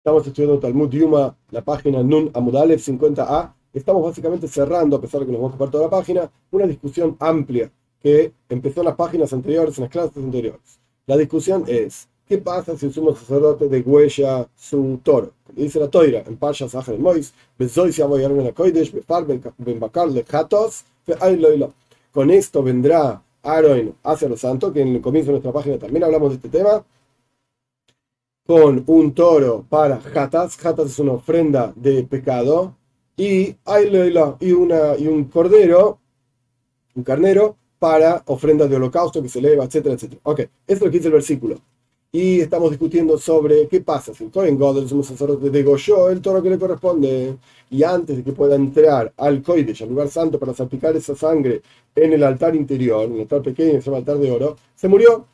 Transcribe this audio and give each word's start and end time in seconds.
Estamos 0.00 0.26
estudiando 0.26 0.58
Talmud 0.58 0.88
Yuma, 0.88 1.36
la 1.50 1.60
página 1.60 2.02
Nun 2.02 2.30
Amudalev 2.32 2.78
50a. 2.78 3.52
Estamos 3.74 4.02
básicamente 4.02 4.48
cerrando, 4.48 4.96
a 4.96 5.00
pesar 5.02 5.20
de 5.20 5.26
que 5.26 5.32
nos 5.32 5.42
vamos 5.42 5.52
a 5.52 5.56
ocupar 5.56 5.70
toda 5.70 5.84
la 5.84 5.90
página, 5.90 6.30
una 6.52 6.66
discusión 6.66 7.18
amplia 7.20 7.70
que 8.02 8.32
empezó 8.48 8.80
en 8.80 8.86
las 8.86 8.94
páginas 8.94 9.30
anteriores, 9.34 9.76
en 9.76 9.82
las 9.82 9.92
clases 9.92 10.16
anteriores. 10.16 10.80
La 11.04 11.18
discusión 11.18 11.64
es, 11.66 12.08
¿qué 12.26 12.38
pasa 12.38 12.78
si 12.78 12.86
un 12.86 12.94
sumo 12.94 13.14
sacerdote 13.14 13.68
degüella 13.68 14.48
su 14.56 15.00
toro? 15.02 15.32
Dice 15.54 15.78
la 15.78 15.88
toira 15.88 16.24
en 16.26 16.38
Pasha 16.38 16.66
Sahar 16.66 16.98
Mois, 16.98 17.34
Con 22.10 22.30
esto 22.30 22.62
vendrá 22.62 23.22
Aaron 23.42 23.94
hacia 24.02 24.28
los 24.30 24.40
santos, 24.40 24.72
que 24.72 24.80
en 24.80 24.94
el 24.94 25.02
comienzo 25.02 25.26
de 25.26 25.32
nuestra 25.32 25.52
página 25.52 25.76
también 25.76 26.04
hablamos 26.04 26.30
de 26.30 26.36
este 26.36 26.48
tema 26.48 26.82
con 28.50 28.82
un 28.88 29.14
toro 29.14 29.64
para 29.68 30.00
Hatas. 30.12 30.58
Hatas 30.66 30.86
es 30.86 30.98
una 30.98 31.12
ofrenda 31.12 31.72
de 31.76 32.02
pecado. 32.02 32.74
Y, 33.16 33.54
y, 33.54 34.52
una, 34.52 34.96
y 34.98 35.06
un 35.06 35.24
cordero, 35.26 36.00
un 36.96 37.04
carnero, 37.04 37.56
para 37.78 38.24
ofrenda 38.26 38.66
de 38.66 38.74
holocausto 38.74 39.22
que 39.22 39.28
se 39.28 39.38
eleva, 39.38 39.66
etcétera, 39.66 39.94
etcétera. 39.94 40.20
Ok, 40.24 40.40
esto 40.40 40.50
es 40.66 40.80
lo 40.80 40.86
que 40.90 40.96
dice 40.96 41.06
el 41.06 41.12
versículo. 41.12 41.60
Y 42.10 42.40
estamos 42.40 42.70
discutiendo 42.70 43.16
sobre 43.18 43.68
qué 43.68 43.82
pasa 43.82 44.12
si 44.12 44.24
el 44.24 44.32
Cohen 44.32 44.58
Godel, 44.58 44.88
el 44.90 45.04
sacerdote, 45.04 45.48
degolló 45.50 46.10
el 46.10 46.20
toro 46.20 46.42
que 46.42 46.50
le 46.50 46.58
corresponde. 46.58 47.36
Y 47.70 47.84
antes 47.84 48.16
de 48.16 48.24
que 48.24 48.32
pueda 48.32 48.56
entrar 48.56 49.12
al 49.16 49.44
Koidesh, 49.44 49.84
al 49.84 49.90
lugar 49.90 50.08
santo, 50.08 50.40
para 50.40 50.54
salpicar 50.54 50.96
esa 50.96 51.14
sangre 51.14 51.62
en 51.94 52.14
el 52.14 52.24
altar 52.24 52.56
interior, 52.56 53.04
el 53.04 53.20
altar 53.20 53.42
pequeño, 53.42 53.78
en 53.78 53.82
el 53.86 53.94
altar 53.94 54.18
de 54.18 54.28
oro, 54.28 54.56
se 54.74 54.88
murió 54.88 55.24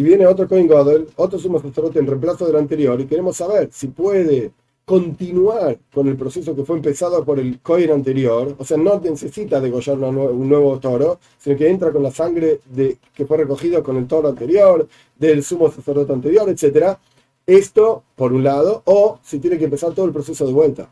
y 0.00 0.02
viene 0.02 0.26
otro 0.26 0.48
Cohen 0.48 0.66
Godel, 0.66 1.08
otro 1.16 1.38
sumo 1.38 1.60
sacerdote 1.60 1.98
en 1.98 2.06
reemplazo 2.06 2.46
del 2.46 2.56
anterior, 2.56 2.98
y 2.98 3.04
queremos 3.04 3.36
saber 3.36 3.68
si 3.70 3.88
puede 3.88 4.50
continuar 4.86 5.78
con 5.92 6.08
el 6.08 6.16
proceso 6.16 6.56
que 6.56 6.64
fue 6.64 6.76
empezado 6.76 7.22
por 7.22 7.38
el 7.38 7.60
Cohen 7.60 7.90
anterior, 7.90 8.56
o 8.56 8.64
sea, 8.64 8.78
no 8.78 8.98
necesita 8.98 9.60
degollar 9.60 9.98
un 9.98 10.48
nuevo 10.48 10.80
toro, 10.80 11.18
sino 11.36 11.54
que 11.54 11.68
entra 11.68 11.92
con 11.92 12.02
la 12.02 12.10
sangre 12.10 12.60
de, 12.74 12.96
que 13.12 13.26
fue 13.26 13.36
recogido 13.36 13.82
con 13.82 13.98
el 13.98 14.06
toro 14.06 14.30
anterior, 14.30 14.88
del 15.18 15.44
sumo 15.44 15.70
sacerdote 15.70 16.14
anterior, 16.14 16.48
etc. 16.48 16.96
Esto, 17.44 18.02
por 18.16 18.32
un 18.32 18.42
lado, 18.42 18.80
o 18.86 19.18
si 19.22 19.38
tiene 19.38 19.58
que 19.58 19.64
empezar 19.64 19.92
todo 19.92 20.06
el 20.06 20.12
proceso 20.12 20.46
de 20.46 20.52
vuelta. 20.54 20.90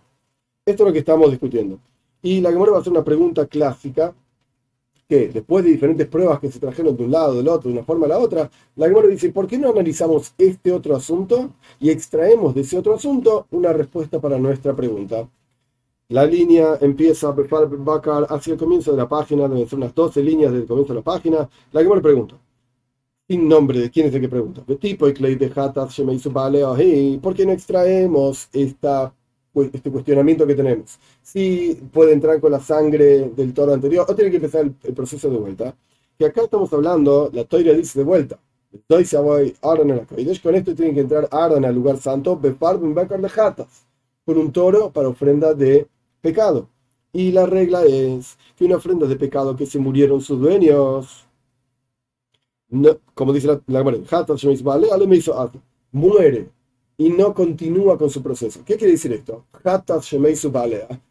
Esto 0.67 0.83
es 0.83 0.86
lo 0.86 0.92
que 0.92 0.98
estamos 0.98 1.31
discutiendo. 1.31 1.79
Y 2.20 2.42
la 2.42 2.51
Gemora 2.51 2.73
va 2.73 2.77
a 2.77 2.81
hacer 2.83 2.92
una 2.92 3.05
pregunta 3.05 3.47
clásica 3.47 4.12
que 5.09 5.28
después 5.28 5.64
de 5.64 5.70
diferentes 5.70 6.06
pruebas 6.06 6.39
que 6.39 6.53
se 6.53 6.61
trajeron 6.61 6.97
de 6.97 7.05
un 7.05 7.11
lado, 7.11 7.34
del 7.34 7.48
otro, 7.48 7.70
de 7.70 7.78
una 7.78 7.84
forma 7.84 8.06
a 8.06 8.11
la 8.11 8.19
otra, 8.19 8.51
la 8.77 8.89
Gemara 8.89 9.09
dice, 9.09 9.33
¿por 9.33 9.47
qué 9.47 9.56
no 9.56 9.70
analizamos 9.70 10.34
este 10.37 10.70
otro 10.70 10.95
asunto 10.95 11.55
y 11.81 11.91
extraemos 11.91 12.55
de 12.55 12.61
ese 12.61 12.78
otro 12.78 12.95
asunto 12.95 13.47
una 13.51 13.73
respuesta 13.73 14.20
para 14.20 14.39
nuestra 14.39 14.77
pregunta? 14.77 15.27
La 16.09 16.27
línea 16.27 16.79
empieza 16.81 17.34
hacia 18.29 18.53
el 18.53 18.59
comienzo 18.59 18.92
de 18.92 18.98
la 18.98 19.09
página, 19.09 19.48
deben 19.48 19.69
ser 19.69 19.79
unas 19.79 19.95
12 19.95 20.23
líneas 20.23 20.53
desde 20.53 20.62
el 20.62 20.69
comienzo 20.69 20.92
de 20.92 21.01
la 21.01 21.05
página. 21.05 21.48
La 21.73 21.83
Gemara 21.83 22.03
pregunta, 22.03 22.36
sin 23.27 23.48
nombre 23.48 23.79
de 23.79 23.91
quién 23.91 24.09
es 24.09 24.14
el 24.14 24.20
que 24.20 24.29
pregunta, 24.29 24.62
¿de 24.67 24.77
tipo 24.77 25.09
y 25.09 25.12
de 25.12 27.19
¿por 27.20 27.34
qué 27.34 27.47
no 27.47 27.53
extraemos 27.53 28.48
esta 28.53 29.14
este 29.62 29.91
cuestionamiento 29.91 30.47
que 30.47 30.55
tenemos. 30.55 30.98
Si 31.23 31.75
puede 31.92 32.12
entrar 32.12 32.41
con 32.41 32.53
la 32.53 32.61
sangre 32.61 33.31
del 33.31 33.53
toro 33.55 33.73
anterior 33.73 34.06
o 34.09 34.14
tiene 34.14 34.31
que 34.31 34.37
empezar 34.37 34.62
el, 34.62 34.95
proceso 34.95 35.31
de 35.31 35.37
vuelta. 35.37 35.75
Que 36.19 36.27
acá 36.27 36.42
estamos 36.42 36.73
hablando, 36.73 37.31
la 37.33 37.45
toira 37.45 37.73
dice 37.73 37.98
de 37.98 38.05
vuelta. 38.05 38.39
Con 38.89 39.01
esto 39.01 40.75
tiene 40.75 40.95
que 40.95 41.01
entrar 41.01 41.29
Aaron 41.31 41.64
al 41.64 41.75
lugar 41.75 41.98
santo, 41.98 42.41
con 44.25 44.39
un 44.39 44.53
toro 44.53 44.91
para 44.91 45.08
ofrenda 45.08 45.55
de 45.55 45.86
pecado. 46.20 46.69
Y 47.13 47.33
la 47.33 47.46
regla 47.46 47.85
es 47.85 48.36
que 48.57 48.64
una 48.64 48.77
ofrenda 48.77 49.07
de 49.07 49.17
pecado 49.17 49.57
que 49.57 49.67
se 49.67 49.79
murieron 49.79 50.20
sus 50.20 50.39
dueños, 50.39 51.27
como 53.14 53.33
dice 53.33 53.46
la, 53.46 53.61
la 53.67 53.83
muere 55.92 56.51
y 56.98 57.11
no 57.11 57.33
continúa 57.33 57.97
con 57.97 58.11
su 58.11 58.23
proceso. 58.23 58.61
¿Qué 58.67 58.77
quiere 58.77 58.92
decir 58.92 59.13
esto? 59.13 59.45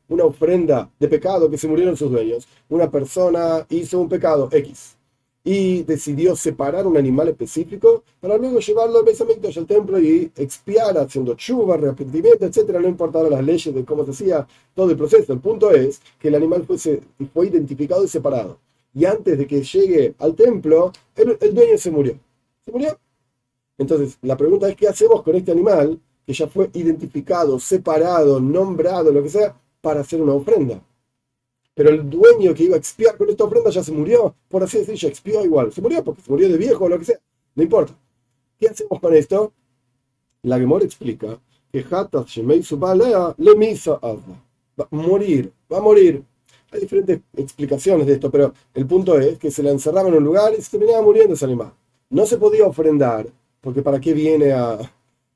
Una 0.10 0.26
ofrenda 0.26 0.92
de 1.00 1.08
pecado 1.08 1.50
que 1.50 1.58
se 1.58 1.68
murieron 1.68 1.96
sus 1.96 2.12
dueños. 2.12 2.48
Una 2.70 2.92
persona 2.92 3.66
hizo 3.70 4.00
un 4.00 4.10
pecado 4.10 4.50
X 4.52 4.98
y 5.46 5.84
decidió 5.84 6.36
separar 6.36 6.86
un 6.86 6.98
animal 6.98 7.30
específico 7.30 8.04
para 8.20 8.38
luego 8.38 8.60
llevarlo 8.60 9.00
al 9.00 9.06
pensamiento 9.06 9.48
al 9.48 9.66
templo 9.66 9.98
y 9.98 10.30
expiar 10.36 10.98
haciendo 10.98 11.36
chuva, 11.36 11.76
arrepentimiento, 11.76 12.46
etcétera, 12.46 12.82
no 12.82 12.90
importaba 12.90 13.30
las 13.30 13.42
leyes 13.46 13.74
de 13.74 13.86
cómo 13.86 14.04
se 14.04 14.12
hacía 14.12 14.46
todo 14.76 14.92
el 14.92 14.98
proceso. 14.98 15.32
El 15.32 15.40
punto 15.40 15.72
es 15.72 16.02
que 16.20 16.28
el 16.28 16.36
animal 16.36 16.66
fue, 16.66 16.78
fue 17.34 17.48
identificado 17.48 18.04
y 18.04 18.10
separado. 18.10 18.60
Y 18.94 19.06
antes 19.06 19.38
de 19.38 19.48
que 19.48 19.64
llegue 19.64 20.16
al 20.20 20.36
templo, 20.36 20.92
el, 21.16 21.38
el 21.40 21.56
dueño 21.56 21.78
se 21.78 21.92
murió. 21.92 22.20
Se 22.66 22.72
murió 22.74 22.98
entonces, 23.78 24.18
la 24.22 24.36
pregunta 24.36 24.68
es, 24.70 24.76
¿qué 24.76 24.88
hacemos 24.88 25.22
con 25.22 25.36
este 25.36 25.52
animal 25.52 26.00
que 26.26 26.34
ya 26.34 26.48
fue 26.48 26.70
identificado, 26.74 27.60
separado, 27.60 28.40
nombrado, 28.40 29.12
lo 29.12 29.22
que 29.22 29.30
sea, 29.30 29.56
para 29.82 30.02
hacer 30.02 30.22
una 30.22 30.34
ofrenda? 30.34 30.82
Pero 31.76 31.90
el 31.90 32.10
dueño 32.10 32.56
que 32.56 32.64
iba 32.64 32.76
a 32.76 32.80
expiar 32.80 33.16
con 33.18 33.30
esta 33.30 33.44
ofrenda 33.44 33.70
ya 33.70 33.84
se 33.84 33.92
murió, 33.92 34.34
por 34.50 34.64
así 34.64 34.80
decir, 34.80 34.96
ya 34.96 35.08
expió 35.10 35.46
igual. 35.46 35.72
Se 35.72 35.82
murió 35.82 36.04
porque 36.04 36.24
se 36.24 36.32
murió 36.32 36.50
de 36.50 36.58
viejo 36.58 36.86
o 36.86 36.90
lo 36.90 36.98
que 36.98 37.06
sea. 37.06 37.20
No 37.54 37.62
importa. 37.62 37.94
¿Qué 38.58 38.68
hacemos 38.68 39.00
con 39.00 39.14
esto? 39.14 39.54
La 40.42 40.58
Gemora 40.58 40.86
explica 40.86 41.40
que 41.72 41.86
Hatas 41.90 42.28
Shemei 42.28 42.64
Subalea 42.64 43.36
le 43.38 43.56
misa 43.56 44.00
Va 44.02 44.88
a 44.92 44.96
morir, 44.96 45.52
va 45.72 45.78
a 45.78 45.82
morir. 45.82 46.24
Hay 46.72 46.80
diferentes 46.82 47.22
explicaciones 47.36 48.08
de 48.08 48.14
esto, 48.14 48.32
pero 48.32 48.54
el 48.74 48.86
punto 48.88 49.18
es 49.20 49.38
que 49.38 49.52
se 49.52 49.62
la 49.62 49.72
encerraba 49.72 50.10
en 50.10 50.16
un 50.16 50.24
lugar 50.24 50.54
y 50.58 50.62
se 50.62 50.72
terminaba 50.72 51.04
muriendo 51.04 51.36
ese 51.36 51.46
animal. 51.46 51.74
No 52.10 52.26
se 52.26 52.38
podía 52.38 52.66
ofrendar 52.66 53.28
porque 53.68 53.82
¿para 53.82 54.00
qué 54.00 54.14
viene 54.14 54.54
a, 54.54 54.80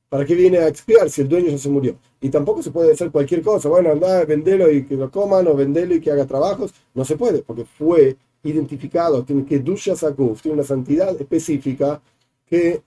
para 0.07 0.23
qué 0.23 0.35
viene 0.35 0.59
a 0.59 0.69
expiar 0.69 1.09
si 1.09 1.19
el 1.19 1.27
dueño 1.27 1.49
ya 1.49 1.57
se 1.57 1.67
murió? 1.67 1.97
Y 2.21 2.29
tampoco 2.29 2.63
se 2.63 2.71
puede 2.71 2.93
hacer 2.93 3.11
cualquier 3.11 3.41
cosa, 3.41 3.67
bueno, 3.67 3.91
anda, 3.91 4.23
vendelo 4.23 4.71
y 4.71 4.85
que 4.85 4.95
lo 4.95 5.11
coman, 5.11 5.45
o 5.49 5.53
vendelo 5.53 5.95
y 5.95 5.99
que 5.99 6.11
haga 6.11 6.25
trabajos. 6.25 6.73
No 6.93 7.03
se 7.03 7.17
puede, 7.17 7.43
porque 7.43 7.65
fue 7.65 8.15
identificado, 8.43 9.25
tiene 9.25 9.43
que 9.43 9.59
Dusha 9.59 9.95
tiene 9.95 10.53
una 10.53 10.63
santidad 10.63 11.13
específica 11.19 12.01
que 12.45 12.81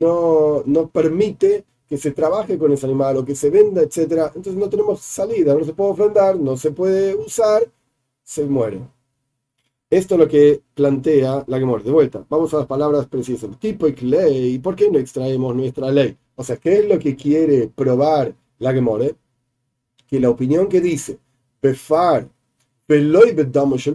no, 0.00 0.62
no 0.64 0.88
permite 0.88 1.66
que 1.86 1.98
se 1.98 2.12
trabaje 2.12 2.56
con 2.56 2.72
ese 2.72 2.86
animal 2.86 3.18
o 3.18 3.26
que 3.26 3.34
se 3.34 3.50
venda, 3.50 3.82
etc. 3.82 4.32
Entonces 4.34 4.54
no 4.54 4.70
tenemos 4.70 5.00
salida, 5.02 5.54
no 5.54 5.66
se 5.66 5.74
puede 5.74 5.90
ofrendar, 5.90 6.40
no 6.40 6.56
se 6.56 6.70
puede 6.70 7.14
usar, 7.14 7.62
se 8.24 8.46
muere. 8.46 8.80
Esto 9.92 10.14
es 10.14 10.20
lo 10.20 10.26
que 10.26 10.62
plantea 10.72 11.44
la 11.46 11.58
Gemora. 11.58 11.82
De 11.82 11.90
vuelta, 11.90 12.24
vamos 12.30 12.54
a 12.54 12.56
las 12.56 12.66
palabras 12.66 13.06
precisas. 13.08 13.50
Tipo 13.58 13.86
y 13.86 13.94
ley. 13.96 14.58
¿Por 14.58 14.74
qué 14.74 14.90
no 14.90 14.98
extraemos 14.98 15.54
nuestra 15.54 15.90
ley? 15.90 16.16
O 16.34 16.42
sea, 16.42 16.56
¿qué 16.56 16.78
es 16.78 16.88
lo 16.88 16.98
que 16.98 17.14
quiere 17.14 17.68
probar 17.68 18.34
la 18.58 18.72
Gemora? 18.72 19.08
Que 20.06 20.18
la 20.18 20.30
opinión 20.30 20.66
que 20.66 20.80
dice, 20.80 21.18
Befar, 21.60 22.26
el 22.88 23.12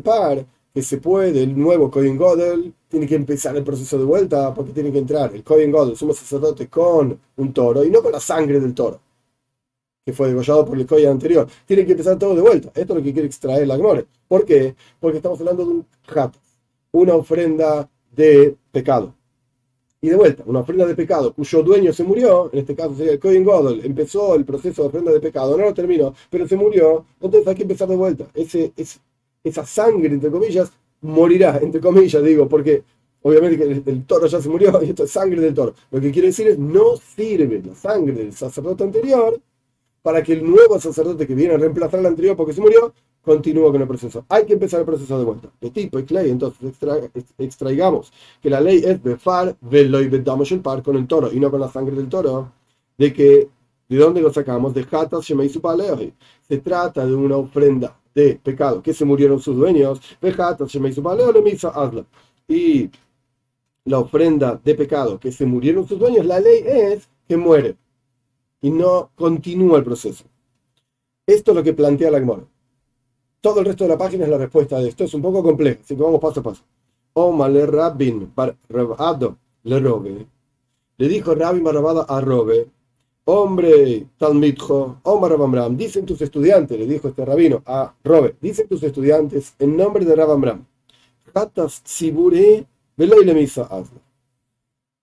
par, 0.04 0.46
que 0.72 0.84
se 0.84 0.98
puede, 1.00 1.42
el 1.42 1.58
nuevo 1.58 1.90
Cohen 1.90 2.16
Godel, 2.16 2.76
tiene 2.88 3.08
que 3.08 3.16
empezar 3.16 3.58
el 3.58 3.64
proceso 3.64 3.98
de 3.98 4.06
vuelta 4.06 4.54
porque 4.54 4.74
tiene 4.74 4.92
que 4.92 5.00
entrar 5.00 5.34
el 5.34 5.44
Cohen 5.44 5.72
Godel, 5.72 5.98
sumo 5.98 6.14
sacerdote, 6.14 6.68
con 6.68 7.20
un 7.38 7.54
toro 7.54 7.84
y 7.84 7.90
no 7.90 8.04
con 8.04 8.12
la 8.12 8.20
sangre 8.20 8.60
del 8.60 8.76
toro 8.76 9.02
que 10.08 10.14
fue 10.14 10.30
degollado 10.30 10.64
por 10.64 10.78
el 10.78 10.86
Kohen 10.86 11.10
anterior. 11.10 11.46
Tiene 11.66 11.86
que 11.86 11.92
empezar 11.92 12.18
todo 12.18 12.34
de 12.34 12.40
vuelta. 12.40 12.70
Esto 12.70 12.94
es 12.94 13.00
lo 13.00 13.04
que 13.04 13.12
quiere 13.12 13.28
extraer 13.28 13.68
la 13.68 13.76
Gemore. 13.76 14.06
¿Por 14.26 14.46
qué? 14.46 14.74
Porque 15.02 15.18
estamos 15.18 15.38
hablando 15.42 15.66
de 15.66 15.70
un 15.70 15.86
hat, 16.16 16.34
una 16.94 17.16
ofrenda 17.16 17.90
de 18.16 18.56
pecado. 18.72 19.14
Y 20.00 20.08
de 20.08 20.16
vuelta, 20.16 20.44
una 20.46 20.62
ofrenda 20.62 20.86
de 20.86 20.96
pecado 20.96 21.34
cuyo 21.34 21.62
dueño 21.62 21.92
se 21.92 22.06
murió, 22.06 22.50
en 22.54 22.60
este 22.60 22.74
caso 22.74 22.96
sería 22.96 23.12
el 23.12 23.20
Kohen 23.20 23.44
Godel, 23.44 23.82
empezó 23.84 24.34
el 24.36 24.46
proceso 24.46 24.84
de 24.84 24.88
ofrenda 24.88 25.12
de 25.12 25.20
pecado, 25.20 25.58
no 25.58 25.66
lo 25.66 25.74
terminó, 25.74 26.14
pero 26.30 26.48
se 26.48 26.56
murió, 26.56 27.04
entonces 27.20 27.46
hay 27.46 27.56
que 27.56 27.64
empezar 27.64 27.90
de 27.90 27.98
vuelta. 27.98 28.28
Ese, 28.34 28.72
esa 29.44 29.66
sangre, 29.66 30.08
entre 30.08 30.32
comillas, 30.32 30.72
morirá, 31.02 31.60
entre 31.62 31.82
comillas, 31.82 32.24
digo, 32.24 32.48
porque 32.48 32.82
obviamente 33.24 33.58
que 33.58 33.92
el, 33.92 34.06
toro 34.06 34.28
ya 34.28 34.42
se 34.42 34.48
murió 34.48 34.82
y 34.82 34.92
esto 34.92 35.04
es 35.04 35.12
sangre 35.12 35.42
del 35.42 35.54
toro. 35.54 35.74
Lo 35.92 36.00
que 36.00 36.12
quiere 36.12 36.30
decir 36.30 36.48
es, 36.48 36.58
no 36.58 36.96
sirve 36.96 37.62
la 37.62 37.76
sangre 37.76 38.14
del 38.14 38.32
sacerdote 38.32 38.86
anterior 38.86 39.38
para 40.08 40.24
que 40.24 40.32
el 40.32 40.50
nuevo 40.50 40.80
sacerdote 40.80 41.28
que 41.28 41.36
viene 41.36 41.56
a 41.56 41.58
reemplazar 41.58 42.00
al 42.00 42.06
anterior 42.06 42.38
porque 42.38 42.54
se 42.54 42.62
murió, 42.62 42.94
continúe 43.22 43.74
con 43.74 43.82
el 43.82 43.88
proceso. 43.90 44.24
Hay 44.30 44.46
que 44.46 44.54
empezar 44.54 44.80
el 44.80 44.86
proceso 44.86 45.20
de 45.20 45.26
vuelta. 45.26 45.50
De 45.60 45.70
tipo 45.70 46.00
y 46.00 46.06
clay, 46.06 46.30
entonces 46.30 46.74
extraigamos 47.38 48.14
que 48.42 48.50
la 48.50 48.62
ley 48.62 48.82
es 48.86 49.04
befar, 49.04 49.58
velo 49.60 50.02
y 50.02 50.06
el 50.06 50.62
par 50.62 50.82
con 50.82 50.96
el 50.96 51.08
toro 51.08 51.30
y 51.34 51.42
no 51.42 51.52
con 51.52 51.60
la 51.60 51.70
sangre 51.70 51.94
del 51.94 52.08
toro. 52.08 52.54
De 52.98 53.12
que, 53.12 53.50
¿de 53.90 53.98
dónde 53.98 54.22
lo 54.22 54.32
sacamos? 54.32 54.74
De 54.74 54.88
Hatas 54.90 55.26
Shemei 55.26 55.50
Se 55.50 56.58
trata 56.60 57.06
de 57.06 57.14
una 57.14 57.36
ofrenda 57.36 58.00
de 58.16 58.40
pecado 58.42 58.82
que 58.82 58.94
se 58.94 59.04
murieron 59.04 59.42
sus 59.42 59.58
dueños. 59.58 60.00
Y 62.48 62.90
la 63.84 64.00
ofrenda 64.00 64.58
de 64.64 64.74
pecado 64.74 65.20
que 65.20 65.34
se 65.34 65.46
murieron 65.46 65.86
sus 65.86 66.00
dueños, 66.00 66.26
la 66.26 66.40
ley 66.40 66.64
es 66.66 67.10
que 67.28 67.36
muere 67.36 67.76
y 68.62 68.70
no 68.72 69.12
continúa 69.16 69.78
el 69.78 69.84
proceso. 69.84 70.26
Esto 71.26 71.52
es 71.52 71.56
lo 71.58 71.64
que 71.64 71.74
plantea 71.74 72.12
la 72.12 72.20
Gemara. 72.20 72.44
Todo 73.42 73.60
el 73.60 73.66
resto 73.66 73.84
de 73.84 73.90
la 73.90 73.98
página 73.98 74.24
es 74.24 74.30
la 74.30 74.38
respuesta 74.38 74.80
de 74.80 74.90
esto. 74.90 75.04
Es 75.04 75.14
un 75.14 75.22
poco 75.22 75.44
complejo, 75.44 75.82
así 75.84 75.96
que 75.96 76.02
vamos 76.02 76.20
paso 76.20 76.40
a 76.40 76.44
paso. 76.44 76.64
Oma 77.14 77.50
le 77.50 77.66
Rabin 77.66 78.32
le 79.64 79.80
robe. 79.80 80.28
Le 80.98 81.08
dijo 81.08 81.36
Rabin 81.36 81.64
Barabada 81.64 82.06
a 82.08 82.22
Robe, 82.22 82.68
hombre 83.26 84.08
Talmidjo, 84.18 85.00
Omar 85.04 85.32
Rabamram, 85.32 85.76
dicen 85.76 86.06
tus 86.06 86.22
estudiantes, 86.22 86.80
le 86.80 86.88
dijo 86.88 87.10
este 87.10 87.26
rabino 87.26 87.62
a 87.66 87.94
Robe, 88.04 88.36
dicen 88.42 88.68
tus 88.68 88.82
estudiantes 88.84 89.54
en 89.60 89.76
nombre 89.76 90.06
de 90.06 90.16
Rabamram, 90.16 90.66
Hatas 91.34 91.82
Sibure, 91.84 92.66
Veloy 92.96 93.26
le 93.26 93.34
misa 93.34 93.64
hazlo. 93.64 94.00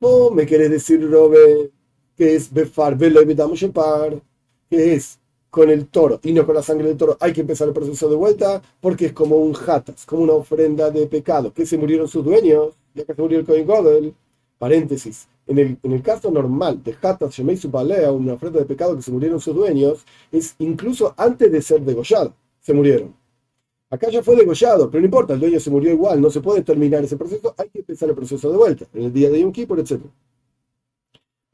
¿Cómo 0.01 0.31
me 0.31 0.47
querés 0.47 0.71
decir, 0.71 1.09
Robe, 1.09 1.71
que 2.17 2.35
es 2.35 2.53
Befar, 2.53 2.97
Veloy 2.97 3.35
par, 3.73 4.21
que 4.69 4.95
es 4.95 5.19
con 5.51 5.71
el 5.71 5.87
toro 5.87 6.19
y 6.25 6.33
no 6.33 6.45
con 6.45 6.57
la 6.57 6.63
sangre 6.63 6.89
del 6.89 6.97
toro, 6.97 7.17
hay 7.21 7.33
que 7.33 7.43
empezar 7.43 7.69
el 7.69 7.75
proceso 7.75 8.09
de 8.09 8.17
vuelta 8.17 8.61
porque 8.81 9.07
es 9.07 9.13
como 9.13 9.37
un 9.37 9.55
hatas, 9.55 10.05
como 10.05 10.25
una 10.25 10.33
ofrenda 10.33 10.91
de 10.91 11.07
pecado, 11.07 11.53
que 11.53 11.65
se 11.65 11.79
murieron 11.79 12.09
sus 12.09 12.25
dueños, 12.25 12.75
ya 12.93 13.05
que 13.05 13.15
se 13.15 13.23
murió 13.23 13.39
el 13.39 13.47
Cohen 13.47 13.65
Godel, 13.65 14.15
paréntesis, 14.59 15.29
en 15.47 15.59
el, 15.59 15.79
en 15.83 15.93
el 15.93 16.03
caso 16.03 16.31
normal 16.31 16.83
de 16.83 16.97
hatas, 17.01 17.35
Shemei 17.35 17.57
Balea, 17.69 18.11
una 18.11 18.33
ofrenda 18.33 18.59
de 18.59 18.65
pecado 18.65 18.97
que 18.97 19.03
se 19.03 19.13
murieron 19.13 19.41
sus 19.41 19.55
dueños, 19.55 20.05
es 20.33 20.57
incluso 20.59 21.15
antes 21.17 21.53
de 21.53 21.63
ser 21.63 21.83
degollado, 21.83 22.35
se 22.61 22.73
murieron. 22.73 23.15
Acá 23.91 24.11
ya 24.11 24.25
fue 24.25 24.35
degollado, 24.35 24.91
pero 24.91 25.03
no 25.03 25.05
importa, 25.05 25.35
el 25.35 25.41
dueño 25.41 25.61
se 25.61 25.71
murió 25.71 25.93
igual, 25.93 26.21
no 26.21 26.31
se 26.31 26.41
puede 26.41 26.63
terminar 26.63 27.05
ese 27.05 27.17
proceso, 27.17 27.55
hay 27.57 27.69
que 27.69 27.79
empezar 27.79 28.09
el 28.09 28.17
proceso 28.17 28.51
de 28.51 28.57
vuelta, 28.57 28.87
en 28.93 29.05
el 29.05 29.13
día 29.13 29.31
de 29.31 29.41
Yom 29.41 29.53
Kippur, 29.53 29.79
etc. 29.79 30.01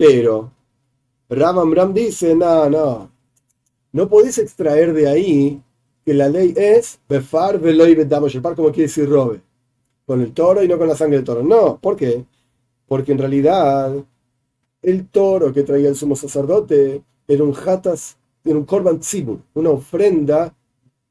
Pero, 0.00 0.50
Ram 1.28 1.74
Ram 1.74 1.92
dice, 1.92 2.34
no, 2.34 2.70
no, 2.70 3.12
no 3.92 4.08
podés 4.08 4.38
extraer 4.38 4.94
de 4.94 5.06
ahí 5.06 5.62
que 6.06 6.14
la 6.14 6.26
ley 6.30 6.54
es 6.56 6.98
befar 7.06 7.60
veloy 7.60 7.94
par 8.42 8.54
como 8.56 8.70
quiere 8.70 8.84
decir 8.88 9.06
robe, 9.06 9.42
con 10.06 10.22
el 10.22 10.32
toro 10.32 10.62
y 10.62 10.68
no 10.68 10.78
con 10.78 10.88
la 10.88 10.96
sangre 10.96 11.18
del 11.18 11.26
toro. 11.26 11.42
No, 11.42 11.78
¿por 11.78 11.96
qué? 11.96 12.24
Porque 12.88 13.12
en 13.12 13.18
realidad 13.18 13.94
el 14.80 15.08
toro 15.08 15.52
que 15.52 15.64
traía 15.64 15.90
el 15.90 15.96
sumo 15.96 16.16
sacerdote 16.16 17.02
era 17.28 17.44
un 17.44 17.54
hatas, 17.54 18.16
era 18.42 18.56
un 18.56 18.64
korban 18.64 19.00
tzibur, 19.00 19.40
una 19.52 19.68
ofrenda 19.68 20.56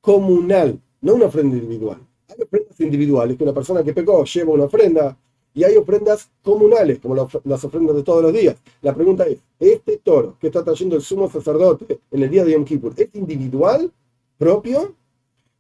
comunal, 0.02 0.82
no 1.02 1.14
una 1.14 1.26
ofrenda 1.26 1.58
individual. 1.58 2.00
Hay 2.28 2.42
ofrendas 2.42 2.80
individuales 2.80 3.38
que 3.38 3.44
una 3.44 3.54
persona 3.54 3.84
que 3.84 3.94
pecó 3.94 4.24
lleva 4.24 4.52
una 4.52 4.64
ofrenda 4.64 5.16
y 5.54 5.64
hay 5.64 5.76
ofrendas 5.78 6.30
comunales, 6.44 7.00
como 7.00 7.16
las 7.16 7.64
ofrendas 7.64 7.96
de 7.96 8.04
todos 8.04 8.22
los 8.24 8.34
días. 8.34 8.56
La 8.82 8.94
pregunta 8.94 9.26
es, 9.26 9.40
¿este 9.60 9.98
toro 9.98 10.38
que 10.40 10.48
está 10.48 10.64
trayendo 10.64 10.96
el 10.96 11.02
sumo 11.02 11.30
sacerdote 11.30 12.00
en 12.12 12.24
el 12.24 12.30
día 12.30 12.46
de 12.46 12.54
Yom 12.54 12.66
Kippur 12.66 12.94
es 12.96 13.10
individual, 13.14 13.92
propio, 14.38 14.96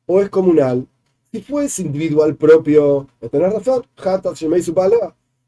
o 0.05 0.21
es 0.21 0.29
comunal? 0.29 0.87
Si 1.31 1.41
fuese 1.41 1.83
individual 1.83 2.35
propio, 2.35 3.07
tenés 3.31 3.53
razón, 3.53 3.83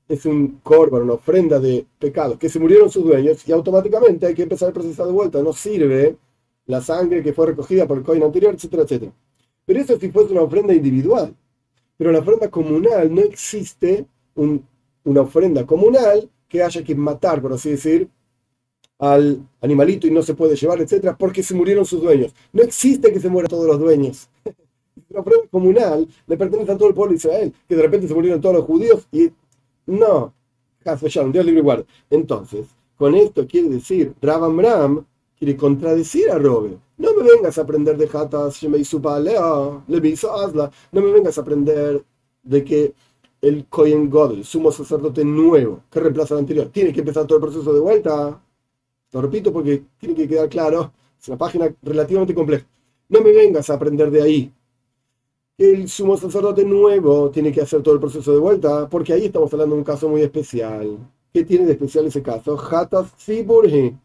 es 0.07 0.25
un 0.25 0.59
corban, 0.61 1.03
una 1.03 1.13
ofrenda 1.13 1.59
de 1.59 1.85
pecados 1.97 2.37
que 2.37 2.49
se 2.49 2.59
murieron 2.59 2.89
sus 2.89 3.03
dueños 3.03 3.47
y 3.47 3.51
automáticamente 3.51 4.25
hay 4.25 4.33
que 4.35 4.43
empezar 4.43 4.67
el 4.67 4.73
proceso 4.73 5.05
de 5.05 5.11
vuelta. 5.11 5.41
No 5.41 5.53
sirve 5.53 6.17
la 6.65 6.81
sangre 6.81 7.23
que 7.23 7.33
fue 7.33 7.47
recogida 7.47 7.87
por 7.87 7.97
el 7.97 8.03
coin 8.03 8.21
anterior, 8.21 8.53
etcétera, 8.53 8.83
etcétera. 8.83 9.11
Pero 9.65 9.79
eso 9.79 9.99
si 9.99 10.11
fuese 10.11 10.33
una 10.33 10.41
ofrenda 10.41 10.73
individual. 10.73 11.33
Pero 11.97 12.11
la 12.11 12.19
ofrenda 12.19 12.49
comunal 12.49 13.13
no 13.13 13.21
existe 13.21 14.05
una 14.35 15.21
ofrenda 15.21 15.65
comunal 15.65 16.29
que 16.47 16.63
haya 16.63 16.83
que 16.83 16.95
matar, 16.95 17.41
por 17.41 17.53
así 17.53 17.71
decir, 17.71 18.09
al 18.99 19.47
animalito 19.61 20.05
y 20.05 20.11
no 20.11 20.21
se 20.21 20.35
puede 20.35 20.55
llevar, 20.55 20.79
etcétera, 20.81 21.17
porque 21.17 21.41
se 21.41 21.55
murieron 21.55 21.85
sus 21.85 22.01
dueños. 22.01 22.33
No 22.53 22.61
existe 22.61 23.11
que 23.11 23.19
se 23.19 23.29
mueran 23.29 23.49
todos 23.49 23.65
los 23.65 23.79
dueños. 23.79 24.29
La 25.09 25.21
ofrenda 25.21 25.47
comunal 25.49 26.07
le 26.27 26.37
pertenece 26.37 26.71
a 26.71 26.77
todo 26.77 26.89
el 26.89 26.93
pueblo 26.93 27.11
de 27.11 27.17
Israel, 27.17 27.53
que 27.67 27.75
de 27.75 27.81
repente 27.81 28.07
se 28.07 28.13
murieron 28.13 28.39
todos 28.39 28.55
los 28.55 28.65
judíos 28.65 29.07
y 29.11 29.31
no. 29.85 30.33
Dios 31.31 31.45
libre 31.45 31.61
guarda. 31.61 31.85
Entonces, 32.09 32.67
con 32.97 33.15
esto 33.15 33.47
quiere 33.47 33.69
decir, 33.69 34.13
Rabam 34.21 34.59
Ram 34.59 35.05
quiere 35.37 35.55
contradecir 35.57 36.29
a 36.29 36.37
Robe. 36.37 36.77
No 36.97 37.13
me 37.13 37.23
vengas 37.23 37.57
a 37.57 37.61
aprender 37.61 37.97
de 37.97 38.09
Hatas, 38.11 38.61
le 38.63 38.69
no 40.91 41.01
me 41.01 41.11
vengas 41.11 41.37
a 41.37 41.41
aprender 41.41 42.03
de 42.43 42.63
que 42.63 42.93
el 43.41 43.65
Kohen 43.65 44.09
God, 44.09 44.33
el 44.33 44.45
sumo 44.45 44.71
sacerdote 44.71 45.25
nuevo, 45.25 45.83
que 45.89 45.99
reemplaza 45.99 46.35
al 46.35 46.41
anterior, 46.41 46.69
tiene 46.69 46.93
que 46.93 46.99
empezar 46.99 47.25
todo 47.25 47.39
el 47.39 47.43
proceso 47.43 47.73
de 47.73 47.79
vuelta. 47.79 48.41
Lo 49.11 49.21
repito 49.21 49.51
porque 49.51 49.83
tiene 49.97 50.15
que 50.15 50.27
quedar 50.27 50.47
claro, 50.47 50.93
es 51.19 51.27
una 51.27 51.37
página 51.37 51.73
relativamente 51.81 52.33
compleja. 52.33 52.65
No 53.09 53.21
me 53.21 53.31
vengas 53.31 53.69
a 53.69 53.73
aprender 53.73 54.11
de 54.11 54.21
ahí. 54.21 54.53
El 55.57 55.89
sumo 55.89 56.17
sacerdote 56.17 56.63
nuevo 56.63 57.29
tiene 57.29 57.51
que 57.51 57.61
hacer 57.61 57.83
todo 57.83 57.93
el 57.95 57.99
proceso 57.99 58.31
de 58.31 58.39
vuelta, 58.39 58.87
porque 58.89 59.13
ahí 59.13 59.25
estamos 59.25 59.51
hablando 59.53 59.75
de 59.75 59.81
un 59.81 59.85
caso 59.85 60.07
muy 60.07 60.21
especial. 60.21 60.97
¿Qué 61.33 61.43
tiene 61.43 61.65
de 61.65 61.73
especial 61.73 62.05
ese 62.05 62.21
caso? 62.21 62.57
Hatas 62.59 63.11
Siburhi. 63.17 63.95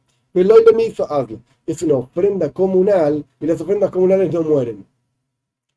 Es 1.66 1.82
una 1.82 1.94
ofrenda 1.96 2.52
comunal 2.52 3.24
y 3.40 3.46
las 3.46 3.60
ofrendas 3.60 3.90
comunales 3.90 4.32
no 4.32 4.42
mueren. 4.42 4.84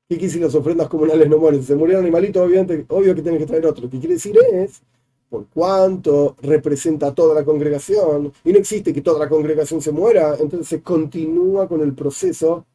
¿Qué 0.10 0.16
quiere 0.16 0.28
decir 0.30 0.42
las 0.42 0.56
ofrendas 0.56 0.88
comunales 0.90 1.30
no 1.30 1.38
mueren? 1.38 1.62
Si 1.62 1.68
se 1.68 1.76
murió 1.76 2.00
un 2.00 2.06
animalito, 2.06 2.42
obviamente, 2.42 2.84
obvio 2.90 3.14
que 3.14 3.22
tiene 3.22 3.38
que 3.38 3.46
traer 3.46 3.68
otro. 3.68 3.84
Lo 3.84 3.92
que 3.92 4.00
quiere 4.00 4.16
decir 4.16 4.36
es, 4.52 4.82
por 5.30 5.46
cuánto 5.54 6.36
representa 6.42 7.14
toda 7.14 7.36
la 7.36 7.46
congregación, 7.46 8.34
y 8.44 8.52
no 8.52 8.58
existe 8.58 8.92
que 8.92 9.02
toda 9.02 9.20
la 9.20 9.30
congregación 9.30 9.84
se 9.84 9.92
muera, 9.92 10.36
entonces 10.40 10.68
se 10.68 10.82
continúa 10.82 11.68
con 11.68 11.82
el 11.82 11.94
proceso, 11.94 12.66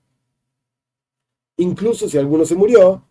incluso 1.57 2.09
si 2.09 2.19
alguno 2.19 2.45
se 2.45 2.55
murió 2.55 3.03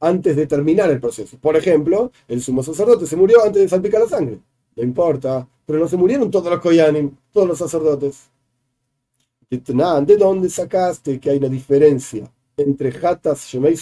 antes 0.00 0.36
de 0.36 0.46
terminar 0.46 0.90
el 0.90 1.00
proceso. 1.00 1.38
Por 1.38 1.56
ejemplo, 1.56 2.12
el 2.28 2.42
sumo 2.42 2.62
sacerdote 2.62 3.06
se 3.06 3.16
murió 3.16 3.42
antes 3.42 3.62
de 3.62 3.68
salpicar 3.70 4.02
la 4.02 4.08
sangre. 4.08 4.38
No 4.76 4.82
importa, 4.82 5.48
pero 5.64 5.78
no 5.78 5.88
se 5.88 5.96
murieron 5.96 6.30
todos 6.30 6.50
los 6.50 6.60
koyanim, 6.60 7.16
todos 7.32 7.48
los 7.48 7.56
sacerdotes. 7.56 8.28
¿De 9.48 10.16
dónde 10.18 10.50
sacaste 10.50 11.18
que 11.18 11.30
hay 11.30 11.38
una 11.38 11.48
diferencia 11.48 12.30
entre 12.56 12.90
Hatas 12.90 13.46
Shemei 13.48 13.76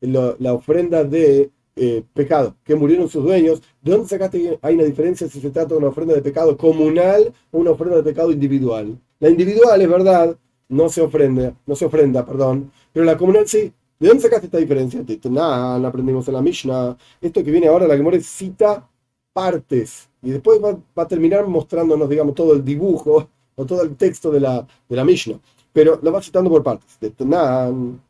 la, 0.00 0.36
la 0.38 0.52
ofrenda 0.52 1.04
de 1.04 1.50
eh, 1.74 2.02
pecado, 2.12 2.56
que 2.64 2.74
murieron 2.74 3.08
sus 3.08 3.22
dueños, 3.22 3.62
¿de 3.82 3.92
dónde 3.92 4.08
sacaste 4.08 4.40
que 4.40 4.58
hay 4.62 4.74
una 4.74 4.84
diferencia 4.84 5.28
si 5.28 5.40
se 5.40 5.50
trata 5.50 5.70
de 5.70 5.76
una 5.76 5.88
ofrenda 5.88 6.14
de 6.14 6.22
pecado 6.22 6.56
comunal 6.56 7.32
o 7.50 7.58
una 7.58 7.72
ofrenda 7.72 7.96
de 7.96 8.02
pecado 8.02 8.32
individual? 8.32 8.98
La 9.20 9.28
individual 9.28 9.80
es 9.80 9.88
verdad, 9.88 10.36
no 10.68 10.88
se 10.88 11.00
ofrenda, 11.00 11.54
no 11.66 11.76
se 11.76 11.84
ofrenda, 11.84 12.24
perdón, 12.24 12.70
pero 12.92 13.04
la 13.04 13.16
comunal 13.16 13.46
sí. 13.46 13.72
¿De 13.98 14.06
dónde 14.06 14.22
sacaste 14.22 14.46
esta 14.46 14.58
diferencia? 14.58 15.04
Nada, 15.28 15.88
aprendimos 15.88 16.28
en 16.28 16.34
la 16.34 16.42
Mishnah. 16.42 16.96
Esto 17.20 17.42
que 17.42 17.50
viene 17.50 17.66
ahora, 17.66 17.88
la 17.88 17.96
Gemora 17.96 18.20
cita 18.20 18.88
partes 19.32 20.08
y 20.22 20.30
después 20.30 20.62
va, 20.62 20.78
va, 20.96 21.02
a 21.02 21.08
terminar 21.08 21.46
mostrándonos, 21.48 22.08
digamos, 22.08 22.34
todo 22.36 22.54
el 22.54 22.64
dibujo 22.64 23.28
o 23.56 23.66
todo 23.66 23.82
el 23.82 23.96
texto 23.96 24.30
de 24.30 24.38
la, 24.38 24.64
de 24.88 24.96
la 24.96 25.04
Mishnah 25.04 25.40
pero 25.72 25.98
lo 26.02 26.12
va 26.12 26.22
citando 26.22 26.50
por 26.50 26.62
partes. 26.62 26.98
De 27.00 27.10
Tanan, 27.10 28.00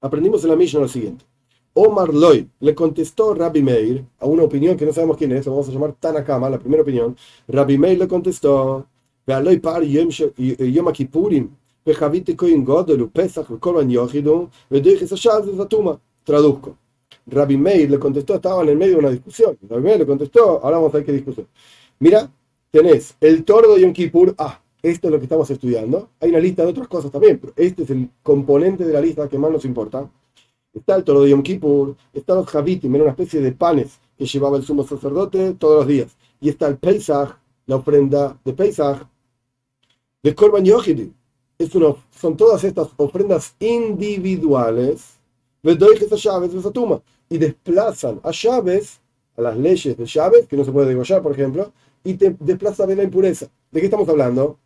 aprendimos 0.00 0.44
en 0.44 0.50
la 0.50 0.56
Mishnah 0.56 0.80
lo 0.80 0.88
siguiente. 0.88 1.24
Omar 1.76 2.14
Loy 2.14 2.48
le 2.60 2.74
contestó 2.74 3.34
Rabbi 3.34 3.60
Meir 3.60 4.04
a 4.20 4.26
una 4.26 4.44
opinión 4.44 4.76
que 4.76 4.86
no 4.86 4.92
sabemos 4.92 5.16
quién 5.16 5.32
es, 5.32 5.44
lo 5.46 5.52
vamos 5.52 5.68
a 5.68 5.72
llamar 5.72 5.94
Tanakama, 5.98 6.48
la 6.48 6.58
primera 6.58 6.82
opinión. 6.82 7.16
Rabbi 7.48 7.78
Meir 7.78 7.98
le 7.98 8.06
contestó, 8.06 8.86
par 9.24 9.82
Yom. 9.82 10.08
Traduzco. 16.24 16.78
Rabbi 17.26 17.56
Meir 17.56 17.90
le 17.90 17.98
contestó, 17.98 18.34
estaba 18.36 18.62
en 18.62 18.78
medio 18.78 18.92
de 18.92 18.98
una 18.98 19.10
discusión. 19.10 19.58
Rabbi 19.68 19.82
Meir 19.82 19.98
le 19.98 20.06
contestó, 20.06 20.60
ahora 20.62 20.76
vamos 20.76 20.94
a 20.94 20.98
ver 20.98 21.06
qué 21.06 21.12
discusión. 21.12 21.48
Mira, 21.98 22.30
tenés 22.70 23.16
el 23.20 23.44
toro 23.44 23.74
de 23.74 23.80
Yom 23.80 23.92
Kippur, 23.92 24.32
ah, 24.38 24.60
esto 24.84 25.08
es 25.08 25.12
lo 25.12 25.18
que 25.18 25.24
estamos 25.24 25.50
estudiando. 25.50 26.10
Hay 26.20 26.28
una 26.28 26.40
lista 26.40 26.62
de 26.62 26.68
otras 26.68 26.88
cosas 26.88 27.10
también, 27.10 27.38
pero 27.38 27.54
este 27.56 27.84
es 27.84 27.90
el 27.90 28.10
componente 28.22 28.84
de 28.84 28.92
la 28.92 29.00
lista 29.00 29.26
que 29.30 29.38
más 29.38 29.50
nos 29.50 29.64
importa. 29.64 30.10
Está 30.74 30.96
el 30.96 31.04
toro 31.04 31.22
de 31.22 31.30
Yom 31.30 31.42
Kippur, 31.42 31.96
están 32.12 32.36
los 32.36 32.46
Javitim, 32.46 32.94
era 32.94 33.04
una 33.04 33.12
especie 33.12 33.40
de 33.40 33.52
panes 33.52 33.98
que 34.18 34.26
llevaba 34.26 34.58
el 34.58 34.62
sumo 34.62 34.86
sacerdote 34.86 35.54
todos 35.54 35.76
los 35.78 35.86
días. 35.86 36.14
Y 36.38 36.50
está 36.50 36.66
el 36.66 36.76
Pesach, 36.76 37.38
la 37.64 37.76
ofrenda 37.76 38.38
de 38.44 38.52
Pesach, 38.52 39.06
de 40.22 40.34
Korban 40.34 40.66
Yochidi. 40.66 41.14
Es 41.56 41.70
son 41.70 42.36
todas 42.36 42.62
estas 42.64 42.88
ofrendas 42.98 43.54
individuales 43.60 45.18
y 45.62 47.38
desplazan 47.38 48.20
a 48.22 48.30
llaves, 48.32 49.00
a 49.34 49.40
las 49.40 49.56
leyes 49.56 49.96
de 49.96 50.04
llaves, 50.04 50.46
que 50.46 50.58
no 50.58 50.64
se 50.64 50.72
puede 50.72 50.88
degollar, 50.88 51.22
por 51.22 51.32
ejemplo, 51.32 51.72
y 52.02 52.14
te 52.14 52.36
desplaza 52.38 52.86
de 52.86 52.96
la 52.96 53.04
impureza. 53.04 53.46
¿De 53.70 53.80
qué 53.80 53.86
estamos 53.86 54.08
hablando? 54.10 54.58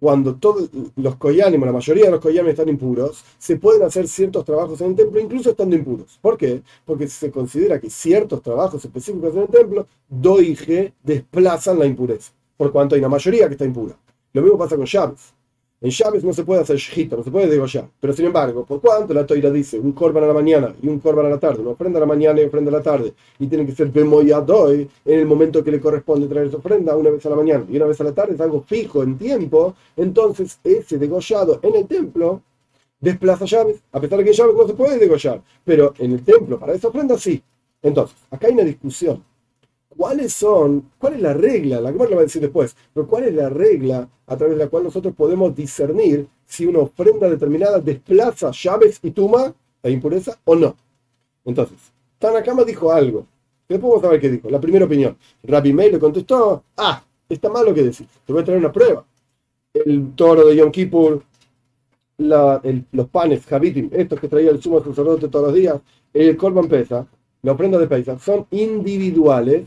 Cuando 0.00 0.34
todos 0.36 0.70
los 0.96 1.16
koyanim, 1.16 1.62
la 1.62 1.72
mayoría 1.72 2.06
de 2.06 2.12
los 2.12 2.20
koyanim 2.20 2.50
están 2.50 2.68
impuros, 2.68 3.22
se 3.38 3.56
pueden 3.56 3.82
hacer 3.82 4.08
ciertos 4.08 4.44
trabajos 4.44 4.80
en 4.80 4.88
el 4.88 4.96
templo 4.96 5.20
incluso 5.20 5.50
estando 5.50 5.76
impuros. 5.76 6.18
¿Por 6.22 6.38
qué? 6.38 6.62
Porque 6.86 7.06
se 7.06 7.30
considera 7.30 7.78
que 7.78 7.90
ciertos 7.90 8.42
trabajos 8.42 8.82
específicos 8.84 9.34
en 9.34 9.42
el 9.42 9.48
templo, 9.48 9.86
doige, 10.08 10.94
desplazan 11.02 11.78
la 11.78 11.86
impureza. 11.86 12.32
por 12.56 12.72
cuanto 12.72 12.94
hay 12.94 13.00
una 13.00 13.08
mayoría 13.08 13.46
que 13.46 13.54
está 13.54 13.64
impura. 13.64 13.96
Lo 14.32 14.42
mismo 14.42 14.58
pasa 14.58 14.76
con 14.76 14.84
Shabbos. 14.84 15.34
En 15.82 15.88
Shabbos 15.88 16.22
no 16.22 16.34
se 16.34 16.44
puede 16.44 16.60
hacer 16.60 16.76
shita, 16.76 17.16
no 17.16 17.22
se 17.22 17.30
puede 17.30 17.46
degollar. 17.46 17.88
Pero 17.98 18.12
sin 18.12 18.26
embargo, 18.26 18.66
por 18.66 18.82
cuanto 18.82 19.14
la 19.14 19.24
toira 19.24 19.50
dice 19.50 19.78
un 19.78 19.92
corban 19.92 20.24
a 20.24 20.26
la 20.26 20.34
mañana 20.34 20.74
y 20.82 20.88
un 20.88 21.00
corban 21.00 21.24
a 21.24 21.30
la 21.30 21.38
tarde, 21.38 21.62
una 21.62 21.70
ofrenda 21.70 21.98
a 21.98 22.00
la 22.00 22.06
mañana 22.06 22.38
y 22.38 22.44
ofrenda 22.44 22.70
a 22.70 22.74
la 22.74 22.82
tarde, 22.82 23.14
y 23.38 23.46
tiene 23.46 23.64
que 23.64 23.72
ser 23.72 23.88
bemoyadoy 23.88 24.86
en 25.06 25.18
el 25.18 25.24
momento 25.24 25.64
que 25.64 25.70
le 25.70 25.80
corresponde 25.80 26.28
traer 26.28 26.48
esa 26.48 26.58
ofrenda, 26.58 26.94
una 26.94 27.08
vez 27.08 27.24
a 27.24 27.30
la 27.30 27.36
mañana 27.36 27.64
y 27.66 27.76
una 27.76 27.86
vez 27.86 27.98
a 27.98 28.04
la 28.04 28.12
tarde, 28.12 28.34
es 28.34 28.40
algo 28.42 28.60
fijo 28.60 29.02
en 29.02 29.16
tiempo, 29.16 29.74
entonces 29.96 30.58
ese 30.62 30.98
degollado 30.98 31.60
en 31.62 31.74
el 31.74 31.86
templo 31.86 32.42
desplaza 33.00 33.46
llaves, 33.46 33.80
a 33.90 34.00
pesar 34.00 34.18
de 34.18 34.24
que 34.26 34.32
llaves 34.34 34.54
no 34.54 34.66
se 34.66 34.74
puede 34.74 34.98
degollar, 34.98 35.40
pero 35.64 35.94
en 35.96 36.12
el 36.12 36.22
templo 36.22 36.58
para 36.58 36.74
esa 36.74 36.88
ofrenda 36.88 37.16
sí. 37.16 37.42
Entonces, 37.82 38.16
acá 38.30 38.48
hay 38.48 38.52
una 38.52 38.64
discusión. 38.64 39.24
¿Cuáles 39.96 40.32
son, 40.32 40.90
cuál 40.98 41.14
es 41.14 41.20
la 41.20 41.34
regla? 41.34 41.80
La 41.80 41.92
que 41.92 41.98
lo 41.98 42.10
va 42.10 42.18
a 42.18 42.24
decir 42.24 42.40
después, 42.40 42.76
pero 42.94 43.06
¿cuál 43.06 43.24
es 43.24 43.34
la 43.34 43.48
regla 43.48 44.08
a 44.26 44.36
través 44.36 44.56
de 44.56 44.64
la 44.64 44.70
cual 44.70 44.84
nosotros 44.84 45.14
podemos 45.14 45.54
discernir 45.54 46.26
si 46.46 46.64
una 46.64 46.80
ofrenda 46.80 47.28
determinada 47.28 47.80
desplaza 47.80 48.50
llaves 48.52 49.00
y 49.02 49.10
tuma 49.10 49.52
e 49.82 49.90
impureza 49.90 50.38
o 50.44 50.54
no? 50.54 50.76
Entonces, 51.44 51.76
Tanakama 52.18 52.64
dijo 52.64 52.92
algo. 52.92 53.26
Después 53.68 53.90
vamos 53.90 54.04
a 54.04 54.10
ver 54.10 54.20
qué 54.20 54.30
dijo. 54.30 54.50
La 54.50 54.60
primera 54.60 54.84
opinión. 54.84 55.16
Rabbi 55.42 55.72
Meir 55.72 55.92
le 55.92 55.98
contestó, 55.98 56.64
ah, 56.76 57.04
está 57.28 57.48
mal 57.48 57.64
lo 57.64 57.74
que 57.74 57.82
decís. 57.82 58.06
Te 58.24 58.32
voy 58.32 58.42
a 58.42 58.44
traer 58.44 58.60
una 58.60 58.72
prueba. 58.72 59.04
El 59.72 60.14
toro 60.14 60.46
de 60.46 60.56
Yom 60.56 60.70
Kippur 60.70 61.22
los 62.20 63.08
panes, 63.10 63.46
Javitim, 63.46 63.90
estos 63.92 64.20
que 64.20 64.28
traía 64.28 64.50
el 64.50 64.62
sumo 64.62 64.82
sacerdote 64.84 65.28
todos 65.28 65.46
los 65.46 65.54
días, 65.54 65.80
el 66.12 66.36
Korban 66.36 66.68
Pesa, 66.68 67.06
la 67.42 67.52
ofrenda 67.52 67.78
de 67.78 67.86
Pesa, 67.86 68.18
son 68.18 68.46
individuales, 68.50 69.64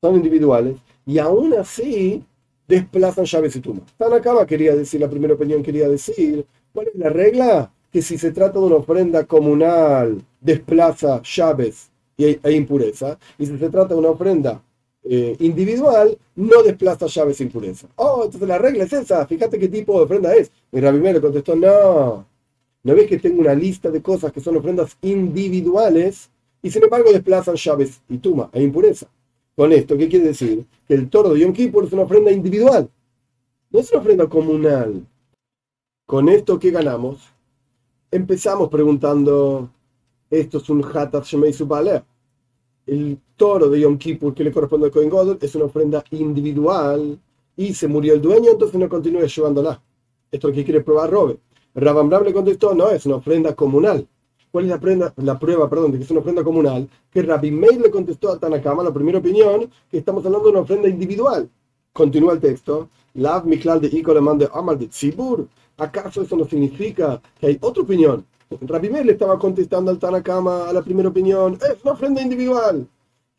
son 0.00 0.16
individuales, 0.16 0.76
y 1.06 1.18
aún 1.18 1.52
así 1.54 2.24
desplazan 2.66 3.24
llaves 3.24 3.56
y 3.56 3.60
tumbas. 3.60 3.92
Tanakama 3.96 4.46
quería 4.46 4.74
decir, 4.74 5.00
la 5.00 5.10
primera 5.10 5.34
opinión 5.34 5.62
quería 5.62 5.88
decir, 5.88 6.46
¿cuál 6.72 6.88
es 6.88 6.94
la 6.94 7.10
regla? 7.10 7.72
Que 7.92 8.00
si 8.00 8.16
se 8.16 8.30
trata 8.32 8.58
de 8.58 8.64
una 8.66 8.76
ofrenda 8.76 9.24
comunal, 9.24 10.22
desplaza 10.40 11.20
llaves 11.22 11.90
e 12.16 12.52
impureza, 12.52 13.18
y 13.38 13.46
si 13.46 13.58
se 13.58 13.68
trata 13.68 13.94
de 13.94 14.00
una 14.00 14.10
ofrenda 14.10 14.62
eh, 15.02 15.34
individual 15.40 16.16
no 16.36 16.62
desplaza 16.62 17.06
llaves 17.06 17.38
sin 17.38 17.50
pureza. 17.50 17.88
Oh, 17.96 18.22
entonces 18.24 18.48
la 18.48 18.58
regla 18.58 18.84
es 18.84 18.92
esa, 18.92 19.26
fíjate 19.26 19.58
qué 19.58 19.68
tipo 19.68 19.98
de 19.98 20.04
ofrenda 20.04 20.34
es. 20.34 20.50
Y 20.72 20.80
Rabbi 20.80 21.00
le 21.12 21.20
contestó, 21.20 21.56
no, 21.56 22.26
¿no 22.82 22.94
ves 22.94 23.06
que 23.06 23.18
tengo 23.18 23.40
una 23.40 23.54
lista 23.54 23.90
de 23.90 24.00
cosas 24.00 24.32
que 24.32 24.40
son 24.40 24.56
ofrendas 24.56 24.96
individuales 25.02 26.30
y 26.62 26.70
sin 26.70 26.84
embargo 26.84 27.12
desplazan 27.12 27.56
llaves 27.56 28.00
y 28.08 28.18
tuma 28.18 28.50
e 28.52 28.62
impureza? 28.62 29.06
Con 29.60 29.74
esto, 29.74 29.94
¿qué 29.98 30.08
quiere 30.08 30.28
decir? 30.28 30.64
Que 30.88 30.94
el 30.94 31.10
toro 31.10 31.34
de 31.34 31.40
Yom 31.40 31.52
Kippur 31.52 31.84
es 31.84 31.92
una 31.92 32.04
ofrenda 32.04 32.32
individual, 32.32 32.88
no 33.70 33.78
es 33.78 33.92
una 33.92 34.00
ofrenda 34.00 34.26
comunal. 34.26 35.06
Con 36.06 36.30
esto, 36.30 36.58
¿qué 36.58 36.70
ganamos? 36.70 37.28
Empezamos 38.10 38.70
preguntando, 38.70 39.68
¿esto 40.30 40.56
es 40.56 40.70
un 40.70 40.82
Hatat 40.82 41.26
Shemei 41.26 41.52
el 42.86 43.18
toro 43.36 43.68
de 43.68 43.80
Yom 43.80 43.98
Kippur 43.98 44.32
que 44.32 44.44
le 44.44 44.50
corresponde 44.50 44.86
al 44.86 44.92
Kohen 44.92 45.10
Godel 45.10 45.36
es 45.38 45.54
una 45.54 45.66
ofrenda 45.66 46.02
individual 46.12 47.20
y 47.54 47.74
se 47.74 47.86
murió 47.86 48.14
el 48.14 48.22
dueño, 48.22 48.52
entonces 48.52 48.80
no 48.80 48.88
continúe 48.88 49.26
llevándola. 49.26 49.78
Esto 50.32 50.48
es 50.48 50.54
que 50.54 50.64
quiere 50.64 50.80
probar 50.80 51.10
Robe. 51.10 51.36
Rabam 51.74 52.10
Ram 52.10 52.24
le 52.24 52.32
contestó, 52.32 52.74
no, 52.74 52.88
es 52.88 53.04
una 53.04 53.16
ofrenda 53.16 53.54
comunal. 53.54 54.08
¿Cuál 54.50 54.64
es 54.64 54.70
la, 54.70 55.12
la 55.16 55.38
prueba 55.38 55.68
perdón, 55.68 55.92
de 55.92 55.98
que 55.98 56.04
es 56.04 56.10
una 56.10 56.20
ofrenda 56.20 56.42
comunal? 56.42 56.88
Que 57.10 57.22
Rabbi 57.22 57.50
Meir 57.50 57.80
le 57.80 57.90
contestó 57.90 58.32
a 58.32 58.38
Tanakama, 58.38 58.82
la 58.82 58.92
primera 58.92 59.18
opinión, 59.18 59.70
que 59.90 59.98
estamos 59.98 60.24
hablando 60.26 60.46
de 60.46 60.52
una 60.52 60.60
ofrenda 60.60 60.88
individual. 60.88 61.48
Continúa 61.92 62.34
el 62.34 62.40
texto. 62.40 62.88
Lav 63.14 63.46
Miklal 63.46 63.80
de 63.80 63.88
Iko 63.88 64.14
le 64.14 64.20
mande 64.20 64.48
Amar 64.52 64.78
de 64.78 64.88
Tzibur. 64.88 65.46
¿Acaso 65.76 66.22
eso 66.22 66.36
no 66.36 66.44
significa 66.44 67.20
que 67.38 67.46
hay 67.46 67.58
otra 67.60 67.82
opinión 67.82 68.24
Rabbi 68.62 68.88
le 68.88 69.12
estaba 69.12 69.38
contestando 69.38 69.92
al 69.92 69.98
Tanakama 69.98 70.68
a 70.68 70.72
la 70.72 70.82
primera 70.82 71.08
opinión, 71.08 71.54
es 71.54 71.82
una 71.84 71.92
ofrenda 71.92 72.20
individual. 72.20 72.86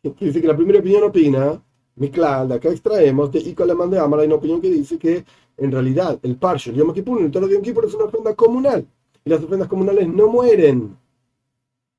Decir 0.02 0.40
que 0.40 0.48
la 0.48 0.56
primera 0.56 0.78
opinión 0.78 1.04
opina, 1.04 1.62
Miklal, 1.96 2.48
de 2.48 2.54
acá 2.54 2.70
extraemos 2.70 3.30
de 3.30 3.40
Iko 3.40 3.66
le 3.66 3.74
mande 3.74 3.98
Amar, 3.98 4.20
hay 4.20 4.26
una 4.26 4.36
opinión 4.36 4.62
que 4.62 4.70
dice 4.70 4.98
que 4.98 5.24
en 5.58 5.70
realidad 5.70 6.18
el 6.22 6.36
Parsha, 6.36 6.70
el 6.70 6.76
Yom 6.76 6.94
Kippur, 6.94 7.20
el 7.20 7.30
Toro 7.30 7.46
de 7.46 7.54
Yom 7.54 7.62
Kippur 7.62 7.84
es 7.84 7.94
una 7.94 8.04
ofrenda 8.04 8.34
comunal. 8.34 8.86
Y 9.24 9.30
las 9.30 9.42
ofrendas 9.42 9.68
comunales 9.68 10.08
no 10.08 10.28
mueren. 10.28 10.96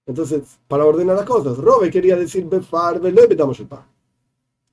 Entonces, 0.06 0.60
para 0.68 0.86
ordenar 0.86 1.16
las 1.16 1.26
cosas, 1.26 1.58
Robe 1.58 1.90
quería 1.90 2.16
decir 2.16 2.46
Befar, 2.46 3.00
betamos 3.00 3.60
el 3.60 3.68
pan. 3.68 3.86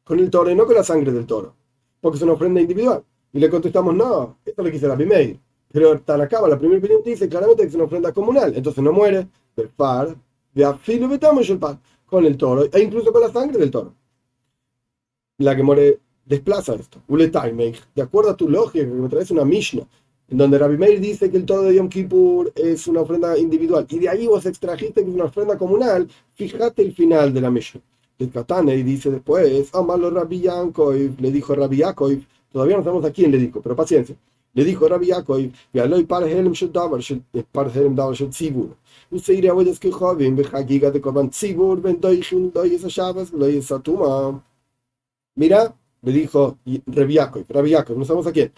Con 0.04 0.18
el 0.18 0.30
toro 0.30 0.50
y 0.50 0.54
no 0.54 0.66
con 0.66 0.74
la 0.74 0.82
sangre 0.82 1.12
del 1.12 1.26
toro. 1.26 1.54
Porque 2.00 2.16
es 2.16 2.22
una 2.22 2.32
ofrenda 2.32 2.60
individual. 2.60 3.04
Y 3.32 3.38
le 3.38 3.48
contestamos, 3.48 3.94
no, 3.94 4.38
esto 4.44 4.62
le 4.62 4.72
quise 4.72 4.88
Rabbi 4.88 5.06
Meir. 5.06 5.38
Pero 5.72 6.00
Tanakama, 6.00 6.48
la 6.48 6.58
primera 6.58 6.80
opinión, 6.80 7.02
dice 7.04 7.28
claramente 7.28 7.62
que 7.62 7.68
es 7.68 7.74
una 7.74 7.84
ofrenda 7.84 8.12
comunal. 8.12 8.52
Entonces 8.56 8.82
no 8.82 8.92
muere 8.92 9.28
del 9.54 9.68
par, 9.68 10.16
de 10.52 10.64
afilo 10.64 11.08
betamos 11.08 11.48
el 11.48 11.58
par, 11.58 11.78
con 12.06 12.24
el 12.24 12.36
toro, 12.36 12.64
e 12.64 12.80
incluso 12.80 13.12
con 13.12 13.22
la 13.22 13.30
sangre 13.30 13.58
del 13.58 13.70
toro. 13.70 13.94
La 15.38 15.54
que 15.54 15.62
muere 15.62 16.00
desplaza 16.24 16.74
esto. 16.74 17.00
De 17.08 18.02
acuerdo 18.02 18.30
a 18.30 18.36
tu 18.36 18.48
lógica, 18.48 18.84
que 18.84 18.90
me 18.90 19.08
traes 19.08 19.30
una 19.30 19.44
Mishnah, 19.44 19.86
en 20.30 20.38
donde 20.38 20.58
Rabbi 20.58 20.76
Meir 20.76 21.00
dice 21.00 21.30
que 21.30 21.36
el 21.36 21.44
toro 21.44 21.62
de 21.62 21.74
Yom 21.74 21.88
Kippur 21.88 22.52
es 22.54 22.86
una 22.86 23.00
ofrenda 23.00 23.36
individual, 23.36 23.86
y 23.90 23.98
de 23.98 24.08
ahí 24.08 24.26
vos 24.26 24.46
extrajiste 24.46 25.02
una 25.02 25.24
ofrenda 25.24 25.58
comunal, 25.58 26.08
fíjate 26.34 26.82
el 26.82 26.92
final 26.94 27.34
de 27.34 27.40
la 27.40 27.50
Mishnah. 27.50 27.80
El 28.18 28.30
Katane 28.30 28.76
dice 28.84 29.10
después, 29.10 29.70
ah, 29.72 29.78
amalo 29.78 30.10
Rabbi 30.10 30.40
Yankoy, 30.42 31.16
le 31.18 31.32
dijo 31.32 31.54
Rabbi 31.54 31.78
Yakoy, 31.78 32.26
todavía 32.52 32.76
no 32.76 32.84
sabemos 32.84 33.04
a 33.06 33.10
quién 33.10 33.32
le 33.32 33.38
dijo, 33.38 33.60
pero 33.60 33.74
paciencia. 33.74 34.14
Le 34.52 34.64
dijo 34.64 34.86
Rabbi 34.86 35.06
Yakoy, 35.06 35.52
Yaloi 35.72 36.04
Parhelem 36.04 36.52
Shedavar, 36.52 37.00
Parhelem 37.50 37.94
Davar 37.94 38.14
Shed 38.14 38.26
eh, 38.26 38.30
Tzibur. 38.30 38.76
Usted 39.10 39.34
iría 39.34 39.52
a 39.52 39.54
Welles 39.54 39.80
Kihovim, 39.80 40.36
Bejagiga 40.36 40.90
de 40.90 41.00
Koban 41.00 41.30
Tzibur, 41.30 41.80
Ben 41.80 42.00
Doishin, 42.00 42.52
Doyes 42.52 42.84
Mira, 45.36 45.74
le 46.02 46.12
dijo 46.12 46.58
Rabbi 46.86 47.14
Yakoy, 47.14 47.44
Rabbi 47.48 47.70
Yakoy, 47.70 47.96
no 47.96 48.04
sabemos 48.04 48.26
a 48.26 48.32
quién. 48.32 48.52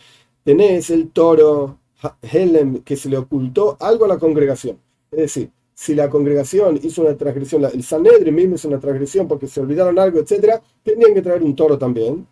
Tenés 0.45 0.91
el 0.91 1.11
toro 1.11 1.79
Helem 2.21 2.83
que 2.83 2.97
se 2.97 3.09
le 3.09 3.17
ocultó 3.17 3.77
algo 3.81 4.05
a 4.05 4.09
la 4.09 4.19
congregación. 4.19 4.79
Es 5.11 5.19
decir, 5.19 5.51
si 5.75 5.95
la 5.95 6.11
congregación 6.11 6.79
hizo 6.83 7.03
una 7.03 7.17
transgresión, 7.17 7.65
el 7.65 7.83
Sanedri 7.83 8.31
mismo 8.31 8.57
hizo 8.57 8.69
una 8.69 8.81
transgresión 8.81 9.29
porque 9.29 9.47
se 9.47 9.61
olvidaron 9.61 9.99
algo, 9.99 10.19
etc., 10.19 10.61
tenían 10.83 11.15
que 11.15 11.23
traer 11.23 11.43
un 11.43 11.55
toro 11.55 11.79
también. 11.79 12.27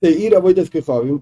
De 0.00 0.10
ir 0.10 0.36
a 0.36 0.42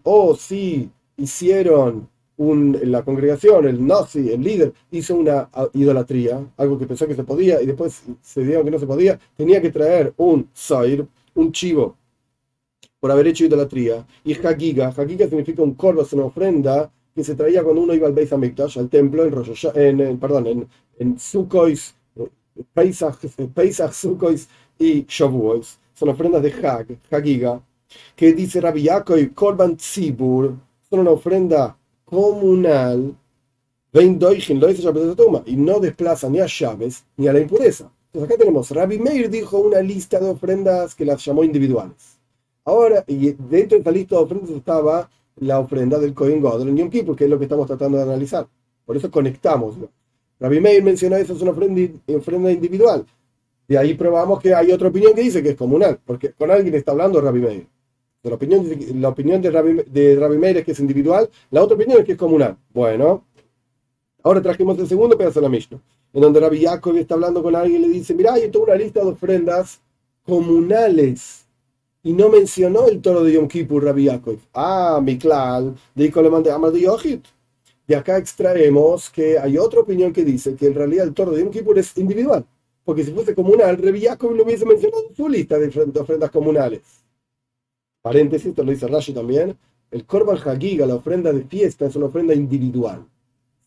o 0.02 0.36
si 0.36 0.90
hicieron 1.16 2.08
un, 2.36 2.78
la 2.82 3.02
congregación, 3.02 3.66
el 3.66 3.86
nazi, 3.86 4.30
el 4.30 4.42
líder, 4.42 4.72
hizo 4.90 5.14
una 5.14 5.48
idolatría, 5.72 6.44
algo 6.56 6.78
que 6.78 6.86
pensó 6.86 7.06
que 7.06 7.14
se 7.14 7.24
podía 7.24 7.62
y 7.62 7.66
después 7.66 8.02
se 8.20 8.44
dio 8.44 8.62
que 8.62 8.70
no 8.70 8.78
se 8.78 8.86
podía, 8.86 9.18
tenía 9.36 9.62
que 9.62 9.70
traer 9.70 10.12
un 10.18 10.48
sair, 10.52 11.06
un 11.34 11.52
chivo, 11.52 11.96
por 13.00 13.10
haber 13.10 13.26
hecho 13.28 13.44
idolatría. 13.44 14.06
Y 14.24 14.34
hagiga, 14.34 14.88
hagiga 14.88 15.28
significa 15.28 15.62
un 15.62 15.74
corvo, 15.74 16.02
es 16.02 16.12
una 16.12 16.24
ofrenda 16.24 16.90
que 17.14 17.24
se 17.24 17.34
traía 17.34 17.62
cuando 17.62 17.82
uno 17.82 17.94
iba 17.94 18.06
al 18.06 18.12
Beis 18.12 18.32
Hamikdash, 18.32 18.78
al 18.78 18.88
templo, 18.88 19.24
en, 19.24 20.00
en, 20.00 20.18
perdón, 20.18 20.46
en, 20.46 20.68
en 20.98 21.18
Sukois, 21.18 21.94
Pesach, 22.74 23.18
Pesach, 23.54 23.94
y 24.78 25.04
Shavuos. 25.08 25.78
Son 25.94 26.10
ofrendas 26.10 26.42
de 26.42 26.52
Hag, 26.52 26.98
Hagiga, 27.10 27.62
que 28.14 28.34
dice 28.34 28.60
Rabbi 28.60 28.82
Yaakov, 28.82 29.32
Korban 29.34 29.76
Tzibur, 29.76 30.54
son 30.90 31.00
una 31.00 31.12
ofrenda 31.12 31.78
comunal, 32.04 33.16
y 33.98 35.56
no 35.56 35.80
desplaza 35.80 36.28
ni 36.28 36.40
a 36.40 36.46
llaves 36.46 37.04
ni 37.16 37.28
a 37.28 37.32
la 37.32 37.40
impureza. 37.40 37.90
Entonces 38.12 38.30
acá 38.30 38.38
tenemos, 38.38 38.70
Rabbi 38.70 38.98
Meir 38.98 39.30
dijo 39.30 39.58
una 39.58 39.80
lista 39.80 40.20
de 40.20 40.28
ofrendas 40.28 40.94
que 40.94 41.06
las 41.06 41.24
llamó 41.24 41.44
individuales. 41.44 42.15
Ahora, 42.66 43.02
y 43.06 43.32
dentro 43.32 43.76
de 43.76 43.78
esta 43.78 43.90
lista 43.90 44.16
de 44.16 44.22
ofrendas 44.22 44.50
estaba 44.50 45.08
la 45.36 45.58
ofrenda 45.58 45.98
del 45.98 46.12
Kohen 46.12 46.42
Gadol 46.42 46.68
en 46.68 46.76
Yom 46.76 46.90
Kippur, 46.90 47.16
que 47.16 47.24
es 47.24 47.30
lo 47.30 47.38
que 47.38 47.44
estamos 47.44 47.66
tratando 47.66 47.96
de 47.96 48.02
analizar. 48.02 48.46
Por 48.84 48.96
eso 48.98 49.10
conectamos. 49.10 49.78
¿no? 49.78 49.88
Rabbi 50.38 50.60
Meir 50.60 50.82
menciona 50.82 51.18
eso, 51.18 51.32
es 51.32 51.40
una 51.40 51.52
ofrenda, 51.52 51.80
ofrenda 52.14 52.52
individual. 52.52 53.06
De 53.66 53.78
ahí 53.78 53.94
probamos 53.94 54.40
que 54.40 54.54
hay 54.54 54.70
otra 54.70 54.88
opinión 54.88 55.14
que 55.14 55.22
dice 55.22 55.42
que 55.42 55.50
es 55.50 55.56
comunal, 55.56 55.98
porque 56.04 56.32
con 56.32 56.50
alguien 56.50 56.74
está 56.74 56.92
hablando 56.92 57.22
Rabbi 57.22 57.40
Meir 57.40 57.66
la 58.28 58.34
opinión, 58.34 58.66
la 59.00 59.08
opinión 59.08 59.40
de 59.40 59.50
Rabbi, 59.50 59.82
de 59.86 60.38
Meir 60.38 60.58
es 60.58 60.64
que 60.64 60.72
es 60.72 60.80
individual, 60.80 61.28
la 61.50 61.62
otra 61.62 61.76
opinión 61.76 62.00
es 62.00 62.06
que 62.06 62.12
es 62.12 62.18
comunal. 62.18 62.56
Bueno, 62.72 63.24
ahora 64.22 64.42
trajimos 64.42 64.78
el 64.78 64.88
segundo 64.88 65.16
pedazo 65.16 65.40
de 65.40 65.44
la 65.44 65.50
Mishnah, 65.50 65.80
en 66.12 66.20
donde 66.20 66.40
Rabbi 66.40 66.60
Yaakov 66.60 66.96
está 66.96 67.14
hablando 67.14 67.42
con 67.42 67.54
alguien 67.54 67.84
y 67.84 67.88
le 67.88 67.92
dice, 67.94 68.14
mira, 68.14 68.34
hay 68.34 68.50
toda 68.50 68.66
una 68.66 68.74
lista 68.74 69.00
de 69.00 69.10
ofrendas 69.10 69.80
comunales. 70.24 71.45
Y 72.06 72.12
no 72.12 72.28
mencionó 72.28 72.86
el 72.86 73.02
toro 73.02 73.24
de 73.24 73.32
Yom 73.32 73.48
Kippur, 73.48 73.82
Rabbi 73.82 74.04
Yaakov. 74.04 74.38
Ah, 74.54 75.00
Miklal, 75.02 75.74
de 75.92 76.08
de 76.08 76.50
Amar 76.52 76.70
de 76.70 76.82
Yochit. 76.82 77.24
De 77.84 77.96
acá 77.96 78.16
extraemos 78.16 79.10
que 79.10 79.36
hay 79.36 79.58
otra 79.58 79.80
opinión 79.80 80.12
que 80.12 80.24
dice 80.24 80.54
que 80.54 80.68
en 80.68 80.74
realidad 80.74 81.04
el 81.04 81.14
toro 81.14 81.32
de 81.32 81.42
Yom 81.42 81.50
Kippur 81.50 81.76
es 81.80 81.98
individual. 81.98 82.46
Porque 82.84 83.02
si 83.02 83.10
fuese 83.10 83.34
comunal, 83.34 83.76
Rabbi 83.76 84.02
Yaakov 84.02 84.36
no 84.36 84.44
hubiese 84.44 84.64
mencionado 84.64 85.02
su 85.16 85.28
lista 85.28 85.58
de 85.58 85.66
ofrendas 85.98 86.30
comunales. 86.30 86.82
paréntesis, 88.02 88.50
esto 88.50 88.62
lo 88.62 88.70
dice 88.70 88.86
Rashi 88.86 89.12
también, 89.12 89.58
el 89.90 90.06
Korban 90.06 90.38
Hagiga, 90.38 90.86
la 90.86 90.94
ofrenda 90.94 91.32
de 91.32 91.42
fiesta, 91.42 91.86
es 91.86 91.96
una 91.96 92.06
ofrenda 92.06 92.34
individual. 92.34 93.04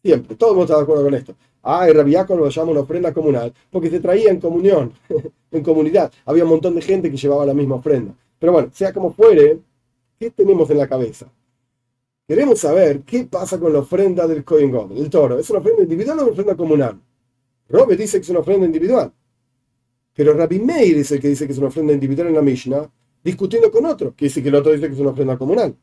Siempre, 0.02 0.38
todo 0.38 0.52
el 0.52 0.58
mundo 0.60 0.78
de 0.78 0.82
acuerdo 0.82 1.04
con 1.04 1.14
esto. 1.14 1.36
Ah, 1.62 1.90
el 1.90 1.94
Rabiaco 1.94 2.38
lo 2.38 2.48
llama 2.48 2.72
una 2.72 2.80
ofrenda 2.80 3.14
comunal, 3.14 3.54
porque 3.70 3.90
se 3.90 4.00
traía 4.00 4.32
en 4.32 4.40
comunión, 4.40 4.94
en 5.52 5.62
comunidad. 5.62 6.10
Había 6.26 6.46
un 6.46 6.52
montón 6.52 6.76
de 6.76 6.82
gente 6.82 7.12
que 7.12 7.18
llevaba 7.18 7.46
la 7.46 7.54
misma 7.54 7.76
ofrenda. 7.76 8.16
Pero 8.40 8.54
bueno, 8.54 8.70
sea 8.74 8.94
como 8.94 9.14
fuere, 9.14 9.60
¿qué 10.18 10.32
tenemos 10.32 10.70
en 10.70 10.78
la 10.78 10.88
cabeza? 10.88 11.32
Queremos 12.28 12.60
saber 12.60 13.02
qué 13.02 13.26
pasa 13.26 13.60
con 13.60 13.74
la 13.74 13.80
ofrenda 13.80 14.28
del 14.28 14.44
Kohen 14.44 14.72
God, 14.72 14.92
del 14.92 15.10
toro. 15.10 15.40
¿Es 15.40 15.50
una 15.50 15.60
ofrenda 15.60 15.84
individual 15.84 16.20
o 16.20 16.24
una 16.24 16.32
ofrenda 16.32 16.56
comunal? 16.56 17.02
Robert 17.68 18.00
dice 18.00 18.18
que 18.20 18.24
es 18.24 18.30
una 18.30 18.40
ofrenda 18.40 18.66
individual. 18.66 19.12
Pero 20.14 20.34
Rabbi 20.34 20.60
Meir 20.60 20.98
es 20.98 21.12
el 21.12 21.20
que 21.20 21.30
dice 21.30 21.46
que 21.46 21.54
es 21.54 21.58
una 21.58 21.70
ofrenda 21.70 21.94
individual 21.94 22.28
en 22.28 22.36
la 22.36 22.42
Mishnah, 22.42 22.90
discutiendo 23.24 23.72
con 23.72 23.86
otro, 23.86 24.14
que 24.16 24.26
dice 24.26 24.44
que 24.44 24.50
el 24.50 24.56
otro 24.56 24.72
dice 24.72 24.88
que 24.88 24.94
es 24.94 25.00
una 25.00 25.12
ofrenda 25.12 25.38
comunal. 25.38 25.76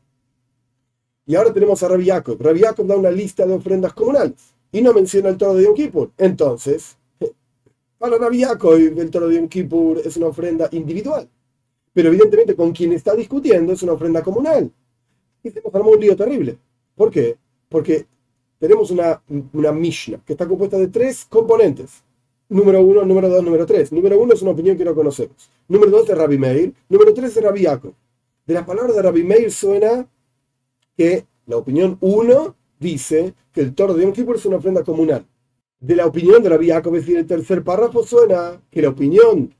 Y 1.25 1.35
ahora 1.35 1.51
tenemos 1.51 1.83
a 1.83 1.89
Rabbi 1.89 2.05
Yaakov. 2.05 2.41
Rabbi 2.41 2.59
Yaakov 2.61 2.87
da 2.87 2.95
una 2.95 3.11
lista 3.11 3.45
de 3.45 3.53
ofrendas 3.53 3.93
comunales 3.93 4.55
y 4.71 4.81
no 4.81 4.93
menciona 4.93 5.29
el 5.29 5.37
toro 5.37 5.53
de 5.55 5.65
Yom 5.65 5.73
Kippur. 5.73 6.11
Entonces, 6.17 6.97
para 7.97 8.17
Rabbi 8.17 8.39
Yaakov 8.39 8.75
el 8.75 9.09
toro 9.09 9.27
de 9.27 9.35
Yom 9.35 9.49
Kippur 9.49 9.99
es 10.05 10.15
una 10.15 10.27
ofrenda 10.27 10.69
individual. 10.71 11.27
Pero 11.97 12.09
evidentemente 12.09 12.55
con 12.55 12.73
quien 12.73 12.93
está 12.93 13.15
discutiendo 13.15 13.73
es 13.73 13.81
una 13.81 13.93
ofrenda 13.93 14.21
comunal. 14.21 14.71
Y 15.41 15.49
se 15.49 15.63
nos 15.63 15.73
armó 15.73 15.89
un 15.89 15.99
lío 15.99 16.15
terrible. 16.15 16.55
¿Por 16.93 17.09
qué? 17.09 17.37
Porque 17.67 18.05
tenemos 18.59 18.91
una, 18.91 19.19
una 19.51 19.71
Mishnah 19.71 20.21
que 20.23 20.33
está 20.33 20.47
compuesta 20.47 20.77
de 20.77 20.89
tres 20.89 21.25
componentes. 21.27 22.03
Número 22.49 22.83
uno, 22.83 23.03
número 23.03 23.29
dos, 23.29 23.43
número 23.43 23.65
tres. 23.65 23.91
Número 23.91 24.19
uno 24.19 24.35
es 24.35 24.43
una 24.43 24.51
opinión 24.51 24.77
que 24.77 24.85
no 24.85 24.93
conocemos. 24.93 25.49
Número 25.67 25.89
dos 25.89 26.07
es 26.07 26.15
Rabbi 26.15 26.37
Meir. 26.37 26.71
Número 26.87 27.15
tres 27.15 27.35
es 27.35 27.43
Rabbi 27.43 27.63
Yaakov. 27.63 27.93
De 28.45 28.53
las 28.53 28.63
palabras 28.63 28.95
de 28.95 29.01
Rabbi 29.01 29.23
Meir 29.23 29.51
suena 29.51 30.07
que 30.95 31.25
la 31.47 31.57
opinión 31.57 31.97
uno 32.01 32.55
dice 32.79 33.33
que 33.51 33.61
el 33.61 33.73
toro 33.73 33.95
de 33.95 34.03
Yom 34.03 34.13
Kippur 34.13 34.35
es 34.35 34.45
una 34.45 34.57
ofrenda 34.57 34.83
comunal. 34.83 35.25
De 35.79 35.95
la 35.95 36.05
opinión 36.05 36.43
de 36.43 36.49
Rabbi 36.49 36.67
Yaakov, 36.67 36.95
es 36.95 37.01
decir, 37.07 37.17
el 37.17 37.25
tercer 37.25 37.63
párrafo 37.63 38.03
suena 38.03 38.61
que 38.69 38.83
la 38.83 38.89
opinión 38.89 39.56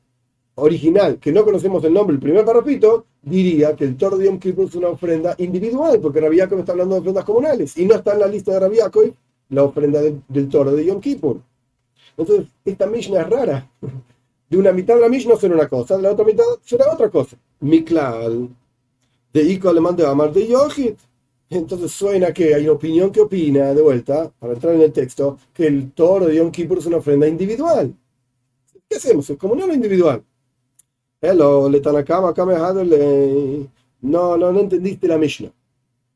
original, 0.57 1.17
que 1.19 1.31
no 1.31 1.43
conocemos 1.43 1.83
el 1.83 1.93
nombre, 1.93 2.15
el 2.15 2.19
primer 2.19 2.43
párrafito, 2.43 3.05
diría 3.21 3.75
que 3.75 3.83
el 3.83 3.95
toro 3.95 4.17
de 4.17 4.25
Yom 4.25 4.39
Kippur 4.39 4.65
es 4.65 4.75
una 4.75 4.89
ofrenda 4.89 5.35
individual, 5.37 5.99
porque 5.99 6.19
Rabbi 6.19 6.37
Yaakov 6.37 6.59
está 6.59 6.71
hablando 6.71 6.95
de 6.95 7.01
ofrendas 7.01 7.25
comunales 7.25 7.77
y 7.77 7.85
no 7.85 7.95
está 7.95 8.13
en 8.13 8.19
la 8.19 8.27
lista 8.27 8.53
de 8.53 8.59
Rabbi 8.59 8.77
la 9.49 9.63
ofrenda 9.63 10.01
del 10.01 10.49
toro 10.49 10.71
de 10.71 10.85
Yom 10.85 10.99
Kippur. 10.99 11.41
Entonces, 12.17 12.47
esta 12.65 12.87
Mishnah 12.87 13.21
es 13.21 13.29
rara. 13.29 13.71
De 14.49 14.57
una 14.57 14.71
mitad 14.71 14.95
de 14.95 15.01
la 15.01 15.09
Mishnah 15.09 15.35
suena 15.35 15.55
una 15.55 15.67
cosa, 15.67 15.97
de 15.97 16.03
la 16.03 16.11
otra 16.11 16.25
mitad 16.25 16.43
será 16.63 16.91
otra 16.91 17.09
cosa. 17.09 17.37
Miklal, 17.59 18.49
de 19.33 19.43
Ico 19.43 19.69
alemán 19.69 19.95
de 19.95 20.05
Amar 20.05 20.33
de 20.33 20.47
Yochit. 20.47 20.97
Entonces 21.49 21.91
suena 21.91 22.33
que 22.33 22.55
hay 22.55 22.63
una 22.63 22.73
opinión 22.73 23.11
que 23.11 23.21
opina, 23.21 23.73
de 23.73 23.81
vuelta, 23.81 24.31
para 24.39 24.53
entrar 24.53 24.73
en 24.73 24.81
el 24.81 24.91
texto, 24.91 25.37
que 25.53 25.67
el 25.67 25.91
toro 25.91 26.25
de 26.25 26.35
Yom 26.37 26.51
Kippur 26.51 26.79
es 26.79 26.85
una 26.87 26.97
ofrenda 26.97 27.27
individual. 27.27 27.93
¿Qué 28.89 28.97
hacemos? 28.97 29.29
¿Es 29.29 29.37
comunal 29.37 29.69
o 29.69 29.73
individual? 29.73 30.23
Hello, 31.19 31.67
le 31.67 31.79
acá 31.79 32.45
me 32.45 32.53
No, 34.01 34.37
no, 34.37 34.51
no 34.51 34.59
entendiste 34.59 35.07
la 35.07 35.17
Mishnah. 35.17 35.51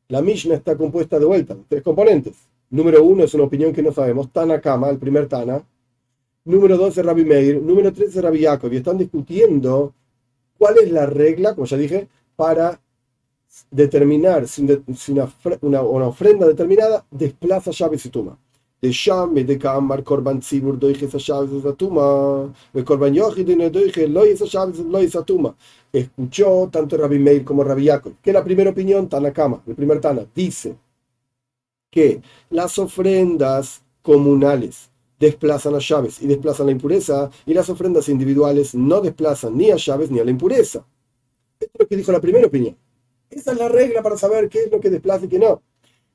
La 0.10 0.22
Mishnah 0.22 0.56
está 0.56 0.78
compuesta 0.78 1.18
de 1.18 1.26
vuelta, 1.26 1.58
tres 1.68 1.82
componentes. 1.82 2.36
Número 2.70 3.04
uno 3.04 3.24
es 3.24 3.34
una 3.34 3.46
opinión 3.46 3.74
que 3.74 3.82
no 3.82 3.92
sabemos, 3.92 4.32
Tanakama, 4.32 4.90
el 4.90 5.00
primer 5.00 5.28
Tana, 5.28 5.64
número 6.46 6.78
2 6.78 6.98
es 6.98 7.06
Rabbi 7.06 7.26
Meir, 7.26 7.62
número 7.62 7.92
3 7.92 8.16
es 8.16 8.24
Rabbi 8.24 8.42
Yaakov, 8.42 8.72
y 8.74 8.78
están 8.78 8.98
discutiendo 8.98 9.94
cuál 10.58 10.78
es 10.78 10.92
la 10.92 11.06
regla, 11.08 11.56
como 11.56 11.66
ya 11.66 11.78
dije, 11.78 12.08
para 12.36 12.80
determinar 13.72 14.48
si, 14.48 14.66
una, 15.62 15.82
ofrenda 15.82 16.48
determinada 16.48 17.06
desplaza 17.10 17.72
llaves 17.72 18.06
y 18.06 18.10
tuma. 18.10 18.38
Tzibur, 18.82 20.80
doige 20.80 21.06
esa 21.06 21.18
llaves 21.20 21.64
de 21.64 21.74
tuma, 21.74 22.52
de 22.74 22.84
Korban 22.84 23.14
Yochid, 23.14 23.46
de 23.46 23.70
doige 23.70 24.08
lo 24.08 24.24
esa 24.24 24.46
llaves, 24.46 24.80
lo 24.80 24.98
esa 24.98 25.24
tuma. 25.24 25.56
Escuchó 25.94 26.68
tanto 26.72 26.98
Rabbi 26.98 27.20
Meir 27.20 27.44
como 27.44 27.64
Rabbi 27.64 27.84
Yaakov, 27.84 28.14
que 28.22 28.34
la 28.34 28.44
primera 28.44 28.72
opinión, 28.72 29.08
Tanakama, 29.08 29.62
el 29.68 29.76
primer 29.76 30.00
Tana, 30.00 30.26
dice 30.34 30.76
que 31.92 32.22
las 32.50 32.80
ofrendas 32.80 33.84
comunales 34.02 34.90
desplazan 35.20 35.76
a 35.76 35.80
llaves 35.80 36.20
y 36.22 36.28
desplazan 36.28 36.66
la 36.66 36.72
impureza, 36.72 37.30
y 37.46 37.54
las 37.54 37.70
ofrendas 37.70 38.10
individuales 38.10 38.74
no 38.74 39.02
desplazan 39.02 39.56
ni 39.56 39.70
a 39.70 39.76
llaves 39.76 40.10
ni 40.10 40.20
a 40.20 40.26
la 40.26 40.32
impureza. 40.32 40.84
Esto 41.60 41.74
es 41.76 41.80
lo 41.82 41.88
que 41.88 41.98
dijo 41.98 42.12
la 42.12 42.20
primera 42.20 42.48
opinión. 42.48 42.76
Esa 43.30 43.52
es 43.52 43.58
la 43.60 43.70
regla 43.70 44.02
para 44.02 44.18
saber 44.18 44.50
qué 44.50 44.64
es 44.64 44.72
lo 44.72 44.80
que 44.80 44.90
desplaza 44.90 45.26
y 45.26 45.30
qué 45.30 45.38
no. 45.38 45.62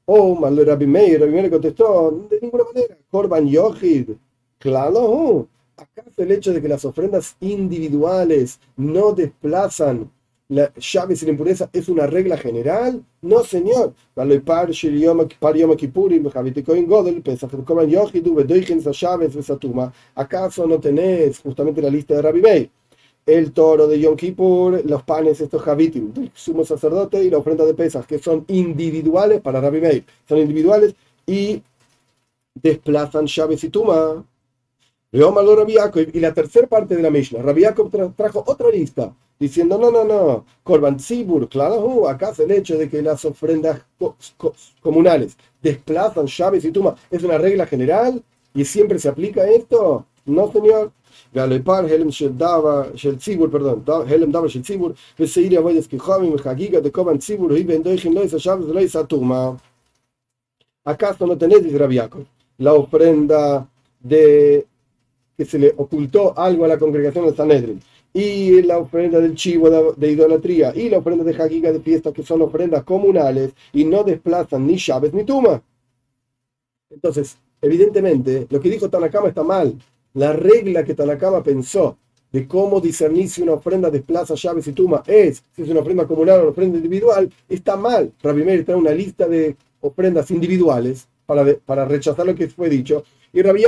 Oh, 0.08 0.36
malo 0.36 0.64
Rabbi 0.64 0.86
Meir, 0.86 1.20
Rabbi 1.20 1.32
Meir 1.32 1.50
contestó, 1.50 2.26
de 2.30 2.38
ninguna 2.40 2.64
manera. 2.64 2.96
Korban 3.10 3.48
Yochid, 3.48 4.10
claro. 4.58 5.48
¿Acaso 5.76 6.22
el 6.22 6.30
hecho 6.30 6.52
de 6.52 6.62
que 6.62 6.68
las 6.68 6.84
ofrendas 6.84 7.36
individuales 7.40 8.60
no 8.76 9.12
desplazan 9.12 10.10
la 10.48 10.72
llave 10.74 11.16
sin 11.16 11.30
impureza 11.30 11.68
es 11.72 11.88
una 11.88 12.06
regla 12.06 12.36
general? 12.36 13.04
No, 13.20 13.42
señor. 13.42 13.94
¿Acaso 20.14 20.66
no 20.68 20.80
tenés 20.80 21.40
justamente 21.40 21.82
la 21.82 21.90
lista 21.90 22.14
de 22.14 22.22
Rabbi 22.22 22.40
Meir? 22.40 22.70
El 23.26 23.52
toro 23.52 23.88
de 23.88 23.98
Yom 24.00 24.16
Kippur, 24.16 24.82
los 24.84 25.02
panes, 25.02 25.40
estos 25.40 25.60
javitim, 25.60 26.12
del 26.12 26.30
sumo 26.32 26.64
sacerdote 26.64 27.22
y 27.24 27.30
la 27.30 27.38
ofrenda 27.38 27.64
de 27.64 27.74
pesas, 27.74 28.06
que 28.06 28.18
son 28.20 28.44
individuales 28.48 29.40
para 29.40 29.60
Rabbi 29.60 29.80
Meir. 29.80 30.04
Son 30.28 30.38
individuales 30.38 30.94
y 31.26 31.60
desplazan 32.54 33.26
llaves 33.26 33.64
y 33.64 33.68
tuma. 33.68 34.24
Y 35.12 36.20
la 36.20 36.34
tercera 36.34 36.66
parte 36.66 36.94
de 36.94 37.02
la 37.02 37.10
Mishnah, 37.10 37.42
Rabbi 37.42 37.64
trajo 38.16 38.44
otra 38.46 38.70
lista 38.70 39.12
diciendo, 39.38 39.78
no, 39.78 39.90
no, 39.90 40.04
no, 40.04 40.44
Korban 40.62 40.96
Tzibur, 40.96 41.48
claro, 41.48 41.80
uh, 41.80 42.08
acaso 42.08 42.42
el 42.42 42.50
hecho 42.50 42.78
de 42.78 42.88
que 42.88 43.02
las 43.02 43.24
ofrendas 43.24 43.82
comunales 44.80 45.36
desplazan 45.62 46.26
llaves 46.26 46.64
y 46.64 46.70
tumas 46.70 46.98
es 47.10 47.22
una 47.22 47.38
regla 47.38 47.66
general 47.66 48.22
y 48.54 48.64
siempre 48.64 48.98
se 48.98 49.08
aplica 49.08 49.48
esto? 49.48 50.06
No, 50.24 50.50
señor. 50.50 50.92
Helem 51.36 52.10
Tzibur, 53.18 53.50
perdón, 53.50 53.84
Helem 54.08 54.32
Davar 54.32 54.48
Shel 54.48 54.62
Tzibur, 54.62 54.94
Veseiri 55.18 55.56
Avoyes 55.56 55.86
Kijomim, 55.88 56.36
Hagiga 56.44 56.80
de 56.80 56.90
Korban 56.90 57.18
Tzibur, 57.18 57.56
Iben 57.56 57.82
Doichin 57.82 58.14
Lois 58.14 58.32
Shabbos 58.32 58.68
Lois 58.68 58.96
Atuma. 58.96 59.56
¿Acaso 60.84 61.26
no 61.26 61.36
tenés, 61.36 61.62
dice 61.62 61.78
Rabiaco, 61.78 62.24
la 62.58 62.74
ofrenda 62.74 63.68
de 64.00 64.66
que 65.36 65.44
se 65.44 65.58
le 65.58 65.74
ocultó 65.76 66.32
algo 66.38 66.64
a 66.64 66.68
la 66.68 66.78
congregación 66.78 67.26
de 67.26 67.34
Sanedrin? 67.34 67.80
y 68.16 68.62
la 68.62 68.78
ofrenda 68.78 69.20
del 69.20 69.34
chivo 69.34 69.68
de, 69.68 70.10
idolatría 70.10 70.72
y 70.74 70.88
la 70.88 70.96
ofrenda 70.98 71.22
de 71.22 71.34
jaquiga 71.34 71.70
de 71.70 71.80
fiesta, 71.80 72.14
que 72.14 72.22
son 72.22 72.40
ofrendas 72.40 72.82
comunales 72.82 73.52
y 73.74 73.84
no 73.84 74.04
desplazan 74.04 74.66
ni 74.66 74.78
llaves 74.78 75.12
ni 75.12 75.22
tuma. 75.24 75.62
Entonces, 76.88 77.36
evidentemente, 77.60 78.46
lo 78.48 78.58
que 78.58 78.70
dijo 78.70 78.88
Tanakama 78.88 79.28
está 79.28 79.42
mal. 79.42 79.78
La 80.16 80.32
regla 80.32 80.82
que 80.82 80.94
Tanakama 80.94 81.42
pensó 81.42 81.98
de 82.32 82.48
cómo 82.48 82.80
discernir 82.80 83.28
si 83.28 83.42
una 83.42 83.52
ofrenda 83.52 83.90
desplaza 83.90 84.34
llaves 84.34 84.66
y 84.66 84.72
tuma 84.72 85.02
es 85.06 85.44
si 85.54 85.62
es 85.62 85.68
una 85.68 85.80
ofrenda 85.80 86.06
comunal 86.06 86.38
o 86.38 86.42
una 86.42 86.50
ofrenda 86.52 86.78
individual, 86.78 87.30
está 87.46 87.76
mal. 87.76 88.10
Rabbi 88.22 88.42
Meir 88.42 88.64
trae 88.64 88.76
una 88.76 88.92
lista 88.92 89.28
de 89.28 89.56
ofrendas 89.82 90.30
individuales 90.30 91.06
para, 91.26 91.44
para 91.66 91.84
rechazar 91.84 92.24
lo 92.24 92.34
que 92.34 92.48
fue 92.48 92.70
dicho 92.70 93.04
y 93.30 93.42
Rabbi 93.42 93.64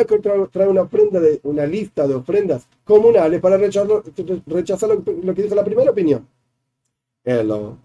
trae 0.50 0.68
una 0.68 0.82
ofrenda 0.82 1.20
de 1.20 1.38
una 1.42 1.66
lista 1.66 2.08
de 2.08 2.14
ofrendas 2.14 2.66
comunales 2.82 3.42
para 3.42 3.58
rechazar, 3.58 4.02
rechazar 4.46 4.88
lo, 4.88 5.34
que 5.34 5.42
dijo 5.42 5.54
la 5.54 5.64
primera 5.64 5.90
opinión. 5.90 6.26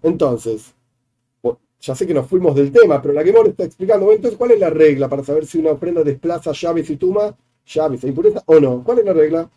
Entonces, 0.02 0.74
ya 1.80 1.94
sé 1.94 2.06
que 2.06 2.14
nos 2.14 2.26
fuimos 2.26 2.54
del 2.54 2.72
tema, 2.72 3.02
pero 3.02 3.12
la 3.12 3.22
que 3.22 3.30
está 3.30 3.64
explicando, 3.64 4.10
entonces, 4.10 4.38
¿cuál 4.38 4.52
es 4.52 4.58
la 4.58 4.70
regla 4.70 5.06
para 5.10 5.22
saber 5.22 5.44
si 5.44 5.58
una 5.58 5.72
ofrenda 5.72 6.02
desplaza 6.02 6.52
llaves 6.52 6.88
y 6.88 6.96
tuma, 6.96 7.36
llaves 7.66 8.04
e 8.04 8.08
impureza 8.08 8.42
o 8.46 8.60
no? 8.60 8.82
¿Cuál 8.82 9.00
es 9.00 9.04
la 9.04 9.12
regla? 9.12 9.50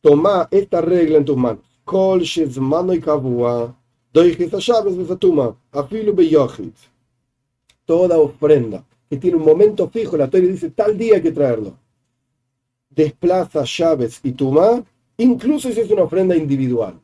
Toma 0.00 0.48
esta 0.50 0.80
regla 0.80 1.18
en 1.18 1.24
tus 1.24 1.36
manos. 1.36 1.64
Kol 1.84 2.22
mano 2.60 2.92
y 2.92 3.00
kavua, 3.00 3.74
Toda 7.84 8.18
ofrenda 8.18 8.84
que 9.08 9.16
tiene 9.18 9.36
un 9.36 9.44
momento 9.44 9.88
fijo, 9.88 10.16
la 10.16 10.28
Torah 10.28 10.46
dice 10.46 10.70
tal 10.70 10.98
día 10.98 11.16
hay 11.16 11.22
que 11.22 11.32
traerlo. 11.32 11.76
Desplaza 12.90 13.64
llaves 13.64 14.20
y 14.22 14.32
tuma, 14.32 14.82
incluso 15.18 15.70
si 15.70 15.80
es 15.80 15.90
una 15.90 16.02
ofrenda 16.02 16.34
individual. 16.36 16.98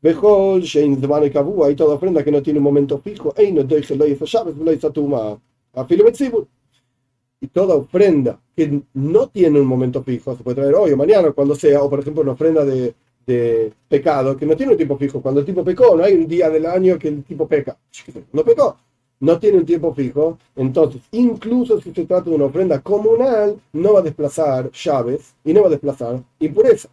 Mejor, 0.00 0.62
y 0.62 1.74
toda 1.76 1.94
ofrenda 1.94 2.24
que 2.24 2.32
no 2.32 2.42
tiene 2.42 2.58
un 2.58 2.64
momento 2.64 2.98
fijo, 2.98 3.32
no 3.52 3.62
doy 3.62 3.82
llaves, 3.82 4.54
y 7.44 7.48
toda 7.48 7.74
ofrenda 7.74 8.40
que 8.56 8.80
no 8.94 9.28
tiene 9.28 9.60
un 9.60 9.66
momento 9.66 10.02
fijo, 10.02 10.34
se 10.34 10.42
puede 10.42 10.56
traer 10.56 10.74
hoy 10.74 10.92
o 10.92 10.96
mañana, 10.96 11.30
cuando 11.32 11.54
sea, 11.54 11.82
o 11.82 11.90
por 11.90 12.00
ejemplo 12.00 12.22
una 12.22 12.32
ofrenda 12.32 12.64
de, 12.64 12.94
de 13.26 13.70
pecado 13.86 14.34
que 14.34 14.46
no 14.46 14.56
tiene 14.56 14.72
un 14.72 14.78
tiempo 14.78 14.96
fijo. 14.96 15.20
Cuando 15.20 15.40
el 15.40 15.46
tipo 15.46 15.62
pecó, 15.62 15.94
no 15.94 16.04
hay 16.04 16.14
un 16.14 16.26
día 16.26 16.48
del 16.48 16.64
año 16.64 16.98
que 16.98 17.08
el 17.08 17.22
tipo 17.22 17.46
peca. 17.46 17.76
No 18.32 18.44
pecó. 18.44 18.78
No 19.20 19.38
tiene 19.38 19.58
un 19.58 19.66
tiempo 19.66 19.94
fijo. 19.94 20.38
Entonces, 20.56 21.02
incluso 21.12 21.78
si 21.82 21.92
se 21.92 22.06
trata 22.06 22.30
de 22.30 22.36
una 22.36 22.46
ofrenda 22.46 22.80
comunal, 22.80 23.60
no 23.74 23.92
va 23.92 23.98
a 23.98 24.02
desplazar 24.02 24.70
llaves 24.70 25.34
y 25.44 25.52
no 25.52 25.60
va 25.60 25.66
a 25.66 25.70
desplazar 25.70 26.22
impureza. 26.38 26.88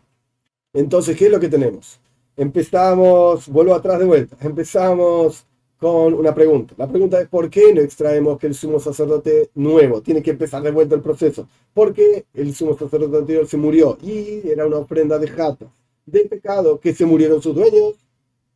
Entonces, 0.74 1.16
¿qué 1.16 1.28
es 1.28 1.32
lo 1.32 1.40
que 1.40 1.48
tenemos? 1.48 1.98
Empezamos, 2.36 3.48
vuelvo 3.48 3.74
atrás 3.74 4.00
de 4.00 4.06
vuelta, 4.06 4.36
empezamos 4.42 5.46
con 5.82 6.14
una 6.14 6.36
pregunta. 6.36 6.76
La 6.78 6.88
pregunta 6.88 7.20
es, 7.20 7.28
¿por 7.28 7.50
qué 7.50 7.74
no 7.74 7.82
extraemos 7.82 8.38
que 8.38 8.46
el 8.46 8.54
sumo 8.54 8.80
sacerdote 8.80 9.50
nuevo 9.56 10.02
tiene 10.02 10.22
que 10.22 10.30
empezar 10.30 10.62
de 10.62 10.70
vuelta 10.70 10.94
el 10.94 11.02
proceso? 11.02 11.50
Porque 11.74 12.26
el 12.36 12.54
sumo 12.54 12.78
sacerdote 12.78 13.18
anterior 13.18 13.48
se 13.48 13.58
murió 13.58 13.98
y 14.00 14.48
era 14.48 14.68
una 14.68 14.78
ofrenda 14.78 15.18
de 15.18 15.28
jato 15.28 15.72
de 16.06 16.26
pecado 16.26 16.80
que 16.80 16.94
se 16.94 17.04
murieron 17.04 17.42
sus 17.42 17.56
dueños 17.56 17.96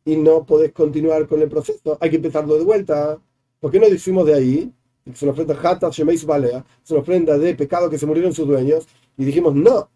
y 0.04 0.14
no 0.14 0.44
podés 0.46 0.72
continuar 0.72 1.26
con 1.26 1.42
el 1.42 1.48
proceso. 1.48 1.98
Hay 2.00 2.10
que 2.10 2.16
empezarlo 2.16 2.56
de 2.58 2.64
vuelta. 2.64 3.18
¿Por 3.58 3.72
qué 3.72 3.80
no 3.80 3.88
decimos 3.88 4.24
de 4.24 4.34
ahí? 4.34 4.72
Es 5.04 5.20
una 5.22 5.32
ofrenda 5.32 5.56
jata, 5.56 5.90
shemeis 5.90 6.24
balea, 6.24 6.64
es 6.84 6.90
una 6.92 7.00
ofrenda 7.00 7.36
de 7.36 7.56
pecado 7.56 7.90
que 7.90 7.98
se 7.98 8.06
murieron 8.06 8.32
sus 8.32 8.46
dueños. 8.46 8.86
Y 9.16 9.24
dijimos, 9.24 9.52
no, 9.52 9.88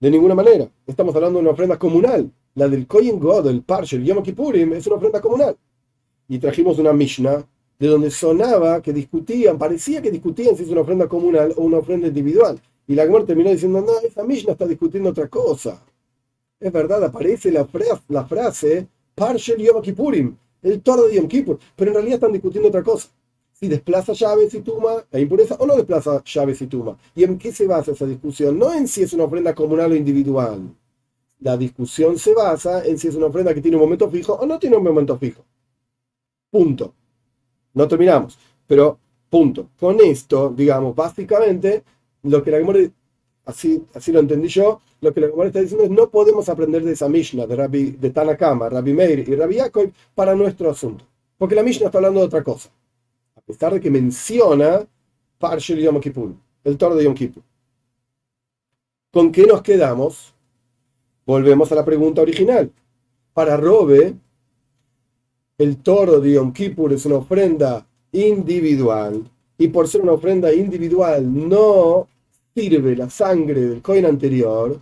de 0.00 0.10
ninguna 0.10 0.34
manera. 0.34 0.66
Estamos 0.86 1.14
hablando 1.14 1.40
de 1.40 1.42
una 1.42 1.52
ofrenda 1.52 1.78
comunal. 1.78 2.32
La 2.54 2.68
del 2.68 2.86
Kohen 2.86 3.20
God, 3.20 3.48
el 3.48 3.62
Parche, 3.62 3.96
el 3.96 4.04
Yom 4.04 4.22
Kippurim, 4.22 4.72
es 4.72 4.86
una 4.86 4.96
ofrenda 4.96 5.20
comunal. 5.20 5.58
Y 6.30 6.38
trajimos 6.38 6.78
una 6.78 6.94
Mishnah 6.94 7.44
de 7.78 7.86
donde 7.86 8.10
sonaba 8.10 8.80
que 8.80 8.94
discutían, 8.94 9.58
parecía 9.58 10.00
que 10.00 10.10
discutían 10.10 10.56
si 10.56 10.62
es 10.62 10.70
una 10.70 10.80
ofrenda 10.80 11.08
comunal 11.08 11.52
o 11.58 11.64
una 11.64 11.76
ofrenda 11.76 12.08
individual. 12.08 12.58
Y 12.86 12.94
la 12.94 13.04
Gemara 13.04 13.26
terminó 13.26 13.50
diciendo, 13.50 13.82
no, 13.82 14.00
esa 14.00 14.24
Mishnah 14.24 14.52
está 14.52 14.66
discutiendo 14.66 15.10
otra 15.10 15.28
cosa 15.28 15.82
es 16.60 16.72
verdad, 16.72 17.02
aparece 17.02 17.50
la, 17.50 17.64
frase, 17.64 18.02
la 18.08 18.24
frase 18.26 18.86
Parshel 19.14 19.56
Yom 19.56 19.80
Kippurim, 19.80 20.36
el 20.62 20.82
toro 20.82 21.08
de 21.08 21.16
Yom 21.16 21.26
Kippur, 21.26 21.58
pero 21.74 21.90
en 21.90 21.94
realidad 21.94 22.16
están 22.16 22.32
discutiendo 22.32 22.68
otra 22.68 22.82
cosa. 22.82 23.08
Si 23.52 23.68
desplaza 23.68 24.12
llaves 24.12 24.54
y 24.54 24.60
tuma 24.60 25.04
la 25.10 25.20
impureza 25.20 25.54
o 25.58 25.66
no 25.66 25.76
desplaza 25.76 26.22
llaves 26.24 26.62
y 26.62 26.66
tuma. 26.66 26.96
¿Y 27.14 27.24
en 27.24 27.38
qué 27.38 27.52
se 27.52 27.66
basa 27.66 27.92
esa 27.92 28.06
discusión? 28.06 28.58
No 28.58 28.72
en 28.72 28.88
si 28.88 29.02
es 29.02 29.12
una 29.12 29.24
ofrenda 29.24 29.54
comunal 29.54 29.92
o 29.92 29.96
individual. 29.96 30.74
La 31.40 31.56
discusión 31.56 32.18
se 32.18 32.34
basa 32.34 32.84
en 32.86 32.98
si 32.98 33.08
es 33.08 33.14
una 33.14 33.26
ofrenda 33.26 33.52
que 33.54 33.60
tiene 33.60 33.76
un 33.76 33.82
momento 33.82 34.10
fijo 34.10 34.34
o 34.34 34.46
no 34.46 34.58
tiene 34.58 34.76
un 34.76 34.84
momento 34.84 35.18
fijo. 35.18 35.44
Punto. 36.50 36.94
No 37.74 37.86
terminamos, 37.86 38.38
pero 38.66 38.98
punto. 39.28 39.68
Con 39.78 40.00
esto, 40.00 40.50
digamos, 40.50 40.94
básicamente, 40.94 41.84
lo 42.22 42.42
que 42.42 42.50
la 42.50 42.58
memoria 42.58 42.90
así, 43.44 43.84
así 43.94 44.12
lo 44.12 44.20
entendí 44.20 44.48
yo, 44.48 44.80
lo 45.00 45.12
que 45.12 45.20
la 45.20 45.28
Gemara 45.28 45.48
está 45.48 45.60
diciendo 45.60 45.84
es 45.84 45.90
no 45.90 46.10
podemos 46.10 46.48
aprender 46.48 46.84
de 46.84 46.92
esa 46.92 47.08
Mishnah 47.08 47.46
de, 47.46 47.56
Rabbi, 47.56 47.92
de 47.92 48.10
Tanakama, 48.10 48.68
Rabbi 48.68 48.92
Meir 48.92 49.28
y 49.28 49.34
Rabbi 49.34 49.56
Yaakov 49.56 49.90
para 50.14 50.34
nuestro 50.34 50.70
asunto. 50.70 51.04
Porque 51.38 51.54
la 51.54 51.62
Mishnah 51.62 51.86
está 51.86 51.98
hablando 51.98 52.20
de 52.20 52.26
otra 52.26 52.44
cosa. 52.44 52.70
A 53.34 53.40
pesar 53.40 53.72
de 53.72 53.80
que 53.80 53.90
menciona 53.90 54.86
Parshel 55.38 55.80
Yom 55.80 56.00
Kippur, 56.00 56.34
el 56.64 56.76
toro 56.76 56.96
de 56.96 57.04
Yom 57.04 57.14
Kippur. 57.14 57.42
¿Con 59.10 59.32
qué 59.32 59.46
nos 59.46 59.62
quedamos? 59.62 60.34
Volvemos 61.26 61.72
a 61.72 61.74
la 61.74 61.84
pregunta 61.84 62.22
original. 62.22 62.70
Para 63.32 63.56
Robe, 63.56 64.14
el 65.60 65.76
toro 65.82 66.20
de 66.20 66.32
Yom 66.32 66.54
Kippur 66.54 66.90
es 66.94 67.04
una 67.04 67.16
ofrenda 67.16 67.86
individual 68.12 69.30
y 69.58 69.68
por 69.68 69.86
ser 69.86 70.00
una 70.00 70.12
ofrenda 70.12 70.50
individual 70.54 71.22
no 71.50 72.08
sirve 72.54 72.96
la 72.96 73.10
sangre 73.10 73.60
del 73.60 73.82
coin 73.82 74.06
anterior, 74.06 74.80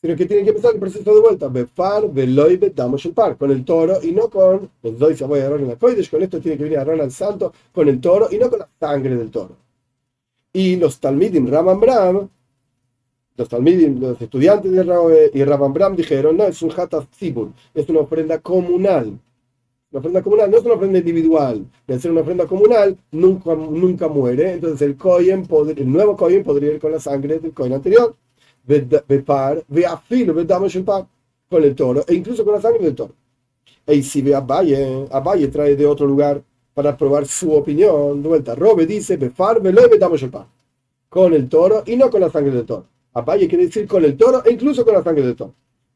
sino 0.00 0.16
que 0.16 0.24
tiene 0.24 0.44
que 0.44 0.48
empezar 0.48 0.72
el 0.72 0.80
proceso 0.80 1.14
de 1.14 1.20
vuelta. 1.20 1.48
Befar, 1.48 2.10
Veloy, 2.10 2.56
damos 2.74 3.04
el 3.04 3.12
par, 3.12 3.36
con 3.36 3.50
el 3.50 3.66
toro 3.66 3.98
y 4.02 4.12
no 4.12 4.30
con 4.30 4.70
el 4.82 4.98
doy 4.98 5.14
se 5.14 5.26
voy 5.26 5.40
a 5.40 5.46
en 5.48 5.68
la 5.68 5.76
Koidesh, 5.76 6.08
con 6.08 6.22
esto 6.22 6.40
tiene 6.40 6.56
que 6.56 6.64
venir 6.64 6.78
a 6.78 6.80
Aaron 6.80 7.02
al 7.02 7.12
santo, 7.12 7.52
con 7.70 7.86
el 7.86 8.00
toro 8.00 8.28
y 8.30 8.38
no 8.38 8.48
con 8.48 8.60
la 8.60 8.68
sangre 8.80 9.14
del 9.14 9.30
toro. 9.30 9.56
Y 10.54 10.76
los 10.76 10.98
Talmidim 11.00 11.50
Raman 11.50 11.78
Bram, 11.78 12.30
los 13.36 13.46
Talmidim, 13.46 14.00
los 14.00 14.22
estudiantes 14.22 14.72
de 14.72 15.44
Raman 15.44 15.72
Bram 15.74 15.94
dijeron, 15.94 16.38
no, 16.38 16.44
es 16.44 16.62
un 16.62 16.72
Hataf 16.74 17.14
Zibur, 17.14 17.50
es 17.74 17.86
una 17.90 18.00
ofrenda 18.00 18.38
comunal. 18.38 19.18
La 19.92 19.98
ofrenda 19.98 20.22
comunal 20.22 20.50
no 20.50 20.56
es 20.56 20.64
una 20.64 20.74
ofrenda 20.74 20.98
individual. 20.98 21.66
De 21.86 22.00
ser 22.00 22.10
una 22.10 22.22
ofrenda 22.22 22.46
comunal, 22.46 22.96
nunca, 23.10 23.54
nunca 23.54 24.08
muere. 24.08 24.54
Entonces 24.54 24.80
el 24.80 24.96
cohen, 24.96 25.46
el 25.76 25.92
nuevo 25.92 26.16
cohen 26.16 26.42
podría 26.42 26.72
ir 26.72 26.80
con 26.80 26.92
la 26.92 26.98
sangre 26.98 27.38
del 27.38 27.52
cohen 27.52 27.74
anterior. 27.74 28.16
Bepar, 28.64 29.62
veafilo, 29.68 30.32
vedamos 30.32 30.74
el 30.76 30.84
par 30.84 31.06
con 31.50 31.62
el 31.62 31.74
toro, 31.74 32.02
e 32.08 32.14
incluso 32.14 32.42
con 32.42 32.54
la 32.54 32.60
sangre 32.62 32.84
del 32.84 32.94
toro. 32.94 33.12
Y 33.86 34.02
si 34.02 34.22
ve 34.22 34.34
a 34.34 34.40
Valle, 34.40 35.06
a 35.10 35.20
Valle 35.20 35.48
trae 35.48 35.76
de 35.76 35.84
otro 35.84 36.06
lugar 36.06 36.42
para 36.72 36.96
probar 36.96 37.26
su 37.26 37.52
opinión. 37.52 38.22
De 38.22 38.28
vuelta, 38.28 38.54
Robe 38.54 38.86
dice, 38.86 39.18
Befar, 39.18 39.60
velo 39.60 39.84
y 39.84 39.90
vedamos 39.90 40.22
el 40.22 40.30
par. 40.30 40.46
Con 41.10 41.34
el 41.34 41.50
toro 41.50 41.82
y 41.84 41.96
no 41.96 42.08
con 42.08 42.22
la 42.22 42.30
sangre 42.30 42.52
del 42.52 42.64
toro. 42.64 42.86
A 43.12 43.20
Valle 43.20 43.46
quiere 43.46 43.66
decir 43.66 43.86
con 43.86 44.02
el 44.02 44.16
toro 44.16 44.42
e 44.42 44.52
incluso 44.52 44.86
con 44.86 44.94
la 44.94 45.02
sangre 45.02 45.26
del 45.26 45.36
toro. 45.36 45.52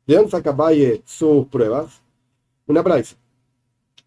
¿De 0.07 0.17
dónde 0.17 0.31
saca 0.31 0.53
Valle 0.53 1.01
sus 1.07 1.47
pruebas? 1.47 2.03
Una 2.67 2.83
praise 2.83 3.17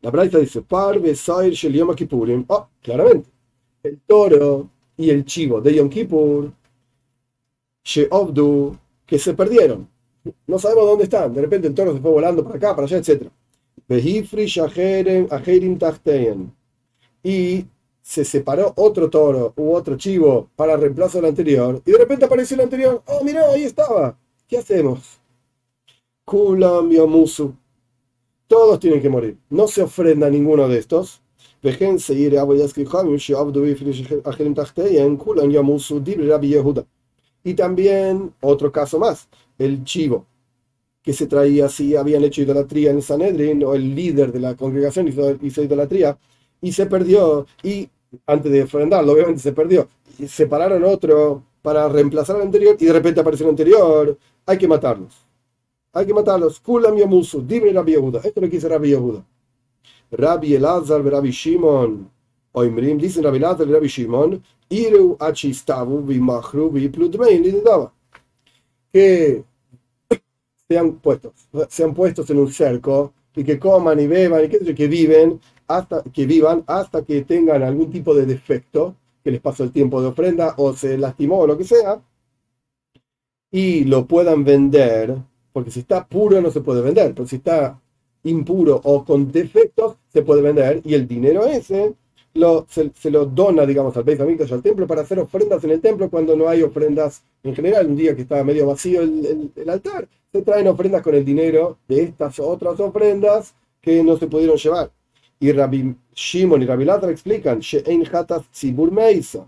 la 0.01 0.11
Braita 0.11 0.39
dice, 0.39 0.61
Parve 0.61 1.15
Sair 1.15 1.53
Shel 1.53 1.95
Kippurim. 1.95 2.45
Oh, 2.47 2.69
claramente. 2.81 3.29
El 3.83 3.99
toro 4.01 4.69
y 4.97 5.09
el 5.09 5.25
chivo 5.25 5.61
de 5.61 5.75
Yom 5.75 5.89
Kippur, 5.89 6.51
Sheovdu, 7.83 8.77
que 9.05 9.17
se 9.17 9.33
perdieron. 9.33 9.87
No 10.47 10.59
sabemos 10.59 10.85
dónde 10.85 11.05
están. 11.05 11.33
De 11.33 11.41
repente 11.41 11.67
el 11.67 11.73
toro 11.73 11.93
se 11.93 11.99
fue 11.99 12.11
volando 12.11 12.43
para 12.43 12.57
acá, 12.57 12.75
para 12.75 12.85
allá, 12.85 12.97
etc. 12.97 13.29
Y 17.23 17.65
se 18.01 18.25
separó 18.25 18.73
otro 18.75 19.09
toro 19.09 19.53
u 19.55 19.73
otro 19.73 19.97
chivo 19.97 20.49
para 20.55 20.77
reemplazar 20.77 21.23
el 21.23 21.29
anterior. 21.29 21.81
Y 21.85 21.91
de 21.91 21.97
repente 21.97 22.25
apareció 22.25 22.55
el 22.55 22.61
anterior. 22.61 23.01
Oh, 23.05 23.23
mira, 23.23 23.49
ahí 23.51 23.63
estaba. 23.63 24.17
¿Qué 24.47 24.57
hacemos? 24.57 25.19
Kulam 26.25 26.91
Yomusu 26.91 27.55
todos 28.49 28.79
tienen 28.79 29.01
que 29.01 29.09
morir. 29.09 29.37
No 29.49 29.67
se 29.67 29.83
ofrenda 29.83 30.27
a 30.27 30.29
ninguno 30.29 30.67
de 30.67 30.79
estos. 30.79 31.21
Y 37.43 37.53
también 37.53 38.33
otro 38.41 38.71
caso 38.71 38.99
más, 38.99 39.29
el 39.57 39.83
chivo 39.83 40.25
que 41.03 41.13
se 41.13 41.27
traía 41.27 41.69
si 41.69 41.95
habían 41.95 42.23
hecho 42.23 42.41
idolatría 42.41 42.89
en 42.89 42.97
el 42.97 43.03
Sanedrin 43.03 43.63
o 43.63 43.75
el 43.75 43.95
líder 43.95 44.31
de 44.31 44.39
la 44.39 44.55
congregación 44.55 45.07
hizo, 45.07 45.37
hizo 45.41 45.63
idolatría 45.63 46.17
y 46.61 46.71
se 46.71 46.87
perdió 46.87 47.45
y 47.63 47.87
antes 48.25 48.51
de 48.51 48.63
ofrendarlo 48.63 49.13
obviamente 49.13 49.41
se 49.41 49.53
perdió 49.53 49.87
y 50.17 50.27
separaron 50.27 50.83
otro 50.83 51.43
para 51.61 51.87
reemplazar 51.87 52.35
al 52.35 52.41
anterior 52.43 52.75
y 52.79 52.85
de 52.85 52.93
repente 52.93 53.21
apareció 53.21 53.45
el 53.45 53.51
anterior 53.51 54.17
hay 54.45 54.57
que 54.57 54.67
matarlos 54.67 55.28
hay 55.93 56.05
que 56.05 56.13
matarlos. 56.13 56.59
Kulam 56.59 56.97
yamusu, 56.97 57.41
dime 57.41 57.71
Rabbi 57.73 57.93
Yehuda. 57.93 58.21
Esto 58.23 58.41
lo 58.41 58.49
quiso 58.49 58.69
Rabbi 58.69 58.89
Yehuda. 58.89 59.23
Rabbi 60.11 60.55
Elazar 60.55 61.01
y 61.05 61.09
Rabbi 61.09 61.31
Shimon. 61.31 62.09
Oimrim, 62.51 62.97
dicen 62.97 63.23
Rabbi 63.23 63.37
Elazar 63.37 63.67
y 63.67 63.71
Rabbi 63.71 63.87
Shimon. 63.87 64.43
Iru 64.69 65.17
achistavu 65.19 66.03
vimachru 66.05 66.69
viplutmein 66.71 67.43
lidava. 67.43 67.91
Que 68.91 69.43
sean 70.67 70.93
puestos, 70.93 71.33
sean 71.69 71.93
puestos 71.93 72.29
en 72.29 72.39
un 72.39 72.51
cerco 72.51 73.13
y 73.35 73.43
que 73.43 73.59
coman 73.59 73.99
y 73.99 74.07
beban 74.07 74.45
y 74.45 74.49
que, 74.49 74.75
que 74.75 74.87
viven 74.87 75.39
hasta 75.67 76.03
que 76.03 76.25
vivan 76.25 76.63
hasta 76.67 77.03
que 77.03 77.23
tengan 77.23 77.63
algún 77.63 77.91
tipo 77.91 78.13
de 78.13 78.25
defecto 78.25 78.95
que 79.23 79.31
les 79.31 79.41
pasó 79.41 79.63
el 79.63 79.71
tiempo 79.71 80.01
de 80.01 80.07
ofrenda 80.07 80.53
o 80.57 80.73
se 80.73 80.97
lastimó 80.97 81.39
o 81.39 81.47
lo 81.47 81.57
que 81.57 81.63
sea 81.63 82.01
y 83.51 83.83
lo 83.85 84.05
puedan 84.05 84.43
vender 84.43 85.17
porque 85.59 85.71
si 85.71 85.81
está 85.81 86.07
puro 86.07 86.41
no 86.41 86.51
se 86.51 86.61
puede 86.61 86.81
vender, 86.81 87.13
pero 87.13 87.27
si 87.27 87.35
está 87.35 87.77
impuro 88.23 88.79
o 88.81 89.03
con 89.03 89.29
defectos 89.29 89.97
se 90.07 90.21
puede 90.21 90.41
vender 90.41 90.79
y 90.85 90.93
el 90.93 91.05
dinero 91.05 91.45
ese 91.45 91.95
lo, 92.35 92.65
se, 92.69 93.11
lo 93.11 93.25
dona, 93.25 93.65
digamos, 93.65 93.97
al 93.97 94.05
Beis 94.05 94.21
Hamikdash, 94.21 94.53
al 94.53 94.61
templo, 94.61 94.87
para 94.87 95.01
hacer 95.01 95.19
ofrendas 95.19 95.61
en 95.65 95.71
el 95.71 95.81
templo 95.81 96.09
cuando 96.09 96.37
no 96.37 96.47
hay 96.47 96.63
ofrendas 96.63 97.23
en 97.43 97.53
general. 97.53 97.87
Un 97.87 97.97
día 97.97 98.15
que 98.15 98.21
está 98.21 98.41
medio 98.41 98.67
vacío 98.67 99.01
el, 99.01 99.69
altar, 99.69 100.07
se 100.31 100.43
traen 100.43 100.69
ofrendas 100.69 101.01
con 101.01 101.13
el 101.13 101.25
dinero 101.25 101.79
de 101.89 102.03
estas 102.03 102.39
otras 102.39 102.79
ofrendas 102.79 103.53
que 103.81 104.01
no 104.01 104.15
se 104.15 104.27
pudieron 104.27 104.55
llevar. 104.55 104.91
Y 105.41 105.51
Rabbi 105.51 105.93
Shimon 106.15 106.61
y 106.61 106.67
Rabbi 106.67 106.85
Latra 106.85 107.11
explican, 107.11 107.59
She'ein 107.59 108.07
Tzibur 108.53 108.93
Meisa. 108.93 109.45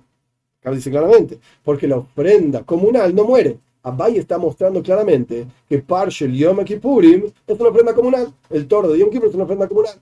Acá 0.59 0.71
dice 0.71 0.91
claramente, 0.91 1.39
porque 1.63 1.87
la 1.87 1.99
ofrenda 1.99 2.65
comunal 2.65 3.15
no 3.15 3.23
muere. 3.23 3.59
Abai 3.83 4.17
está 4.17 4.37
mostrando 4.37 4.81
claramente 4.83 5.47
que 5.67 5.79
Parshel 5.79 6.33
Yom 6.33 6.63
Kippurim 6.63 7.31
es 7.47 7.59
una 7.59 7.69
ofrenda 7.69 7.93
comunal. 7.93 8.33
El 8.49 8.67
toro 8.67 8.89
de 8.89 8.99
Yom 8.99 9.09
Kippur 9.09 9.29
es 9.29 9.35
una 9.35 9.45
ofrenda 9.45 9.67
comunal. 9.67 9.95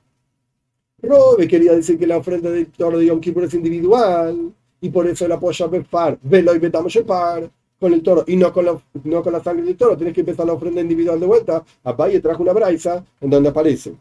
Robe 1.02 1.48
quería 1.48 1.74
decir 1.74 1.98
que 1.98 2.06
la 2.06 2.18
ofrenda 2.18 2.50
del 2.50 2.68
toro 2.68 3.00
de 3.00 3.06
Yom 3.06 3.22
Kippur 3.22 3.46
es 3.46 3.54
individual 3.54 4.52
y 4.82 4.90
por 4.90 5.08
eso 5.08 5.28
la 5.28 5.36
apoya 5.36 5.68
Befar, 5.68 6.20
Velo 6.22 6.54
y 6.54 6.60
Betamos 6.60 6.98
Par, 7.08 7.50
con 7.80 7.94
el 7.94 8.04
toro 8.04 8.26
y 8.28 8.36
no 8.36 8.52
con, 8.52 8.66
la, 8.66 8.78
no 9.06 9.24
con 9.24 9.32
la 9.32 9.42
sangre 9.42 9.66
del 9.66 9.78
toro, 9.78 9.96
tienes 9.96 10.14
que 10.14 10.22
empezar 10.22 10.46
la 10.46 10.54
ofrenda 10.54 10.82
individual 10.82 11.20
de 11.20 11.26
vuelta. 11.26 11.64
Abaye 11.84 12.20
trajo 12.20 12.44
una 12.44 12.52
braisa 12.52 13.06
en 13.22 13.30
donde 13.30 13.50
aparece 13.50 13.96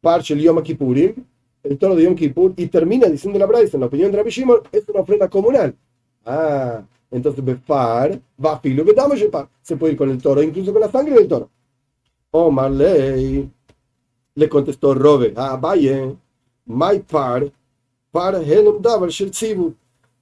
Parche 0.00 0.34
el 0.34 0.40
Yom 0.40 0.60
Kippurim, 0.62 1.14
el 1.62 1.78
toro 1.78 1.94
de 1.94 2.02
Yom 2.02 2.16
Kippur, 2.16 2.54
y 2.56 2.66
termina 2.66 3.06
diciendo 3.06 3.38
la 3.38 3.46
braisa, 3.46 3.76
en 3.76 3.82
la 3.82 3.86
opinión 3.86 4.10
de 4.10 4.18
Rabbi 4.18 4.30
Shimon, 4.30 4.58
es 4.72 4.88
una 4.88 5.00
ofrenda 5.00 5.28
comunal. 5.28 5.76
Ah, 6.24 6.82
entonces 7.12 7.44
Befar, 7.44 8.18
va 8.42 8.58
filo, 8.58 8.84
se 9.60 9.76
puede 9.76 9.92
ir 9.92 9.98
con 9.98 10.10
el 10.10 10.20
toro, 10.20 10.42
incluso 10.42 10.72
con 10.72 10.80
la 10.80 10.90
sangre 10.90 11.14
del 11.14 11.28
toro. 11.28 11.50
Omar 12.30 12.70
Ley 12.70 13.48
le 14.34 14.48
contestó 14.48 14.94
Robe, 14.94 15.34
ah, 15.36 15.58
vaya, 15.60 16.10
my 16.64 16.98
par, 17.00 17.52
par 18.10 18.42
helm 18.42 18.80
davar 18.80 19.10
shel 19.10 19.30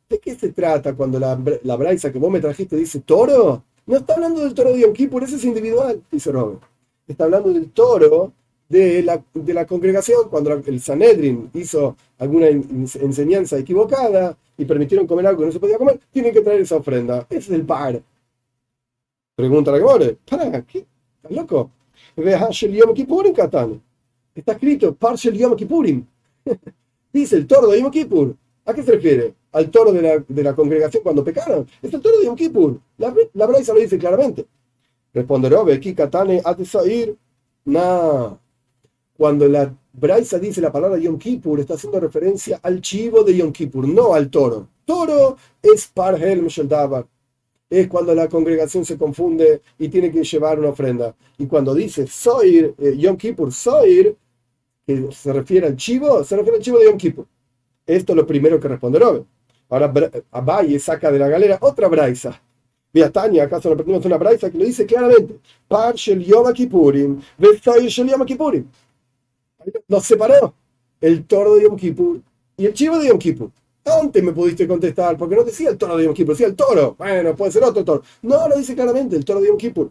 ¿De 0.08 0.18
qué 0.18 0.34
se 0.34 0.52
trata 0.52 0.96
cuando 0.96 1.20
la, 1.20 1.40
la 1.62 1.76
braisa 1.76 2.10
que 2.10 2.18
vos 2.18 2.32
me 2.32 2.40
trajiste 2.40 2.74
dice 2.74 2.98
toro? 3.00 3.62
No 3.86 3.96
está 3.96 4.14
hablando 4.14 4.40
del 4.40 4.52
toro 4.52 4.72
de 4.72 4.80
Yom 4.80 4.92
Kippur, 4.92 5.22
ese 5.22 5.36
es 5.36 5.44
individual, 5.44 6.02
dice 6.10 6.32
Robe. 6.32 6.58
Está 7.06 7.24
hablando 7.24 7.52
del 7.52 7.70
toro 7.70 8.32
de 8.70 9.02
la, 9.02 9.22
de 9.34 9.52
la 9.52 9.66
congregación, 9.66 10.30
cuando 10.30 10.52
el 10.52 10.80
Sanedrin 10.80 11.50
hizo 11.52 11.96
alguna 12.18 12.46
enseñanza 12.46 13.58
equivocada 13.58 14.36
y 14.56 14.64
permitieron 14.64 15.06
comer 15.06 15.26
algo 15.26 15.40
que 15.40 15.46
no 15.46 15.52
se 15.52 15.60
podía 15.60 15.76
comer, 15.76 16.00
tienen 16.12 16.32
que 16.32 16.40
traer 16.40 16.60
esa 16.60 16.76
ofrenda. 16.76 17.26
Ese 17.28 17.38
es 17.38 17.50
el 17.50 17.66
par. 17.66 18.00
Pregunta 19.34 19.72
la 19.72 19.78
que 19.78 20.16
¿para 20.24 20.62
qué? 20.62 20.86
¿Estás 21.16 21.32
loco? 21.32 21.70
Está 24.34 24.52
escrito 24.52 24.94
Parshel 24.94 25.36
Yom 25.36 25.56
Kippurim. 25.56 26.06
Dice 27.12 27.36
el 27.36 27.46
toro 27.46 27.68
de 27.68 27.80
Yom 27.80 27.90
Kippur. 27.90 28.36
¿A 28.66 28.72
qué 28.72 28.82
se 28.84 28.92
refiere? 28.92 29.34
¿Al 29.52 29.68
toro 29.68 29.92
de 29.92 30.00
la, 30.00 30.24
de 30.28 30.42
la 30.44 30.54
congregación 30.54 31.02
cuando 31.02 31.24
pecaron? 31.24 31.66
Es 31.82 31.92
el 31.92 32.00
toro 32.00 32.18
de 32.18 32.26
Yom 32.26 32.36
Kippur. 32.36 32.78
La, 32.98 33.12
la 33.34 33.46
Braisa 33.46 33.74
lo 33.74 33.80
dice 33.80 33.98
claramente. 33.98 34.46
Responderá, 35.12 35.60
aquí 35.72 35.92
Katane 35.92 36.40
ir. 36.86 37.16
No. 37.64 38.39
Cuando 39.20 39.46
la 39.48 39.70
Braisa 39.92 40.38
dice 40.38 40.62
la 40.62 40.72
palabra 40.72 40.96
Yom 40.96 41.18
Kippur, 41.18 41.60
está 41.60 41.74
haciendo 41.74 42.00
referencia 42.00 42.58
al 42.62 42.80
chivo 42.80 43.22
de 43.22 43.36
Yom 43.36 43.52
Kippur, 43.52 43.86
no 43.86 44.14
al 44.14 44.30
toro. 44.30 44.66
Toro 44.86 45.36
es 45.60 45.88
Parhel 45.88 46.40
Mesheldabar 46.42 47.04
es 47.68 47.86
cuando 47.86 48.14
la 48.14 48.30
congregación 48.30 48.82
se 48.82 48.96
confunde 48.96 49.60
y 49.78 49.90
tiene 49.90 50.10
que 50.10 50.24
llevar 50.24 50.58
una 50.58 50.70
ofrenda. 50.70 51.14
Y 51.36 51.44
cuando 51.44 51.74
dice 51.74 52.06
Soir, 52.06 52.74
eh, 52.78 52.96
Yom 52.96 53.18
Kippur, 53.18 53.52
Soir, 53.52 54.16
que 54.86 55.12
se 55.12 55.32
refiere 55.34 55.66
al 55.66 55.76
chivo, 55.76 56.24
se 56.24 56.34
refiere 56.36 56.56
al 56.56 56.62
chivo 56.62 56.78
de 56.78 56.86
Yom 56.86 56.96
Kippur. 56.96 57.26
Esto 57.86 58.14
es 58.14 58.16
lo 58.16 58.26
primero 58.26 58.58
que 58.58 58.68
responde 58.68 58.98
Robert. 59.00 59.26
Ahora 59.68 59.92
Abaye 60.30 60.78
saca 60.78 61.12
de 61.12 61.18
la 61.18 61.28
galera 61.28 61.58
otra 61.60 61.88
braisa. 61.88 62.40
Mira, 62.94 63.10
Tania, 63.10 63.44
acaso 63.44 63.68
le 63.68 63.74
aprendimos 63.74 64.02
una 64.06 64.16
braisa 64.16 64.50
que 64.50 64.56
lo 64.56 64.64
dice 64.64 64.86
claramente. 64.86 65.40
Par 65.68 65.94
shel 65.94 66.24
Yom 66.24 66.50
Kippurim, 66.54 67.20
shel 67.38 68.08
Yom 68.08 68.24
Kippurim. 68.24 68.66
Nos 69.88 70.04
separó 70.04 70.54
el 71.00 71.24
toro 71.26 71.56
de 71.56 71.64
Yom 71.64 71.76
Kippur 71.76 72.20
y 72.56 72.66
el 72.66 72.74
chivo 72.74 72.98
de 72.98 73.08
Yom 73.08 73.18
Kippur. 73.18 73.50
Antes 73.84 74.22
me 74.22 74.32
pudiste 74.32 74.68
contestar, 74.68 75.16
porque 75.16 75.34
no 75.36 75.42
decía 75.42 75.70
el 75.70 75.78
toro 75.78 75.96
de 75.96 76.04
Yom 76.04 76.14
Kippur, 76.14 76.34
decía 76.34 76.46
el 76.46 76.56
toro. 76.56 76.94
Bueno, 76.98 77.34
puede 77.34 77.52
ser 77.52 77.64
otro 77.64 77.84
toro. 77.84 78.02
No, 78.22 78.48
lo 78.48 78.56
dice 78.56 78.74
claramente, 78.74 79.16
el 79.16 79.24
toro 79.24 79.40
de 79.40 79.48
Yom 79.48 79.56
Kippur. 79.56 79.90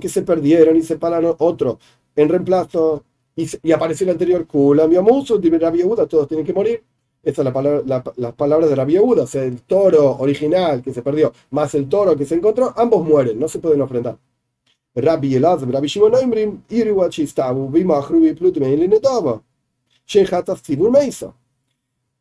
Que 0.00 0.08
se 0.08 0.22
perdieron 0.22 0.76
y 0.76 0.82
se 0.82 0.96
pararon 0.96 1.34
otro 1.38 1.78
en 2.16 2.28
reemplazo 2.28 3.04
y, 3.36 3.72
apareció 3.72 4.04
el 4.04 4.10
anterior 4.10 4.46
Kula 4.46 4.86
Miamuso, 4.86 5.38
de 5.38 6.06
todos 6.08 6.28
tienen 6.28 6.46
que 6.46 6.52
morir. 6.52 6.82
Esa 7.22 7.42
es 7.42 7.50
palabra, 7.52 8.02
las 8.16 8.34
palabras 8.34 8.68
de 8.68 8.76
la 8.76 8.84
viuda, 8.84 9.22
o 9.22 9.26
sea, 9.26 9.44
el 9.44 9.62
toro 9.62 10.18
original 10.18 10.82
que 10.82 10.92
se 10.92 11.02
perdió, 11.02 11.32
más 11.50 11.74
el 11.74 11.88
toro 11.88 12.14
que 12.16 12.26
se 12.26 12.34
encontró, 12.34 12.74
ambos 12.76 13.04
mueren, 13.06 13.38
no 13.38 13.48
se 13.48 13.58
pueden 13.60 13.80
ofrendar. 13.80 14.18
Rabbi 14.94 15.34
Elazar, 15.34 15.70
Rabbi 15.70 15.88
Shimon 15.88 16.14
Oimrim, 16.14 16.62
Iriwachistabu, 16.70 17.68
Bimachrubi, 17.70 18.34
Plutumein, 18.34 18.78
Linetava. 18.78 19.40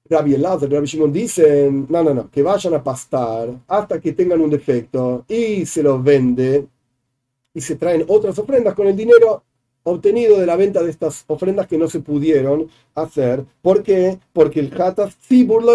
Rabbi 0.10 0.34
Elazar 0.34 0.70
Rabbi 0.70 0.86
Shimon 0.86 1.12
dicen, 1.14 1.88
no, 1.90 2.04
no, 2.04 2.14
no, 2.14 2.30
que 2.30 2.42
vayan 2.42 2.74
a 2.74 2.84
pastar 2.84 3.50
hasta 3.68 4.02
que 4.02 4.14
tengan 4.14 4.42
un 4.42 4.50
defecto 4.50 5.24
y 5.28 5.66
se 5.66 5.84
los 5.84 6.04
vende 6.04 6.68
y 7.54 7.62
se 7.62 7.76
traen 7.76 8.06
otras 8.08 8.38
ofrendas 8.40 8.74
con 8.74 8.88
el 8.88 8.96
dinero 8.96 9.44
obtenido 9.84 10.40
de 10.40 10.46
la 10.46 10.56
venta 10.56 10.82
de 10.82 10.90
estas 10.90 11.24
ofrendas 11.28 11.68
que 11.68 11.78
no 11.78 11.88
se 11.88 12.00
pudieron 12.00 12.70
hacer. 12.96 13.46
¿Por 13.62 13.84
qué? 13.84 14.18
Porque 14.32 14.60
el 14.60 14.82
Hatas 14.82 15.16
Tzibur 15.18 15.64
lo 15.64 15.74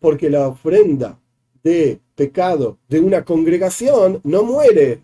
Porque 0.00 0.30
la 0.30 0.48
ofrenda 0.48 1.18
de 1.62 2.00
pecado 2.20 2.76
de 2.86 3.00
una 3.00 3.24
congregación 3.24 4.20
no 4.24 4.42
muere. 4.42 5.00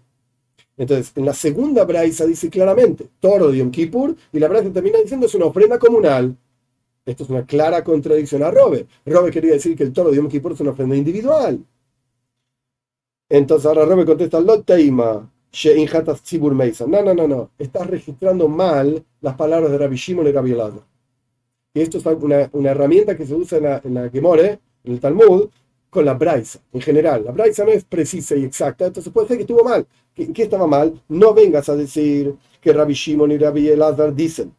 Entonces, 0.77 1.13
en 1.17 1.25
la 1.25 1.33
segunda 1.33 1.87
braisa 1.87 2.27
dice 2.27 2.51
claramente, 2.51 3.09
toro 3.21 3.51
de 3.51 3.57
Yom 3.57 3.71
Kippur, 3.71 4.15
y 4.35 4.39
la 4.39 4.49
braisa 4.49 4.71
termina 4.71 4.99
diciendo 4.99 5.25
es 5.25 5.35
una 5.35 5.47
ofrenda 5.47 5.79
comunal. 5.79 6.37
Esto 7.07 7.25
es 7.25 7.31
una 7.31 7.47
clara 7.47 7.83
contradicción 7.83 8.43
a 8.43 8.51
Robe. 8.51 8.87
Robe 9.07 9.31
quería 9.31 9.53
decir 9.53 9.75
que 9.75 9.85
el 9.85 9.95
toro 9.95 10.11
de 10.11 10.17
Yom 10.19 10.29
Kippur 10.29 10.53
es 10.53 10.61
una 10.61 10.73
ofrenda 10.73 10.95
individual. 10.95 11.65
Entonces 13.31 13.65
ahora 13.65 13.87
Robe 13.87 14.05
contesta, 14.05 14.39
lo 14.39 14.63
teima, 14.63 15.33
no, 16.87 17.03
no, 17.03 17.15
no, 17.15 17.29
no, 17.29 17.51
estás 17.59 17.87
registrando 17.87 18.47
mal 18.47 19.03
las 19.23 19.35
palabras 19.37 19.71
de 19.73 19.79
Rabbi 19.79 19.97
Shimon 19.97 20.27
y 20.27 20.33
Rabbi 20.33 20.53
Elazar. 20.53 20.83
Y 21.73 21.81
esto 21.81 21.97
es 21.97 22.05
una, 22.05 22.51
una, 22.53 22.71
herramienta 22.73 23.17
que 23.17 23.25
se 23.25 23.35
usa 23.35 23.57
en 23.57 23.65
la, 23.65 23.81
en 23.83 23.95
la 23.95 24.11
Gemore, 24.11 24.59
en 24.85 24.93
el 24.93 25.01
Talmud, 25.01 25.49
con 25.91 26.05
la 26.05 26.15
Braisa 26.15 26.61
en 26.73 26.81
general. 26.81 27.25
La 27.25 27.33
Braisa 27.33 27.65
no 27.65 27.71
es 27.71 27.85
precisa 27.85 28.37
y 28.37 28.45
exacta, 28.45 28.87
entonces 28.87 29.13
puede 29.13 29.29
ser 29.29 29.37
que 29.37 29.43
estuvo 29.43 29.65
mal. 29.65 29.87
¿Qué, 30.15 30.43
estaba 30.43 30.67
mal? 30.67 31.03
No 31.09 31.35
vengas 31.35 31.69
a 31.69 31.77
decir 31.77 32.35
que 32.61 32.73
Rabbi 32.73 32.95
Shimon 32.95 33.33
y 33.33 33.39
Rabbi 33.39 33.69
Elazar 33.69 34.15
dicen 34.15 34.55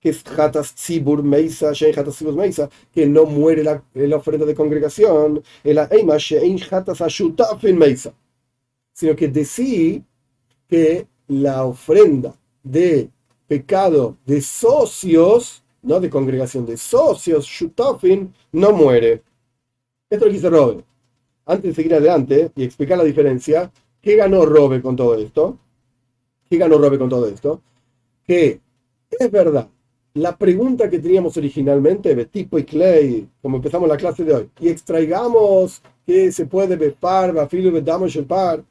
que 0.00 0.10
es 0.10 0.22
Hatas 0.36 0.74
Tzibur 0.74 1.22
Meisa, 1.22 1.70
Hatas 1.70 2.16
Tzibur 2.16 2.34
Meisa, 2.34 2.68
que 2.92 3.06
no 3.06 3.24
muere 3.24 3.62
la, 3.62 3.82
la, 3.94 4.16
ofrenda 4.16 4.44
de 4.44 4.54
congregación, 4.54 5.42
el 5.62 5.78
Eima 5.90 6.18
Shein 6.18 6.60
Hatas 6.70 7.00
Ashutafin 7.00 7.78
Meisa, 7.78 8.12
sino 8.92 9.16
que 9.16 9.28
decir 9.28 10.02
que 10.68 11.06
la 11.28 11.64
ofrenda 11.64 12.34
de 12.62 13.10
pecado 13.46 14.16
de 14.26 14.40
socios, 14.40 15.62
no 15.82 16.00
de 16.00 16.10
congregación, 16.10 16.66
de 16.66 16.76
socios, 16.76 17.46
Shutafin, 17.46 18.34
no 18.52 18.72
muere. 18.72 19.22
Esto 20.10 20.26
lo 20.26 20.32
dice 20.32 20.50
Robe. 20.50 20.84
Antes 21.46 21.70
de 21.70 21.74
seguir 21.74 21.94
adelante 21.94 22.50
y 22.56 22.64
explicar 22.64 22.98
la 22.98 23.04
diferencia, 23.04 23.70
¿qué 24.00 24.16
ganó 24.16 24.44
Robe 24.46 24.80
con 24.80 24.96
todo 24.96 25.16
esto? 25.16 25.58
¿Qué 26.48 26.56
ganó 26.56 26.78
Robe 26.78 26.98
con 26.98 27.08
todo 27.08 27.26
esto? 27.26 27.60
Que 28.26 28.60
es 29.10 29.30
verdad, 29.30 29.68
la 30.14 30.36
pregunta 30.36 30.88
que 30.88 30.98
teníamos 31.00 31.36
originalmente 31.36 32.14
de 32.14 32.26
tipo 32.26 32.58
y 32.58 32.64
clay, 32.64 33.28
como 33.42 33.56
empezamos 33.56 33.88
la 33.88 33.96
clase 33.96 34.24
de 34.24 34.34
hoy, 34.34 34.50
y 34.60 34.68
extraigamos 34.68 35.82
que 36.06 36.30
se 36.32 36.46
puede 36.46 36.76
befar, 36.76 37.32
bafilo, 37.32 37.80
damos 37.80 38.14
el 38.16 38.24
par, 38.24 38.62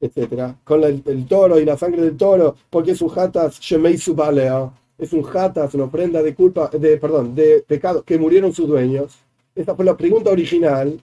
etc., 0.00 0.54
con 0.64 0.84
el, 0.84 1.26
toro 1.26 1.58
y 1.58 1.64
la 1.64 1.78
sangre 1.78 2.02
del 2.02 2.16
toro, 2.16 2.54
porque 2.68 2.92
es 2.92 3.02
un 3.02 3.08
jatas 3.08 3.58
shemei 3.60 3.96
subalea, 3.96 4.70
es 4.98 5.12
un 5.12 5.22
jatas, 5.22 5.74
una 5.74 5.84
ofrenda 5.84 6.22
de 6.22 6.34
culpa, 6.34 6.68
de, 6.68 6.96
perdón, 6.98 7.34
de 7.34 7.64
pecado, 7.66 8.02
que 8.02 8.18
murieron 8.18 8.52
sus 8.52 8.68
dueños 8.68 9.18
esta 9.54 9.74
fue 9.74 9.84
la 9.84 9.96
pregunta 9.96 10.30
original. 10.30 11.00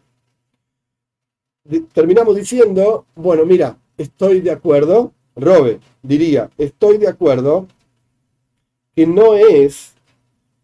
Terminamos 1.93 2.35
diciendo, 2.35 3.05
bueno, 3.15 3.45
mira, 3.45 3.77
estoy 3.97 4.41
de 4.41 4.51
acuerdo, 4.51 5.11
Robe 5.35 5.79
diría, 6.01 6.49
estoy 6.57 6.97
de 6.97 7.07
acuerdo 7.07 7.67
que 8.95 9.05
no 9.05 9.35
es 9.35 9.93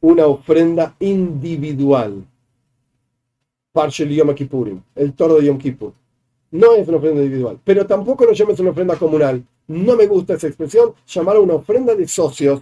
una 0.01 0.25
ofrenda 0.25 0.95
individual. 0.99 2.25
Parshel 3.71 4.09
Yom 4.09 4.33
Kippurim, 4.33 4.81
el 4.95 5.13
toro 5.13 5.35
de 5.35 5.47
Yom 5.47 5.57
Kippur. 5.57 5.93
No 6.51 6.73
es 6.73 6.87
una 6.87 6.97
ofrenda 6.97 7.23
individual, 7.23 7.59
pero 7.63 7.85
tampoco 7.87 8.25
lo 8.25 8.33
llames 8.33 8.59
una 8.59 8.69
ofrenda 8.69 8.95
comunal. 8.95 9.43
No 9.67 9.95
me 9.95 10.05
gusta 10.05 10.35
esa 10.35 10.47
expresión, 10.47 10.93
llamar 11.07 11.39
una 11.39 11.55
ofrenda 11.55 11.95
de 11.95 12.07
socios. 12.07 12.61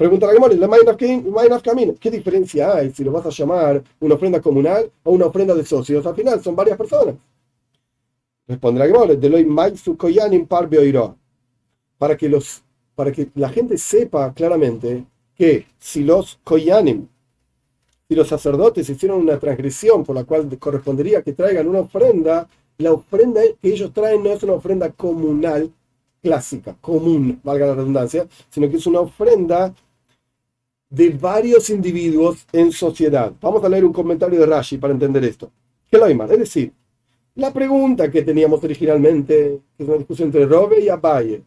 Pregunta 0.00 0.26
la 0.26 0.32
Gemara, 0.32 0.96
¿qué 2.00 2.10
diferencia 2.10 2.74
hay 2.74 2.90
si 2.90 3.04
lo 3.04 3.12
vas 3.12 3.26
a 3.26 3.28
llamar 3.28 3.82
una 4.00 4.14
ofrenda 4.14 4.40
comunal 4.40 4.90
o 5.02 5.10
una 5.10 5.26
ofrenda 5.26 5.54
de 5.54 5.62
socios? 5.62 6.06
Al 6.06 6.14
final 6.14 6.42
son 6.42 6.56
varias 6.56 6.78
personas. 6.78 7.16
Responde 8.48 8.80
la 8.80 8.86
Gemara, 8.86 9.14
para 11.98 12.16
que 12.16 12.30
los 12.30 12.62
para 12.94 13.12
que 13.12 13.28
la 13.34 13.50
gente 13.50 13.76
sepa 13.76 14.32
claramente 14.32 15.04
que 15.34 15.66
si 15.78 16.02
los 16.02 16.40
koyanim, 16.44 17.06
si 18.08 18.14
los 18.14 18.26
sacerdotes 18.26 18.88
hicieron 18.88 19.20
una 19.20 19.38
transgresión 19.38 20.02
por 20.02 20.16
la 20.16 20.24
cual 20.24 20.48
correspondería 20.58 21.20
que 21.20 21.34
traigan 21.34 21.68
una 21.68 21.80
ofrenda, 21.80 22.48
la 22.78 22.92
ofrenda 22.92 23.42
que 23.60 23.68
ellos 23.68 23.92
traen 23.92 24.22
no 24.22 24.30
es 24.30 24.42
una 24.42 24.54
ofrenda 24.54 24.88
comunal 24.92 25.70
clásica, 26.22 26.74
común, 26.80 27.38
valga 27.44 27.66
la 27.66 27.74
redundancia, 27.74 28.26
sino 28.48 28.70
que 28.70 28.76
es 28.76 28.86
una 28.86 29.00
ofrenda 29.00 29.74
de 30.90 31.10
varios 31.10 31.70
individuos 31.70 32.44
en 32.52 32.72
sociedad. 32.72 33.32
Vamos 33.40 33.64
a 33.64 33.68
leer 33.68 33.84
un 33.84 33.92
comentario 33.92 34.40
de 34.40 34.46
Rashi 34.46 34.76
para 34.76 34.92
entender 34.92 35.24
esto. 35.24 35.50
¿Qué 35.88 35.96
lo 35.96 36.06
Es 36.06 36.38
decir, 36.38 36.72
la 37.36 37.52
pregunta 37.52 38.10
que 38.10 38.22
teníamos 38.22 38.62
originalmente, 38.62 39.60
que 39.76 39.82
es 39.82 39.88
una 39.88 39.98
discusión 39.98 40.26
entre 40.28 40.46
Robe 40.46 40.80
y 40.80 40.88
Abaye, 40.88 41.42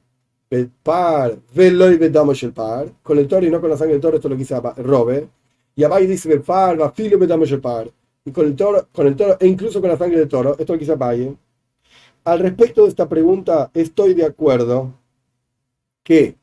par, 0.82 1.38
veloy 1.54 1.98
vedamos 1.98 2.42
el 2.44 2.54
par, 2.54 2.88
con 3.02 3.18
el 3.18 3.28
toro 3.28 3.46
y 3.46 3.50
no 3.50 3.60
con 3.60 3.70
la 3.70 3.78
sangre 3.78 3.94
del 3.94 4.02
toro, 4.02 4.16
esto 4.16 4.28
es 4.28 4.32
lo 4.32 4.38
que 4.38 4.44
dice 4.44 4.82
Robe, 4.82 5.28
y 5.76 5.84
Abaye 5.84 6.08
dice 6.08 6.40
par, 6.40 6.80
va 6.80 6.92
filo 6.92 7.18
vedamos 7.18 7.52
el 7.52 7.60
par, 7.60 7.90
y 8.24 8.32
con 8.32 8.46
el 8.46 8.56
toro, 8.56 8.88
con 8.94 9.08
el 9.08 9.16
toro, 9.16 9.38
e 9.40 9.48
incluso 9.48 9.82
con 9.82 9.90
la 9.90 9.98
sangre 9.98 10.20
del 10.20 10.30
toro, 10.30 10.52
esto 10.52 10.64
es 10.64 10.70
lo 10.70 10.76
que 10.76 10.80
dice 10.80 10.94
Abaye. 10.94 11.36
Al 12.24 12.40
respecto 12.40 12.84
de 12.84 12.90
esta 12.90 13.10
pregunta, 13.10 13.70
estoy 13.74 14.14
de 14.14 14.26
acuerdo 14.26 14.94
que 16.04 16.36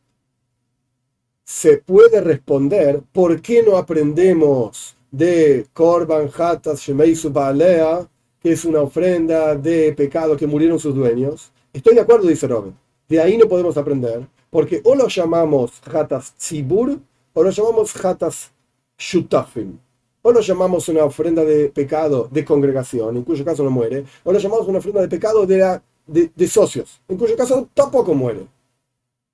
se 1.50 1.78
puede 1.78 2.20
responder 2.20 3.02
por 3.12 3.42
qué 3.42 3.60
no 3.64 3.76
aprendemos 3.76 4.96
de 5.10 5.66
Korban 5.72 6.30
Hatas 6.32 6.78
Shemeisu 6.78 7.32
Baalea, 7.32 8.08
que 8.40 8.52
es 8.52 8.64
una 8.64 8.82
ofrenda 8.82 9.56
de 9.56 9.92
pecado 9.92 10.36
que 10.36 10.46
murieron 10.46 10.78
sus 10.78 10.94
dueños. 10.94 11.50
Estoy 11.72 11.96
de 11.96 12.02
acuerdo, 12.02 12.28
dice 12.28 12.46
Robin. 12.46 12.72
De 13.08 13.20
ahí 13.20 13.36
no 13.36 13.48
podemos 13.48 13.76
aprender, 13.76 14.28
porque 14.48 14.80
o 14.84 14.94
lo 14.94 15.08
llamamos 15.08 15.72
Hatas 15.92 16.36
Tzibur 16.36 17.00
o 17.32 17.42
lo 17.42 17.50
llamamos 17.50 18.04
Hatas 18.04 18.52
Shutafim. 18.96 19.76
O 20.22 20.30
lo 20.30 20.42
llamamos 20.42 20.88
una 20.88 21.02
ofrenda 21.02 21.44
de 21.44 21.68
pecado 21.70 22.28
de 22.30 22.44
congregación, 22.44 23.16
en 23.16 23.24
cuyo 23.24 23.44
caso 23.44 23.64
no 23.64 23.70
muere, 23.70 24.04
o 24.22 24.32
lo 24.32 24.38
llamamos 24.38 24.68
una 24.68 24.78
ofrenda 24.78 25.00
de 25.00 25.08
pecado 25.08 25.44
de, 25.44 25.80
de 26.06 26.46
socios, 26.48 27.00
en 27.08 27.16
cuyo 27.16 27.36
caso 27.36 27.68
tampoco 27.74 28.14
muere. 28.14 28.46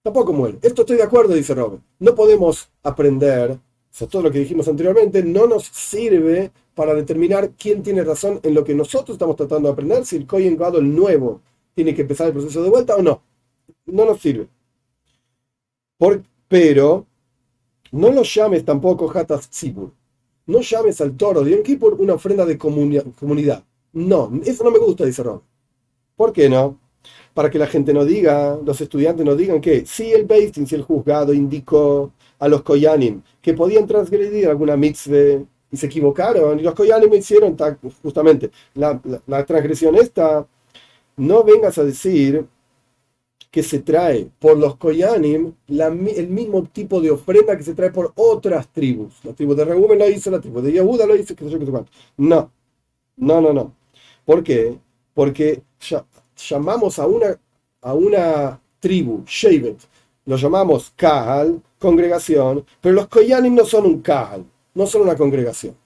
Tampoco 0.06 0.32
muere. 0.32 0.58
Esto 0.62 0.82
estoy 0.82 0.98
de 0.98 1.02
acuerdo, 1.02 1.34
dice 1.34 1.52
Robert. 1.52 1.82
No 1.98 2.14
podemos 2.14 2.68
aprender, 2.84 3.50
o 3.50 3.58
sea, 3.90 4.06
todo 4.06 4.22
lo 4.22 4.30
que 4.30 4.38
dijimos 4.38 4.68
anteriormente 4.68 5.20
no 5.24 5.48
nos 5.48 5.64
sirve 5.64 6.52
para 6.76 6.94
determinar 6.94 7.50
quién 7.58 7.82
tiene 7.82 8.04
razón 8.04 8.38
en 8.44 8.54
lo 8.54 8.62
que 8.62 8.72
nosotros 8.72 9.16
estamos 9.16 9.34
tratando 9.34 9.66
de 9.66 9.72
aprender, 9.72 10.06
si 10.06 10.14
el 10.14 10.56
Gadol 10.56 10.84
el 10.84 10.94
nuevo 10.94 11.40
tiene 11.74 11.92
que 11.92 12.02
empezar 12.02 12.28
el 12.28 12.34
proceso 12.34 12.62
de 12.62 12.70
vuelta 12.70 12.94
o 12.94 13.02
no. 13.02 13.20
No 13.86 14.04
nos 14.04 14.20
sirve. 14.20 14.46
pero 16.46 17.04
no 17.90 18.12
lo 18.12 18.22
llames 18.22 18.64
tampoco 18.64 19.10
Hatas 19.12 19.50
Tzibur. 19.50 19.90
No 20.46 20.60
llames 20.60 21.00
al 21.00 21.16
toro 21.16 21.42
de 21.42 21.50
Yom 21.64 21.78
por 21.80 21.94
una 21.94 22.14
ofrenda 22.14 22.46
de 22.46 22.56
comunidad. 22.56 23.64
No, 23.92 24.30
eso 24.44 24.62
no 24.62 24.70
me 24.70 24.78
gusta, 24.78 25.04
dice 25.04 25.24
Robert. 25.24 25.42
¿Por 26.14 26.32
qué 26.32 26.48
no? 26.48 26.78
Para 27.34 27.50
que 27.50 27.58
la 27.58 27.66
gente 27.66 27.92
no 27.92 28.04
diga, 28.04 28.58
los 28.64 28.80
estudiantes 28.80 29.24
no 29.24 29.36
digan 29.36 29.60
que 29.60 29.84
si 29.84 30.12
el 30.12 30.24
Beistin, 30.24 30.66
si 30.66 30.74
el 30.74 30.82
juzgado 30.82 31.34
indicó 31.34 32.12
a 32.38 32.48
los 32.48 32.62
Koyanim 32.62 33.22
que 33.42 33.54
podían 33.54 33.86
transgredir 33.86 34.48
alguna 34.48 34.76
mitzvah 34.76 35.42
y 35.70 35.76
se 35.76 35.86
equivocaron, 35.86 36.58
y 36.58 36.62
los 36.62 36.74
Koyanim 36.74 37.12
hicieron 37.14 37.56
justamente 38.02 38.50
la, 38.74 39.00
transgresión 39.46 39.96
esta, 39.96 40.46
no 41.16 41.44
vengas 41.44 41.76
a 41.78 41.84
decir 41.84 42.46
que 43.50 43.62
se 43.62 43.80
trae 43.80 44.28
por 44.38 44.56
los 44.58 44.76
Koyanim 44.76 45.52
el 45.68 46.28
mismo 46.28 46.64
tipo 46.64 47.00
de 47.00 47.10
ofrenda 47.10 47.56
que 47.56 47.62
se 47.62 47.74
trae 47.74 47.90
por 47.90 48.12
otras 48.16 48.68
tribus. 48.68 49.14
La 49.24 49.32
tribu 49.32 49.54
de 49.54 49.64
Reuben 49.64 49.98
lo 49.98 50.08
hizo, 50.08 50.30
la 50.30 50.40
tribu 50.40 50.60
de 50.60 50.72
Yehuda 50.72 51.06
lo 51.06 51.16
hizo, 51.16 51.34
qué 51.34 51.44
No, 52.18 52.50
no, 53.16 53.40
no, 53.40 53.52
no. 53.52 53.74
¿Por? 54.24 54.44
Porque 55.14 55.62
ya, 55.80 56.04
llamamos 56.37 56.99
a 56.99 57.07
una, 57.07 57.38
a 57.81 57.94
una 57.94 58.61
tribu, 58.81 59.25
Shevet, 59.27 59.79
lo 60.27 60.37
llamamos 60.37 60.92
Kahal, 60.96 61.62
congregación, 61.79 62.64
pero 62.81 62.94
los 62.94 63.09
Koyanim 63.09 63.55
no 63.55 63.64
son 63.64 63.87
un 63.87 64.03
Kahal, 64.03 64.44
no 64.75 64.87
son 64.87 65.03
una 65.03 65.16
congregación, 65.16 65.77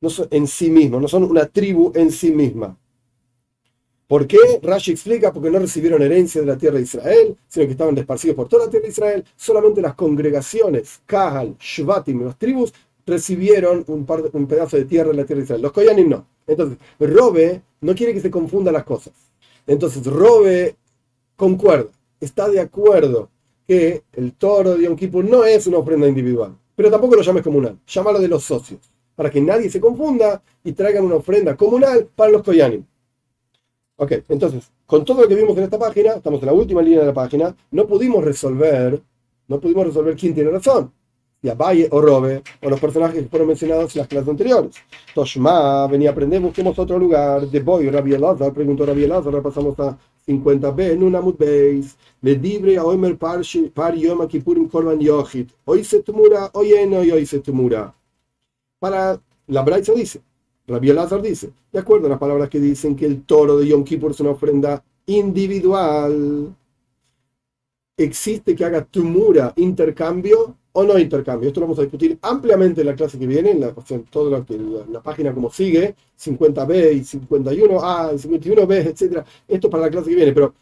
no 0.00 0.10
son 0.10 0.28
en 0.30 0.46
sí 0.46 0.70
mismos, 0.70 1.02
no 1.02 1.08
son 1.08 1.24
una 1.24 1.46
tribu 1.46 1.92
en 1.94 2.12
sí 2.12 2.30
misma. 2.30 2.76
¿Por 4.06 4.26
qué? 4.26 4.38
Rashi 4.62 4.92
explica, 4.92 5.32
porque 5.34 5.50
no 5.50 5.58
recibieron 5.58 6.00
herencia 6.00 6.40
de 6.40 6.46
la 6.46 6.56
tierra 6.56 6.76
de 6.76 6.84
Israel, 6.84 7.36
sino 7.46 7.66
que 7.66 7.72
estaban 7.72 7.94
desparcidos 7.94 8.36
por 8.36 8.48
toda 8.48 8.64
la 8.64 8.70
tierra 8.70 8.84
de 8.84 8.90
Israel. 8.90 9.24
Solamente 9.36 9.82
las 9.82 9.94
congregaciones, 9.94 11.02
Kahal, 11.04 11.56
Shvatim, 11.60 12.24
las 12.24 12.38
tribus, 12.38 12.72
recibieron 13.04 13.84
un, 13.86 14.06
pedazo 14.46 14.78
de 14.78 14.86
tierra 14.86 15.10
de 15.10 15.16
la 15.16 15.26
tierra 15.26 15.40
de 15.40 15.44
Israel. 15.44 15.62
Los 15.62 15.72
Koyanim 15.72 16.08
no. 16.08 16.26
Entonces, 16.46 16.78
Robe 16.98 17.60
no 17.82 17.94
quiere 17.94 18.14
que 18.14 18.20
se 18.22 18.30
confundan 18.30 18.72
las 18.72 18.84
cosas. 18.84 19.12
Entonces, 19.68 20.04
Robe 20.06 20.76
concuerda, 21.36 21.90
está 22.18 22.48
de 22.48 22.58
acuerdo 22.58 23.28
que 23.66 24.02
el 24.14 24.32
toro 24.32 24.74
de 24.74 24.84
Yom 24.84 24.96
Kippur 24.96 25.24
no 25.24 25.44
es 25.44 25.66
una 25.66 25.78
ofrenda 25.78 26.08
individual, 26.08 26.56
pero 26.74 26.90
tampoco 26.90 27.16
lo 27.16 27.22
llames 27.22 27.42
comunal, 27.42 27.78
llámalo 27.86 28.18
de 28.18 28.28
los 28.28 28.42
socios, 28.42 28.80
para 29.14 29.30
que 29.30 29.42
nadie 29.42 29.68
se 29.68 29.78
confunda 29.78 30.42
y 30.64 30.72
traigan 30.72 31.04
una 31.04 31.16
ofrenda 31.16 31.54
comunal 31.54 32.08
para 32.16 32.32
los 32.32 32.42
Koyanim. 32.42 32.82
Ok, 33.96 34.12
entonces, 34.30 34.72
con 34.86 35.04
todo 35.04 35.22
lo 35.22 35.28
que 35.28 35.34
vimos 35.34 35.56
en 35.58 35.64
esta 35.64 35.78
página, 35.78 36.14
estamos 36.14 36.40
en 36.40 36.46
la 36.46 36.54
última 36.54 36.80
línea 36.80 37.00
de 37.00 37.06
la 37.06 37.14
página, 37.14 37.54
no 37.70 37.86
pudimos 37.86 38.24
resolver, 38.24 39.02
no 39.48 39.60
pudimos 39.60 39.86
resolver 39.86 40.16
quién 40.16 40.34
tiene 40.34 40.50
razón 40.50 40.92
y 41.40 41.48
Abaye 41.48 41.88
o 41.90 42.00
Robe, 42.00 42.42
o 42.62 42.68
los 42.68 42.80
personajes 42.80 43.22
que 43.22 43.28
fueron 43.28 43.48
mencionados 43.48 43.94
en 43.94 44.00
las 44.00 44.08
clases 44.08 44.28
anteriores. 44.28 44.74
Toshma, 45.14 45.86
venía 45.86 46.10
a 46.10 46.12
aprender, 46.12 46.40
busquemos 46.40 46.78
otro 46.78 46.98
lugar. 46.98 47.46
De 47.48 47.60
Boy, 47.60 47.88
Rabbi 47.90 48.14
Elazar, 48.14 48.52
preguntó 48.52 48.84
Rabbi 48.84 49.04
Elazar, 49.04 49.32
repasamos 49.32 49.78
a 49.78 49.96
50b, 50.26 50.92
en 50.92 51.02
una 51.02 51.20
Beis, 51.20 51.96
le 52.20 52.34
dibre 52.36 52.76
a 52.76 52.84
Omer 52.84 53.16
Par 53.16 53.42
Yom 53.94 54.26
Kippurim 54.26 54.68
Korban 54.68 54.98
Yochit, 54.98 55.50
hoy 55.64 55.84
se 55.84 56.02
tumura, 56.02 56.50
hoy 56.52 56.74
no, 56.86 57.02
y 57.02 57.10
hoy 57.10 57.24
se 57.24 57.38
tumura. 57.38 57.94
Para 58.78 59.20
la 59.46 59.62
Braitza 59.62 59.92
dice, 59.94 60.20
Rabbi 60.66 60.90
Elazar 60.90 61.22
dice, 61.22 61.50
de 61.72 61.78
acuerdo 61.78 62.06
a 62.06 62.10
las 62.10 62.18
palabras 62.18 62.50
que 62.50 62.60
dicen 62.60 62.94
que 62.94 63.06
el 63.06 63.22
toro 63.22 63.56
de 63.56 63.68
Yom 63.68 63.84
Kippur 63.84 64.10
es 64.10 64.20
una 64.20 64.30
ofrenda 64.30 64.84
individual, 65.06 66.54
existe 67.96 68.54
que 68.54 68.64
haga 68.64 68.84
tumura, 68.84 69.54
intercambio, 69.56 70.57
o 70.78 70.84
no 70.84 70.96
intercambio. 70.96 71.48
Esto 71.48 71.58
lo 71.58 71.66
vamos 71.66 71.80
a 71.80 71.82
discutir 71.82 72.16
ampliamente 72.22 72.82
en 72.82 72.86
la 72.86 72.94
clase 72.94 73.18
que 73.18 73.26
viene, 73.26 73.50
en 73.50 73.60
la, 73.60 73.74
la, 74.92 75.02
página 75.02 75.34
como 75.34 75.50
sigue, 75.50 75.96
50b 76.16 76.92
y 76.92 77.00
51a 77.00 78.14
y 78.14 78.38
51b, 78.38 78.86
etc. 78.86 79.26
Esto 79.48 79.68
para 79.68 79.84
la 79.84 79.90
clase 79.90 80.10
que 80.10 80.14
viene, 80.14 80.32
pero 80.32 80.54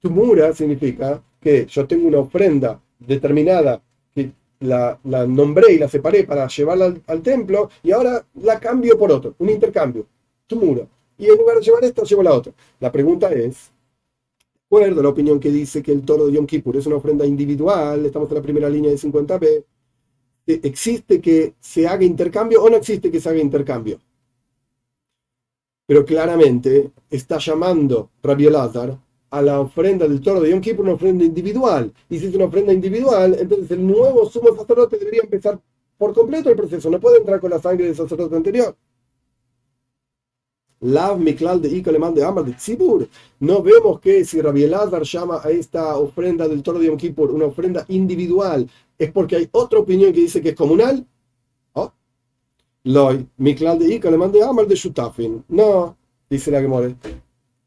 tumura 0.00 0.54
significa 0.54 1.22
que 1.38 1.66
yo 1.66 1.86
tengo 1.86 2.08
una 2.08 2.20
ofrenda 2.20 2.80
determinada 2.98 3.82
que 4.14 4.32
la, 4.60 4.98
nombré 5.04 5.74
y 5.74 5.78
la 5.78 5.88
separé 5.88 6.24
para 6.24 6.48
llevarla 6.48 6.94
al, 7.06 7.20
templo 7.20 7.68
y 7.82 7.92
ahora 7.92 8.24
la 8.36 8.58
cambio 8.58 8.96
por 8.98 9.12
otro, 9.12 9.34
un 9.38 9.50
intercambio, 9.50 10.06
tumura. 10.46 10.86
Y 11.18 11.26
en 11.26 11.36
lugar 11.36 11.58
de 11.58 11.62
llevar 11.62 11.84
esta, 11.84 12.04
llevo 12.04 12.22
la 12.22 12.32
otra. 12.32 12.54
La 12.80 12.90
pregunta 12.90 13.30
es, 13.30 13.70
acuerdo 14.72 15.02
la 15.02 15.10
opinión 15.10 15.38
que 15.38 15.50
dice 15.50 15.82
que 15.82 15.92
el 15.92 16.02
toro 16.02 16.26
de 16.26 16.32
Yom 16.32 16.46
Kippur 16.46 16.74
es 16.78 16.86
una 16.86 16.96
ofrenda 16.96 17.26
individual, 17.26 18.06
estamos 18.06 18.30
en 18.30 18.36
la 18.36 18.42
primera 18.42 18.70
línea 18.70 18.90
de 18.90 18.96
50b, 18.96 19.64
¿existe 20.46 21.20
que 21.20 21.54
se 21.60 21.86
haga 21.86 22.04
intercambio 22.04 22.62
o 22.62 22.70
no 22.70 22.76
existe 22.76 23.10
que 23.10 23.20
se 23.20 23.28
haga 23.28 23.38
intercambio? 23.38 24.00
Pero 25.86 26.06
claramente 26.06 26.90
está 27.10 27.36
llamando 27.36 28.12
Rabbi 28.22 28.46
Elazar 28.46 28.98
a 29.28 29.42
la 29.42 29.60
ofrenda 29.60 30.08
del 30.08 30.22
toro 30.22 30.40
de 30.40 30.48
Yom 30.48 30.62
Kippur 30.62 30.86
una 30.86 30.94
ofrenda 30.94 31.22
individual. 31.22 31.92
Y 32.08 32.18
si 32.18 32.26
es 32.28 32.34
una 32.34 32.46
ofrenda 32.46 32.72
individual, 32.72 33.36
entonces 33.38 33.70
el 33.72 33.86
nuevo 33.86 34.24
sumo 34.30 34.56
sacerdote 34.56 34.96
debería 34.96 35.20
empezar 35.22 35.60
por 35.98 36.14
completo 36.14 36.48
el 36.48 36.56
proceso, 36.56 36.88
no 36.88 36.98
puede 36.98 37.18
entrar 37.18 37.40
con 37.40 37.50
la 37.50 37.60
sangre 37.60 37.84
del 37.84 37.94
sacerdote 37.94 38.36
anterior. 38.36 38.74
Lav 40.82 41.18
Miklal 41.18 41.62
de 41.62 41.68
de 41.68 42.24
Amar 42.24 42.44
de 42.44 42.52
Tzibur. 42.54 43.08
No 43.40 43.62
vemos 43.62 44.00
que 44.00 44.24
si 44.24 44.40
Rabbi 44.40 44.64
Elazar 44.64 45.02
llama 45.02 45.40
a 45.42 45.50
esta 45.50 45.96
ofrenda 45.96 46.48
del 46.48 46.62
toro 46.62 46.78
de 46.78 46.86
Yom 46.86 46.96
Kippur 46.96 47.30
una 47.30 47.46
ofrenda 47.46 47.84
individual, 47.88 48.68
es 48.98 49.10
porque 49.12 49.36
hay 49.36 49.48
otra 49.52 49.78
opinión 49.78 50.12
que 50.12 50.20
dice 50.20 50.42
que 50.42 50.50
es 50.50 50.56
comunal. 50.56 51.06
¿Oh? 51.74 51.92
Loy, 52.84 53.26
Miklal 53.36 53.78
de 53.78 53.98
de 53.98 54.42
Amar 54.42 54.66
de 54.66 54.74
Shutafin. 54.74 55.44
No, 55.48 55.96
dice 56.28 56.50
la 56.50 56.60
Gemore. 56.60 56.96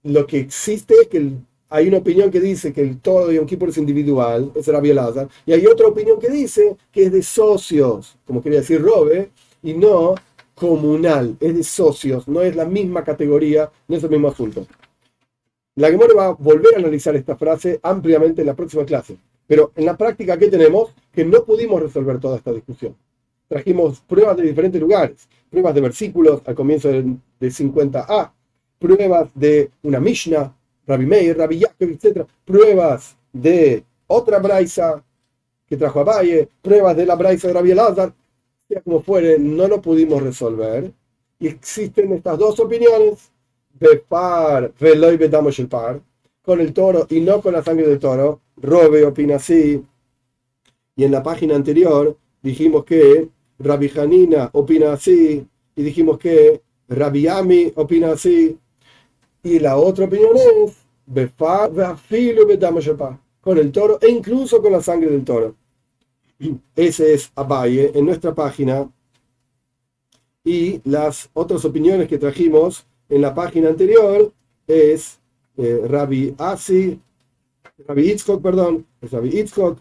Lo 0.04 0.28
que 0.28 0.40
existe 0.40 0.94
es 1.02 1.08
que 1.08 1.32
hay 1.70 1.88
una 1.88 1.98
opinión 1.98 2.30
que 2.30 2.42
dice 2.42 2.74
que 2.74 2.82
el 2.82 3.00
toro 3.00 3.28
de 3.28 3.36
Yom 3.36 3.46
Kippur 3.46 3.70
es 3.70 3.78
individual, 3.78 4.52
es 4.54 4.68
Rabbi 4.68 4.90
Elazar, 4.90 5.30
y 5.46 5.54
hay 5.54 5.66
otra 5.66 5.88
opinión 5.88 6.20
que 6.20 6.30
dice 6.30 6.76
que 6.92 7.06
es 7.06 7.12
de 7.14 7.24
socios, 7.24 8.18
como 8.26 8.44
quería 8.44 8.60
decir 8.60 8.82
Robe, 8.82 9.32
y 9.64 9.74
no 9.74 10.16
comunal, 10.56 11.36
es 11.40 11.56
de 11.56 11.64
socios, 11.64 12.28
no 12.28 12.42
es 12.42 12.56
la 12.56 12.66
misma 12.66 13.04
categoría, 13.04 13.70
no 13.88 13.98
es 13.98 14.04
el 14.04 14.10
mismo 14.10 14.30
asunto. 14.30 14.66
La 15.76 15.90
Gemora 15.90 16.14
va 16.14 16.26
a 16.28 16.32
volver 16.32 16.76
a 16.76 16.80
analizar 16.80 17.16
esta 17.16 17.36
frase 17.36 17.80
ampliamente 17.84 18.42
en 18.42 18.48
la 18.48 18.56
próxima 18.56 18.86
clase. 18.86 19.18
Pero 19.46 19.72
en 19.76 19.86
la 19.86 19.98
práctica, 19.98 20.38
¿qué 20.38 20.48
tenemos? 20.48 20.94
Que 21.12 21.26
no 21.26 21.44
pudimos 21.44 21.82
resolver 21.82 22.20
toda 22.20 22.38
esta 22.38 22.54
discusión. 22.54 22.96
Trajimos 23.48 24.00
pruebas 24.02 24.38
de 24.38 24.44
diferentes 24.44 24.82
lugares, 24.82 25.28
pruebas 25.50 25.76
de 25.76 25.82
versículos 25.82 26.42
al 26.46 26.56
comienzo 26.56 26.90
de, 26.90 27.18
50a, 27.42 28.32
pruebas 28.80 29.30
de 29.36 29.70
una 29.84 30.00
Mishnah, 30.00 30.56
Rabbi 30.88 31.06
Meir, 31.06 31.38
Rabbi 31.38 31.60
Yaakov, 31.60 31.90
etc. 31.90 32.26
Pruebas 32.44 33.16
de 33.32 33.84
otra 34.08 34.40
Braisa, 34.40 35.04
que 35.68 35.78
trajo 35.78 36.00
Abaye, 36.00 36.48
pruebas 36.62 36.96
de 36.96 37.06
la 37.06 37.16
Braisa 37.16 37.48
de 37.48 37.54
Rabbi 37.54 37.72
Elazar, 37.72 38.14
como 38.84 39.02
fuere, 39.02 39.38
no 39.40 39.68
lo 39.68 39.82
pudimos 39.82 40.22
resolver. 40.22 40.92
Y 41.40 41.48
existen 41.48 42.14
estas 42.14 42.38
dos 42.38 42.60
opiniones, 42.60 43.32
de 43.80 43.98
par, 43.98 44.74
veloy 44.80 45.18
bedamos 45.18 45.60
el 45.60 45.68
par, 45.68 46.02
con 46.42 46.62
el 46.62 46.74
toro 46.74 47.06
y 47.10 47.20
no 47.20 47.42
con 47.42 47.54
la 47.54 47.64
sangre 47.64 47.88
del 47.88 48.00
toro. 48.00 48.42
Robe 48.58 49.06
opina 49.06 49.36
así. 49.36 49.84
Y 50.96 51.04
en 51.04 51.12
la 51.12 51.22
página 51.22 51.56
anterior 51.56 52.18
dijimos 52.42 52.86
que 52.86 53.30
Rabbi 53.60 53.92
Hanina 53.98 54.50
opina 54.54 54.94
así. 54.94 55.46
Y 55.76 55.84
dijimos 55.84 56.18
que 56.18 56.62
Rabbi 56.88 57.28
Ami 57.28 57.74
opina 57.76 58.12
así. 58.14 58.58
Y 59.44 59.60
la 59.60 59.78
otra 59.78 60.06
opinión 60.06 60.36
es 60.38 60.86
Befar, 61.08 61.72
bedamos 61.72 62.88
el 62.88 62.96
par, 62.96 63.20
con 63.40 63.60
el 63.60 63.72
toro 63.72 64.00
e 64.02 64.10
incluso 64.10 64.60
con 64.60 64.72
la 64.72 64.82
sangre 64.82 65.12
del 65.12 65.24
toro. 65.24 65.56
Ese 66.76 67.14
es 67.14 67.32
Abaye 67.36 67.92
en 67.96 68.06
nuestra 68.06 68.34
página. 68.34 68.90
Y 70.44 70.82
las 70.84 71.30
otras 71.34 71.66
opiniones 71.66 72.08
que 72.08 72.18
trajimos 72.18 72.86
en 73.10 73.22
la 73.22 73.34
página 73.34 73.70
anterior 73.70 74.32
es 74.68 75.20
eh, 75.58 75.82
Rabbi 75.88 76.36
Asi, 76.38 77.00
Rabbi 77.88 78.12
Itzhok, 78.12 78.42
perdón, 78.42 78.86
es 79.02 79.12
Rabbi 79.12 79.40
Itzhok, 79.40 79.80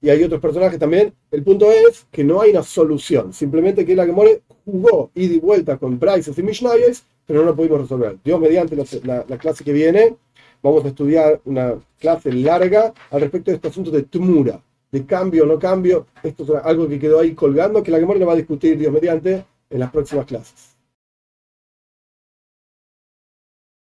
y 0.00 0.08
hay 0.08 0.22
otros 0.22 0.40
personajes 0.40 0.78
también. 0.78 1.12
El 1.30 1.42
punto 1.42 1.70
es 1.70 2.06
que 2.10 2.24
no 2.24 2.40
hay 2.40 2.50
una 2.50 2.62
solución, 2.62 3.32
simplemente 3.34 3.84
que 3.84 3.94
la 3.94 4.06
Gemore 4.06 4.42
jugó 4.64 5.10
ida 5.14 5.34
y 5.34 5.38
vuelta 5.38 5.76
con 5.76 5.98
Bryces 5.98 6.38
y 6.38 6.42
Mishnayes, 6.42 7.04
pero 7.26 7.40
no 7.40 7.46
lo 7.46 7.56
pudimos 7.56 7.82
resolver. 7.82 8.16
Dios, 8.24 8.40
mediante 8.40 8.76
la, 8.76 9.24
la, 9.28 9.38
clase 9.38 9.64
que 9.64 9.72
viene, 9.72 10.16
vamos 10.62 10.84
a 10.84 10.88
estudiar 10.88 11.40
una 11.44 11.74
clase 11.98 12.32
larga 12.32 12.94
al 13.10 13.20
respecto 13.20 13.50
de 13.50 13.56
este 13.56 13.68
asunto 13.68 13.90
de 13.90 14.02
Tumura 14.04 14.62
de 14.92 15.06
cambio 15.06 15.44
o 15.44 15.46
no 15.46 15.58
cambio. 15.58 16.06
Esto 16.22 16.42
es 16.44 16.64
algo 16.64 16.88
que 16.88 16.98
quedó 16.98 17.20
ahí 17.20 17.34
colgando, 17.34 17.82
que 17.82 17.90
la 17.90 17.98
Gemora 17.98 18.24
va 18.24 18.32
a 18.32 18.36
discutir, 18.36 18.78
Dios 18.78 18.92
mediante, 18.92 19.44
en 19.70 19.80
las 19.80 19.90
próximas 19.90 20.26
clases. 20.26 20.69